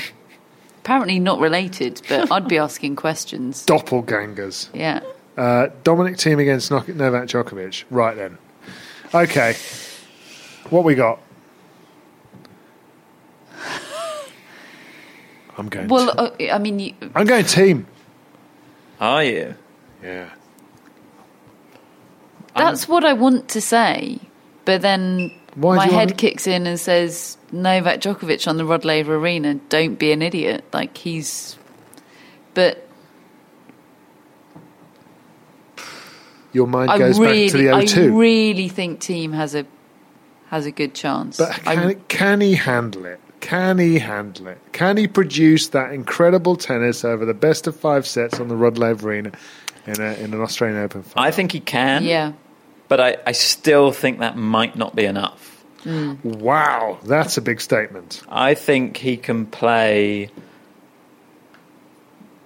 apparently 0.80 1.18
not 1.18 1.38
related, 1.40 2.02
but 2.08 2.30
I'd 2.30 2.48
be 2.48 2.58
asking 2.68 2.96
questions. 2.96 3.64
Doppelgangers. 3.64 4.68
Yeah. 4.74 5.00
Uh, 5.36 5.68
Dominic 5.84 6.16
Thiem 6.16 6.40
against 6.40 6.70
Novak 6.70 7.28
Djokovic. 7.28 7.84
Right 7.90 8.16
then. 8.16 8.36
Okay. 9.14 9.54
What 10.68 10.84
we 10.84 10.94
got? 10.94 11.20
I'm 15.58 15.68
going. 15.68 15.88
Well, 15.88 16.30
t- 16.36 16.48
uh, 16.48 16.54
I 16.54 16.58
mean, 16.58 16.78
you, 16.78 16.94
I'm 17.14 17.26
going 17.26 17.44
Thiem. 17.44 17.84
Are 19.00 19.24
you? 19.24 19.54
Yeah. 20.02 20.30
that's 22.56 22.88
what 22.88 23.04
I 23.04 23.12
want 23.12 23.48
to 23.50 23.60
say, 23.60 24.18
but 24.64 24.80
then 24.82 25.32
Why 25.54 25.76
my 25.76 25.86
head 25.86 26.10
want- 26.10 26.18
kicks 26.18 26.46
in 26.46 26.66
and 26.66 26.78
says 26.78 27.36
Novak 27.52 28.00
Djokovic 28.00 28.46
on 28.48 28.56
the 28.56 28.64
Rod 28.64 28.84
Laver 28.84 29.16
Arena. 29.16 29.54
Don't 29.68 29.96
be 29.96 30.12
an 30.12 30.22
idiot. 30.22 30.64
Like 30.72 30.96
he's, 30.96 31.56
but 32.54 32.84
Your 36.52 36.66
mind 36.66 36.90
I 36.90 36.98
goes 36.98 37.18
really, 37.18 37.46
back 37.46 37.52
to 37.52 37.58
the 37.58 37.70
I 37.70 37.84
O2. 37.84 38.02
I 38.02 38.06
really 38.16 38.68
think 38.68 39.00
Thiem 39.00 39.34
has 39.34 39.54
a 39.54 39.66
has 40.48 40.64
a 40.66 40.70
good 40.70 40.94
chance. 40.94 41.36
but 41.36 41.50
I- 41.68 41.74
can, 41.74 42.00
can 42.08 42.40
he 42.40 42.54
handle 42.54 43.04
it? 43.04 43.20
Can 43.40 43.78
he 43.78 43.98
handle 43.98 44.48
it? 44.48 44.58
Can 44.72 44.96
he 44.96 45.06
produce 45.06 45.68
that 45.68 45.92
incredible 45.92 46.56
tennis 46.56 47.04
over 47.04 47.24
the 47.24 47.34
best 47.34 47.66
of 47.66 47.76
five 47.76 48.06
sets 48.06 48.40
on 48.40 48.48
the 48.48 48.56
Rod 48.56 48.78
Laver 48.78 49.08
Arena 49.08 49.32
in, 49.86 50.00
a, 50.00 50.12
in 50.14 50.34
an 50.34 50.40
Australian 50.40 50.82
Open 50.82 51.02
final? 51.02 51.26
I 51.26 51.30
think 51.30 51.52
he 51.52 51.60
can. 51.60 52.04
yeah. 52.04 52.32
But 52.88 53.00
I, 53.00 53.16
I 53.26 53.32
still 53.32 53.92
think 53.92 54.20
that 54.20 54.36
might 54.36 54.74
not 54.74 54.96
be 54.96 55.04
enough. 55.04 55.64
Mm. 55.84 56.24
Wow, 56.24 56.98
that's 57.04 57.36
a 57.36 57.42
big 57.42 57.60
statement. 57.60 58.22
I 58.28 58.54
think 58.54 58.96
he 58.96 59.16
can 59.16 59.46
play 59.46 60.30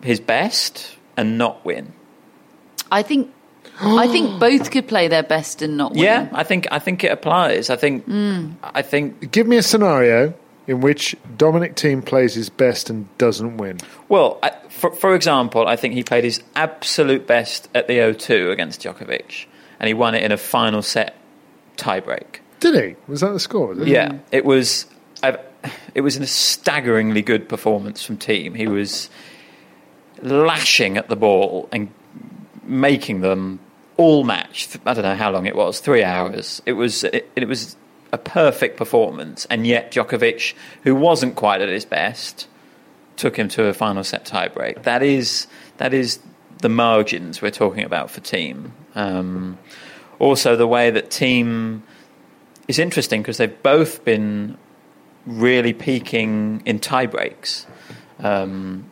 his 0.02 0.20
best 0.20 0.96
and 1.16 1.38
not 1.38 1.64
win. 1.64 1.92
I 2.90 3.02
think 3.02 3.32
I 3.80 4.06
think 4.08 4.38
both 4.40 4.70
could 4.70 4.86
play 4.86 5.08
their 5.08 5.22
best 5.22 5.62
and 5.62 5.76
not 5.76 5.92
win. 5.92 6.02
Yeah, 6.02 6.28
I 6.32 6.44
think 6.44 6.66
I 6.70 6.78
think 6.78 7.04
it 7.04 7.12
applies. 7.12 7.70
I 7.70 7.76
think 7.76 8.06
mm. 8.06 8.54
I 8.62 8.82
think 8.82 9.32
Give 9.32 9.46
me 9.46 9.56
a 9.56 9.62
scenario 9.62 10.34
in 10.66 10.80
which 10.80 11.16
Dominic 11.36 11.74
Thiem 11.74 12.04
plays 12.04 12.34
his 12.34 12.48
best 12.48 12.88
and 12.90 13.06
doesn't 13.18 13.56
win. 13.56 13.78
well, 14.08 14.38
I, 14.42 14.50
for 14.68 14.92
for 14.92 15.14
example, 15.14 15.66
I 15.66 15.76
think 15.76 15.94
he 15.94 16.02
played 16.02 16.24
his 16.24 16.42
absolute 16.54 17.26
best 17.26 17.68
at 17.74 17.88
the 17.88 17.98
O2 17.98 18.50
against 18.52 18.82
Djokovic, 18.82 19.46
and 19.80 19.88
he 19.88 19.94
won 19.94 20.14
it 20.14 20.22
in 20.22 20.32
a 20.32 20.36
final 20.36 20.82
set 20.82 21.16
tiebreak. 21.76 22.40
Did 22.60 22.74
he? 22.74 22.96
Was 23.08 23.20
that 23.22 23.32
the 23.32 23.40
score? 23.40 23.74
Yeah, 23.74 24.18
it 24.30 24.44
was. 24.44 24.86
i 25.22 25.38
it 25.94 26.00
was 26.00 26.16
a 26.16 26.26
staggeringly 26.26 27.22
good 27.22 27.48
performance 27.48 28.04
from 28.04 28.16
Thiem. 28.16 28.56
He 28.56 28.66
was 28.66 29.10
lashing 30.20 30.96
at 30.96 31.08
the 31.08 31.16
ball 31.16 31.68
and 31.70 31.92
making 32.64 33.20
them 33.20 33.60
all 33.96 34.24
match. 34.24 34.68
I 34.86 34.94
don't 34.94 35.04
know 35.04 35.14
how 35.14 35.30
long 35.30 35.46
it 35.46 35.54
was, 35.54 35.80
three 35.80 36.04
hours. 36.04 36.62
It 36.66 36.72
was. 36.72 37.04
It, 37.04 37.30
it 37.36 37.48
was 37.48 37.76
a 38.12 38.18
perfect 38.18 38.76
performance, 38.76 39.46
and 39.46 39.66
yet 39.66 39.90
Djokovic, 39.90 40.54
who 40.82 40.94
wasn't 40.94 41.34
quite 41.34 41.60
at 41.62 41.68
his 41.68 41.84
best, 41.84 42.46
took 43.16 43.36
him 43.36 43.48
to 43.48 43.64
a 43.66 43.72
final 43.72 44.04
set 44.04 44.24
tiebreak. 44.24 44.82
That 44.82 45.02
is 45.02 45.46
that 45.78 45.94
is 45.94 46.20
the 46.58 46.68
margins 46.68 47.42
we're 47.42 47.50
talking 47.50 47.84
about 47.84 48.10
for 48.10 48.20
Thiem. 48.20 48.70
Um, 48.94 49.58
also, 50.18 50.56
the 50.56 50.66
way 50.66 50.90
that 50.90 51.10
Thiem 51.10 51.82
is 52.68 52.78
interesting 52.78 53.22
because 53.22 53.38
they've 53.38 53.62
both 53.62 54.04
been 54.04 54.56
really 55.26 55.72
peaking 55.72 56.62
in 56.64 56.78
tiebreaks. 56.78 57.66
Um, 58.20 58.90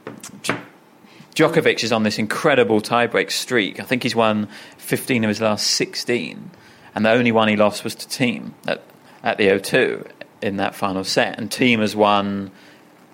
Djokovic 1.35 1.85
is 1.85 1.93
on 1.93 2.03
this 2.03 2.18
incredible 2.18 2.81
tiebreak 2.81 3.31
streak. 3.31 3.79
I 3.81 3.85
think 3.85 4.03
he's 4.03 4.16
won 4.16 4.49
15 4.79 5.25
of 5.25 5.29
his 5.29 5.41
last 5.41 5.68
16. 5.68 6.51
and 6.95 7.07
the 7.07 7.11
only 7.11 7.31
one 7.31 7.47
he 7.49 7.57
lost 7.57 7.85
was 7.85 7.95
to 7.95 8.09
Thiem 8.09 8.53
at, 8.66 8.83
at 9.23 9.39
the 9.39 9.49
O2 9.49 10.07
in 10.43 10.57
that 10.57 10.75
final 10.75 11.05
set. 11.05 11.39
And 11.39 11.51
Thiem 11.51 11.81
has 11.81 11.95
won 11.97 12.51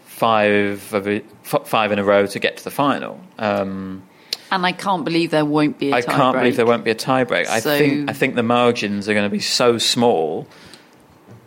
five 0.05 0.95
f- 0.95 1.67
five 1.69 1.93
in 1.93 1.99
a 1.99 2.05
row 2.05 2.27
to 2.27 2.39
get 2.39 2.57
to 2.59 2.65
the 2.65 2.71
final. 2.71 3.21
Um, 3.39 4.03
And 4.51 4.65
I 4.65 4.73
can't 4.73 5.05
believe 5.05 5.31
there 5.31 5.45
won't 5.45 5.79
be 5.79 5.91
a 5.91 5.95
I 5.97 6.03
can't 6.03 6.33
break. 6.33 6.43
believe 6.43 6.57
there 6.57 6.67
won't 6.67 6.85
be 6.85 6.91
a 6.91 6.95
tiebreak. 6.95 7.47
I 7.49 7.61
think 7.61 8.09
I 8.11 8.13
think 8.13 8.35
the 8.37 8.43
margins 8.43 9.09
are 9.09 9.15
going 9.15 9.27
to 9.29 9.33
be 9.33 9.41
so 9.41 9.79
small, 9.79 10.47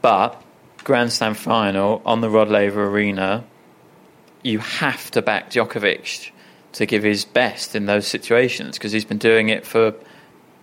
but 0.02 0.42
Grand 0.84 1.12
Slam 1.12 1.34
final 1.34 2.02
on 2.06 2.22
the 2.22 2.30
Rod 2.30 2.50
Laver 2.50 2.86
Arena, 2.86 3.44
you 4.44 4.60
have 4.60 5.10
to 5.12 5.22
back 5.22 5.50
Djokovic 5.50 6.32
to 6.74 6.86
give 6.86 7.04
his 7.04 7.26
best 7.26 7.76
in 7.76 7.86
those 7.86 8.06
situations 8.08 8.78
because 8.78 8.92
he's 8.92 9.06
been 9.06 9.18
doing 9.18 9.50
it 9.50 9.66
for 9.66 9.94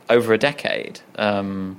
over 0.09 0.33
a 0.33 0.39
decade. 0.39 1.01
Um, 1.17 1.79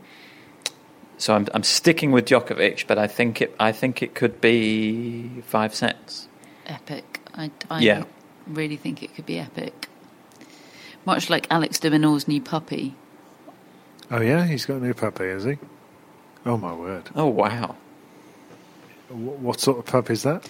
so 1.18 1.34
I'm, 1.36 1.47
I'm 1.53 1.63
sticking 1.63 2.11
with 2.11 2.26
Djokovic, 2.26 2.86
but 2.88 2.97
I 2.97 3.07
think 3.07 3.41
it 3.41 3.55
I 3.59 3.72
think 3.72 4.01
it 4.01 4.13
could 4.15 4.39
be 4.41 5.30
five 5.45 5.74
sets. 5.76 6.28
Epic. 6.65 7.20
I, 7.36 7.51
I 7.70 7.82
Yeah. 7.82 8.03
really 8.47 8.76
think 8.78 9.03
it 9.03 9.13
could 9.15 9.26
be 9.26 9.39
epic. 9.39 9.88
Much 11.05 11.30
like 11.30 11.47
Alex 11.49 11.80
de 11.80 11.89
Minaur's 11.89 12.28
new 12.28 12.41
puppy. 12.41 12.95
Oh 14.11 14.22
yeah, 14.22 14.45
he's 14.45 14.65
got 14.65 14.78
a 14.78 14.80
new 14.86 14.93
puppy, 14.93 15.26
has 15.30 15.43
he? 15.43 15.57
Oh 16.45 16.57
my 16.57 16.74
word! 16.74 17.03
Oh 17.15 17.28
wow! 17.28 17.76
Wh- 19.09 19.41
What 19.41 19.59
sort 19.59 19.80
of 19.80 19.86
puppy 19.86 20.13
is 20.13 20.24
that? 20.24 20.47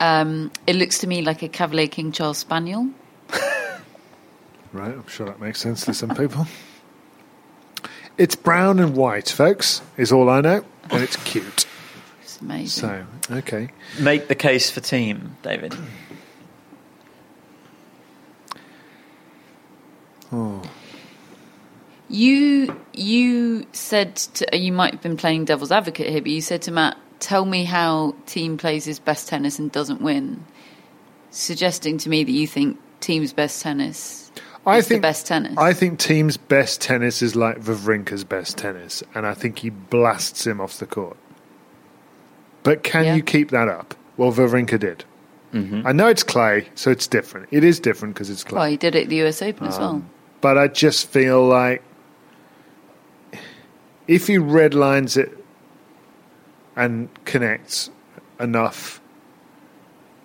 Um, 0.00 0.50
it 0.66 0.76
looks 0.76 0.98
to 0.98 1.06
me 1.06 1.22
like 1.22 1.42
a 1.42 1.48
Cavalier 1.48 1.88
King 1.88 2.12
Charles 2.12 2.38
Spaniel. 2.38 2.88
Right, 4.72 4.92
I'm 4.92 5.06
sure 5.06 5.26
that 5.26 5.40
makes 5.40 5.60
sense 5.60 5.84
to 5.84 5.94
some 5.94 6.10
people. 6.16 6.46
It's 8.16 8.36
brown 8.36 8.78
and 8.78 8.94
white, 8.96 9.28
folks. 9.28 9.82
Is 9.96 10.12
all 10.12 10.30
I 10.30 10.40
know, 10.40 10.64
and 10.90 11.02
it's 11.02 11.16
cute. 11.16 11.66
It's 12.22 12.40
amazing. 12.40 12.68
So 13.28 13.36
okay, 13.38 13.70
Make 14.00 14.28
the 14.28 14.34
case 14.34 14.70
for 14.70 14.80
Thiem, 14.80 15.30
David. 15.42 15.74
oh, 20.32 20.62
You 22.08 22.78
you 22.92 23.66
said 23.72 24.16
to, 24.16 24.56
you 24.56 24.72
might 24.72 24.92
have 24.92 25.02
been 25.02 25.16
playing 25.16 25.46
devil's 25.46 25.72
advocate 25.72 26.08
here, 26.08 26.20
but 26.22 26.30
you 26.30 26.40
said 26.40 26.62
to 26.62 26.70
Matt, 26.70 26.96
"Tell 27.18 27.44
me 27.44 27.64
how 27.64 28.14
Thiem 28.26 28.58
plays 28.58 28.84
his 28.84 29.00
best 29.00 29.28
tennis 29.28 29.58
and 29.58 29.72
doesn't 29.72 30.00
win," 30.00 30.44
suggesting 31.30 31.98
to 31.98 32.08
me 32.08 32.22
that 32.22 32.30
you 32.32 32.46
think 32.46 32.78
Thiem's 33.00 33.32
best 33.32 33.60
tennis 33.62 34.23
I 34.66 34.80
think 34.80 35.02
the 35.02 35.08
best 35.08 35.26
tennis. 35.26 35.54
I 35.58 35.72
think 35.74 35.98
Thiem's 36.00 36.36
best 36.36 36.80
tennis 36.80 37.20
is 37.22 37.36
like 37.36 37.60
Wawrinka's 37.60 38.24
best 38.24 38.56
tennis, 38.56 39.02
and 39.14 39.26
I 39.26 39.34
think 39.34 39.58
he 39.58 39.70
blasts 39.70 40.46
him 40.46 40.60
off 40.60 40.78
the 40.78 40.86
court. 40.86 41.16
But 42.62 42.82
can 42.82 43.04
Yeah. 43.04 43.14
you 43.16 43.22
keep 43.22 43.50
that 43.50 43.68
up? 43.68 43.94
Well, 44.16 44.32
Wawrinka 44.32 44.78
did. 44.80 45.04
Mm-hmm. 45.52 45.86
I 45.86 45.92
know 45.92 46.08
it's 46.08 46.22
clay, 46.22 46.68
so 46.74 46.90
it's 46.90 47.06
different. 47.06 47.48
It 47.50 47.62
is 47.62 47.78
different 47.78 48.14
because 48.14 48.30
it's 48.30 48.42
clay. 48.42 48.58
well, 48.58 48.68
he 48.70 48.76
did 48.76 48.94
it 48.94 49.02
at 49.04 49.08
the 49.10 49.20
US 49.22 49.42
Open 49.42 49.66
as 49.66 49.78
well. 49.78 49.90
Um, 49.90 50.10
But 50.40 50.56
I 50.58 50.68
just 50.68 51.08
feel 51.08 51.44
like 51.46 51.82
if 54.08 54.26
he 54.26 54.34
redlines 54.36 55.16
it 55.16 55.36
and 56.76 57.08
connects 57.24 57.90
enough, 58.40 59.00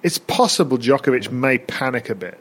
it's 0.03 0.17
possible 0.17 0.77
Djokovic 0.77 1.31
may 1.31 1.57
panic 1.59 2.09
a 2.09 2.15
bit. 2.15 2.39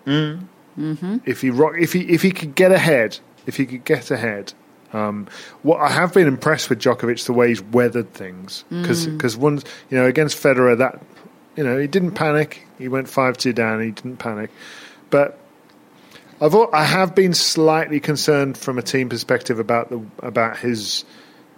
Mm-hmm. 0.79 1.17
If 1.27 1.41
he 1.41 1.51
rock, 1.51 1.75
if 1.79 1.93
he 1.93 2.01
if 2.03 2.23
he 2.23 2.31
could 2.31 2.55
get 2.55 2.73
ahead, 2.73 3.19
if 3.47 3.57
he 3.57 3.67
could 3.67 3.85
get 3.85 4.11
ahead. 4.11 4.53
Um, 4.93 5.27
what 5.63 5.81
I 5.81 5.91
have 5.91 6.15
been 6.15 6.27
impressed 6.27 6.71
with 6.71 6.79
Djokovic 6.79 7.27
the 7.27 7.35
way 7.35 7.49
he's 7.49 7.63
weathered 7.63 8.15
things 8.15 8.65
because 8.71 9.07
Mm. 9.07 9.37
once 9.37 9.65
you 9.91 9.99
know 9.99 10.07
against 10.07 10.43
Federer 10.43 10.79
that 10.79 11.03
you 11.57 11.65
know 11.65 11.77
he 11.77 11.87
didn't 11.87 12.13
panic 12.13 12.67
he 12.79 12.89
went 12.89 13.07
five 13.07 13.37
two 13.37 13.53
down 13.53 13.83
he 13.83 13.91
didn't 13.91 14.17
panic 14.17 14.51
but 15.11 15.39
I've 16.41 16.55
I 16.55 16.85
have 16.85 17.15
been 17.15 17.35
slightly 17.35 18.01
concerned 18.01 18.57
from 18.57 18.79
a 18.79 18.83
Thiem 18.83 19.11
perspective 19.11 19.59
about 19.59 19.91
the 19.91 20.01
about 20.21 20.57
his 20.59 21.05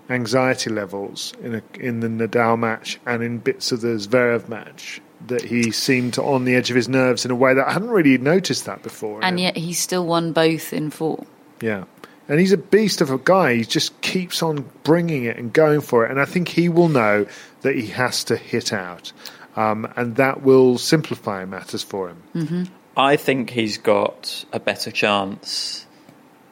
anxiety 0.09 0.71
levels 0.71 1.33
in 1.43 1.55
a, 1.55 1.63
in 1.79 2.01
the 2.01 2.09
Nadal 2.09 2.59
match 2.59 2.99
and 3.07 3.23
in 3.23 3.39
bits 3.39 3.71
of 3.71 3.81
the 3.81 3.89
Zverev 3.89 4.49
match 4.49 5.01
that 5.27 5.43
he 5.43 5.71
seemed 5.71 6.15
to 6.15 6.23
on 6.23 6.45
the 6.45 6.55
edge 6.55 6.71
of 6.71 6.77
his 6.77 6.89
nerves 6.89 7.25
in 7.25 7.31
a 7.31 7.35
way 7.35 7.55
that 7.55 7.67
I 7.67 7.73
hadn't 7.73 7.91
really 7.91 8.19
noticed 8.19 8.67
that 8.67 8.83
before. 8.83 9.23
And 9.23 9.39
yet 9.39 9.57
he 9.57 9.73
still 9.73 10.07
won 10.07 10.33
both 10.33 10.73
in 10.73 10.91
four. 10.91 11.25
Yeah. 11.61 11.85
And 12.29 12.39
he's 12.39 12.53
a 12.53 12.57
beast 12.57 13.01
of 13.01 13.11
a 13.11 13.19
guy. 13.19 13.57
He 13.57 13.65
just 13.65 14.01
keeps 14.03 14.43
on 14.43 14.71
bringing 14.85 15.25
it 15.25 15.37
and 15.37 15.53
going 15.53 15.81
for 15.81 16.07
it. 16.07 16.11
And 16.11 16.21
I 16.21 16.25
think 16.25 16.49
he 16.49 16.69
will 16.69 16.89
know 16.89 17.27
that 17.63 17.75
he 17.75 17.89
has 17.89 18.25
to 18.25 18.37
hit 18.37 18.73
out. 18.73 19.13
Um, 19.57 19.93
and 19.97 20.17
that 20.17 20.43
will 20.43 20.79
simplify 20.79 21.45
matters 21.45 21.83
for 21.83 22.09
him. 22.09 22.23
Mm-hmm. 22.35 22.65
I 22.97 23.17
think 23.17 23.51
he's 23.51 23.79
got 23.79 24.45
a 24.53 24.61
better 24.61 24.91
chance 24.91 25.87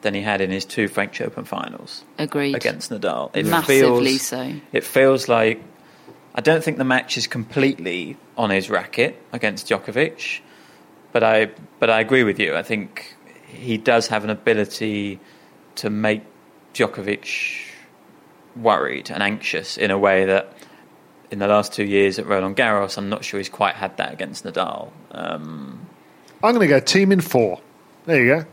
than 0.01 0.13
he 0.13 0.21
had 0.21 0.41
in 0.41 0.49
his 0.49 0.65
two 0.65 0.87
French 0.87 1.21
Open 1.21 1.45
finals 1.45 2.03
Agreed. 2.17 2.55
against 2.55 2.91
Nadal. 2.91 3.31
It 3.33 3.45
Massively 3.45 4.17
feels, 4.17 4.21
so. 4.21 4.53
It 4.71 4.83
feels 4.83 5.27
like 5.27 5.61
I 6.35 6.41
don't 6.41 6.63
think 6.63 6.77
the 6.77 6.83
match 6.83 7.17
is 7.17 7.27
completely 7.27 8.17
on 8.37 8.49
his 8.49 8.69
racket 8.69 9.21
against 9.33 9.67
Djokovic, 9.67 10.41
but 11.11 11.23
I 11.23 11.51
but 11.79 11.89
I 11.89 11.99
agree 11.99 12.23
with 12.23 12.39
you. 12.39 12.55
I 12.55 12.63
think 12.63 13.15
he 13.47 13.77
does 13.77 14.07
have 14.07 14.23
an 14.23 14.29
ability 14.29 15.19
to 15.75 15.89
make 15.89 16.23
Djokovic 16.73 17.65
worried 18.55 19.09
and 19.09 19.23
anxious 19.23 19.77
in 19.77 19.91
a 19.91 19.97
way 19.97 20.25
that 20.25 20.53
in 21.31 21.39
the 21.39 21.47
last 21.47 21.73
two 21.73 21.83
years 21.83 22.19
at 22.19 22.25
Roland 22.25 22.57
Garros, 22.57 22.97
I'm 22.97 23.09
not 23.09 23.23
sure 23.23 23.39
he's 23.39 23.49
quite 23.49 23.75
had 23.75 23.97
that 23.97 24.13
against 24.13 24.43
Nadal. 24.45 24.91
Um, 25.11 25.87
I'm 26.43 26.55
going 26.55 26.67
to 26.67 26.67
go 26.67 26.81
Thiem 26.81 27.11
in 27.11 27.21
four. 27.21 27.59
There 28.05 28.23
you 28.23 28.35
go. 28.35 28.45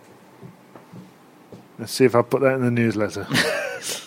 Let's 1.79 1.93
see 1.93 2.05
if 2.05 2.14
I 2.14 2.22
put 2.22 2.43
that 2.43 2.55
in 2.55 2.62
the 2.62 2.70
newsletter. 2.70 3.27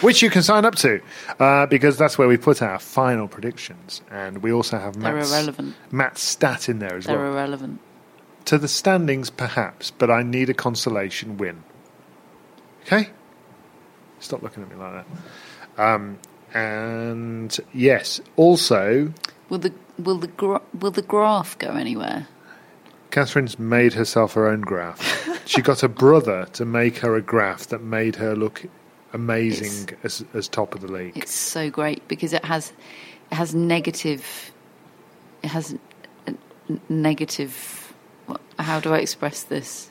Which 0.00 0.22
you 0.22 0.30
can 0.30 0.42
sign 0.42 0.64
up 0.64 0.76
to, 0.76 1.00
uh, 1.40 1.66
because 1.66 1.96
that's 1.98 2.16
where 2.18 2.28
we 2.28 2.36
put 2.36 2.62
our 2.62 2.78
final 2.78 3.26
predictions. 3.28 4.00
And 4.10 4.42
we 4.42 4.52
also 4.52 4.78
have 4.78 4.98
They're 5.00 5.14
Matt's, 5.14 5.30
irrelevant. 5.32 5.74
Matt's 5.90 6.22
stat 6.22 6.68
in 6.68 6.78
there 6.78 6.96
as 6.96 7.04
They're 7.06 7.18
well. 7.18 7.32
irrelevant. 7.32 7.80
To 8.46 8.58
the 8.58 8.68
standings, 8.68 9.28
perhaps, 9.30 9.90
but 9.90 10.10
I 10.10 10.22
need 10.22 10.48
a 10.50 10.54
consolation 10.54 11.36
win. 11.36 11.64
Okay? 12.86 13.10
Stop 14.20 14.42
looking 14.42 14.62
at 14.62 14.70
me 14.70 14.76
like 14.76 15.04
that. 15.76 15.82
Um, 15.84 16.18
and 16.54 17.58
yes, 17.74 18.20
also, 18.36 19.12
Will 19.48 19.58
the 19.58 19.72
will 19.98 20.18
the 20.18 20.28
gra- 20.28 20.62
will 20.78 20.90
the 20.90 21.02
graph 21.02 21.58
go 21.58 21.68
anywhere? 21.70 22.26
Catherine's 23.10 23.58
made 23.58 23.94
herself 23.94 24.34
her 24.34 24.46
own 24.46 24.60
graph. 24.60 25.00
she 25.46 25.62
got 25.62 25.82
a 25.82 25.88
brother 25.88 26.46
to 26.52 26.64
make 26.64 26.98
her 26.98 27.16
a 27.16 27.22
graph 27.22 27.66
that 27.68 27.82
made 27.82 28.16
her 28.16 28.34
look 28.36 28.64
amazing 29.12 29.96
as, 30.04 30.24
as 30.34 30.48
top 30.48 30.74
of 30.74 30.80
the 30.80 30.90
league. 30.92 31.16
It's 31.16 31.34
so 31.34 31.70
great 31.70 32.06
because 32.08 32.32
it 32.32 32.44
has 32.44 32.72
it 33.30 33.34
has 33.34 33.54
negative 33.54 34.52
it 35.42 35.48
has 35.48 35.74
negative 36.88 37.92
how 38.58 38.80
do 38.80 38.92
I 38.92 38.98
express 38.98 39.44
this? 39.44 39.90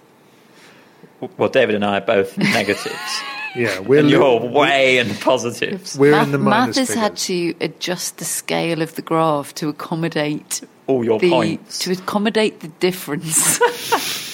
well, 1.37 1.49
David 1.49 1.75
and 1.75 1.83
I 1.85 1.97
are 1.97 2.01
both 2.01 2.37
negatives. 2.37 3.21
Yeah, 3.55 3.79
we're 3.79 3.99
and 3.99 4.07
li- 4.07 4.13
you're 4.13 4.39
way 4.39 4.99
in 4.99 5.15
positives. 5.15 5.97
We're 5.97 6.11
Math, 6.11 6.25
in 6.27 6.31
the 6.31 6.37
Math 6.37 6.45
minus 6.59 6.77
has 6.77 6.87
figures. 6.89 7.01
had 7.01 7.17
to 7.17 7.55
adjust 7.61 8.17
the 8.17 8.25
scale 8.25 8.81
of 8.83 8.93
the 8.95 9.01
graph 9.01 9.55
to 9.55 9.69
accommodate 9.69 10.61
All 10.85 11.03
your 11.03 11.17
the 11.19 11.29
points. 11.31 11.79
to 11.79 11.93
accommodate 11.93 12.59
the 12.59 12.67
difference. 12.67 13.59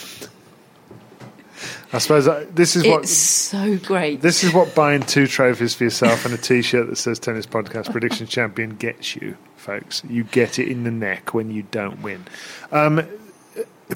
I 1.93 1.99
suppose 1.99 2.27
uh, 2.27 2.45
this 2.51 2.75
is 2.75 2.85
what 2.87 3.03
it's 3.03 3.11
so 3.15 3.77
great. 3.77 4.21
this 4.21 4.43
is 4.43 4.51
what 4.53 4.73
buying 4.73 5.01
two 5.03 5.27
trophies 5.27 5.75
for 5.75 5.83
yourself 5.83 6.25
and 6.25 6.33
a 6.33 6.37
T-shirt 6.37 6.87
that 6.89 6.95
says 6.95 7.19
"Tennis 7.19 7.45
Podcast 7.45 7.91
Prediction 7.91 8.25
Champion" 8.27 8.75
gets 8.75 9.15
you, 9.15 9.37
folks. 9.57 10.01
You 10.09 10.23
get 10.23 10.57
it 10.59 10.69
in 10.69 10.83
the 10.85 10.91
neck 10.91 11.33
when 11.35 11.51
you 11.51 11.63
don't 11.71 12.01
win. 12.01 12.25
Um, 12.71 13.07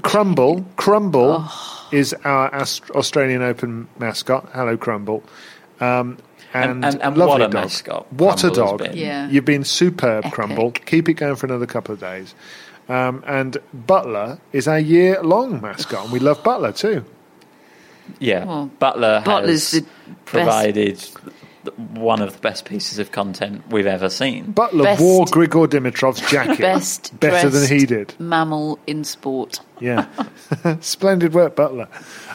Crumble, 0.01 0.63
Crumble 0.75 1.37
Oh. 1.49 1.87
is 1.91 2.13
our 2.23 2.53
Ast- 2.53 2.89
Australian 2.91 3.41
Open 3.41 3.87
mascot. 3.97 4.47
Hello, 4.53 4.77
Crumble. 4.77 5.23
Um, 5.79 6.17
and, 6.53 6.71
And- 6.71 6.85
and- 6.85 7.01
and 7.01 7.17
lovely 7.17 7.31
what 7.33 7.41
a 7.41 7.43
dog. 7.45 7.53
mascot 7.53 8.13
What 8.13 8.43
a 8.43 8.49
Crumble 8.51 8.61
has 8.63 8.71
dog! 8.71 8.79
been. 8.91 8.97
Yeah. 8.97 9.29
You've 9.29 9.45
been 9.45 9.63
superb, 9.63 10.25
Epic. 10.25 10.33
Crumble. 10.33 10.71
Keep 10.71 11.09
it 11.09 11.13
going 11.15 11.35
for 11.35 11.45
another 11.47 11.65
couple 11.65 11.93
of 11.93 11.99
days. 11.99 12.35
Um, 12.89 13.23
and 13.27 13.57
Butler 13.73 14.39
is 14.53 14.67
our 14.67 14.79
year-long 14.79 15.61
mascot, 15.61 16.03
and 16.05 16.13
we 16.13 16.19
love 16.19 16.43
Butler 16.43 16.71
too. 16.73 17.03
Yeah, 18.19 18.45
Well, 18.45 18.65
Butler 18.79 19.21
Butler's 19.25 19.71
has 19.71 19.81
the 19.81 19.87
provided 20.25 20.99
one 21.75 22.21
of 22.21 22.33
the 22.33 22.39
best 22.39 22.63
pieces 22.65 22.97
of 22.99 23.11
content 23.11 23.61
we've 23.69 23.87
ever 23.87 24.09
seen. 24.09 24.51
Butler 24.51 24.83
Best- 24.85 25.01
wore 25.01 25.25
Grigor 25.25 25.69
Dimitrov's 25.69 26.21
jacket 26.31 26.59
Best 26.59 27.19
better 27.19 27.49
than 27.49 27.67
he 27.67 27.85
did. 27.85 28.13
mammal 28.19 28.79
in 28.87 29.03
sport. 29.03 29.59
Yeah, 29.79 30.07
splendid 30.79 31.33
work, 31.33 31.55
Butler. 31.55 31.87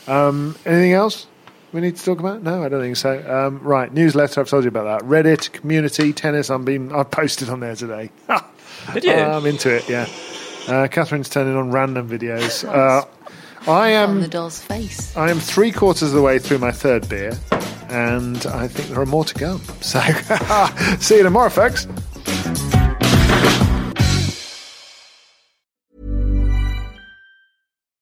Um, 0.07 0.57
anything 0.67 0.93
else? 0.93 1.27
we 1.73 1.81
need 1.81 1.97
to 1.97 2.05
talk 2.05 2.21
about? 2.21 2.43
No, 2.43 2.63
I 2.63 2.69
don't 2.69 2.83
think 2.83 2.97
so. 2.99 3.47
Um, 3.47 3.59
right, 3.61 3.91
newsletter. 3.91 4.43
I've 4.43 4.49
told 4.49 4.65
you 4.65 4.69
about 4.69 5.01
that. 5.01 5.09
Reddit 5.09 5.53
community 5.53 6.13
tennis. 6.13 6.51
I'm 6.51 6.65
being. 6.67 6.95
I 6.95 7.03
posted 7.03 7.49
on 7.49 7.61
there 7.61 7.75
today. 7.75 8.11
Did 8.93 9.05
you? 9.05 9.13
I'm 9.15 9.47
into 9.47 9.75
it. 9.75 9.89
Yeah. 9.89 10.03
Uh, 10.69 10.87
Catherine's 10.89 11.31
turning 11.31 11.57
on 11.57 11.71
random 11.71 12.09
videos. 12.09 12.69
Uh, 12.69 13.07
I 13.69 13.95
on 13.97 14.11
am. 14.11 14.21
the 14.21 14.29
doll's 14.29 14.61
face. 14.61 15.17
I 15.17 15.31
am 15.31 15.39
three 15.39 15.71
quarters 15.73 16.09
of 16.09 16.15
the 16.15 16.23
way 16.23 16.39
through 16.39 16.59
my 16.59 16.73
third 16.73 17.09
beer, 17.09 17.39
and 17.89 18.45
I 18.47 18.67
think 18.69 18.89
there 18.89 19.01
are 19.01 19.07
more 19.07 19.25
to 19.25 19.35
go. 19.35 19.59
So, 19.81 20.01
see 20.99 21.19
you 21.19 21.23
tomorrow, 21.23 21.49
folks. 21.51 21.87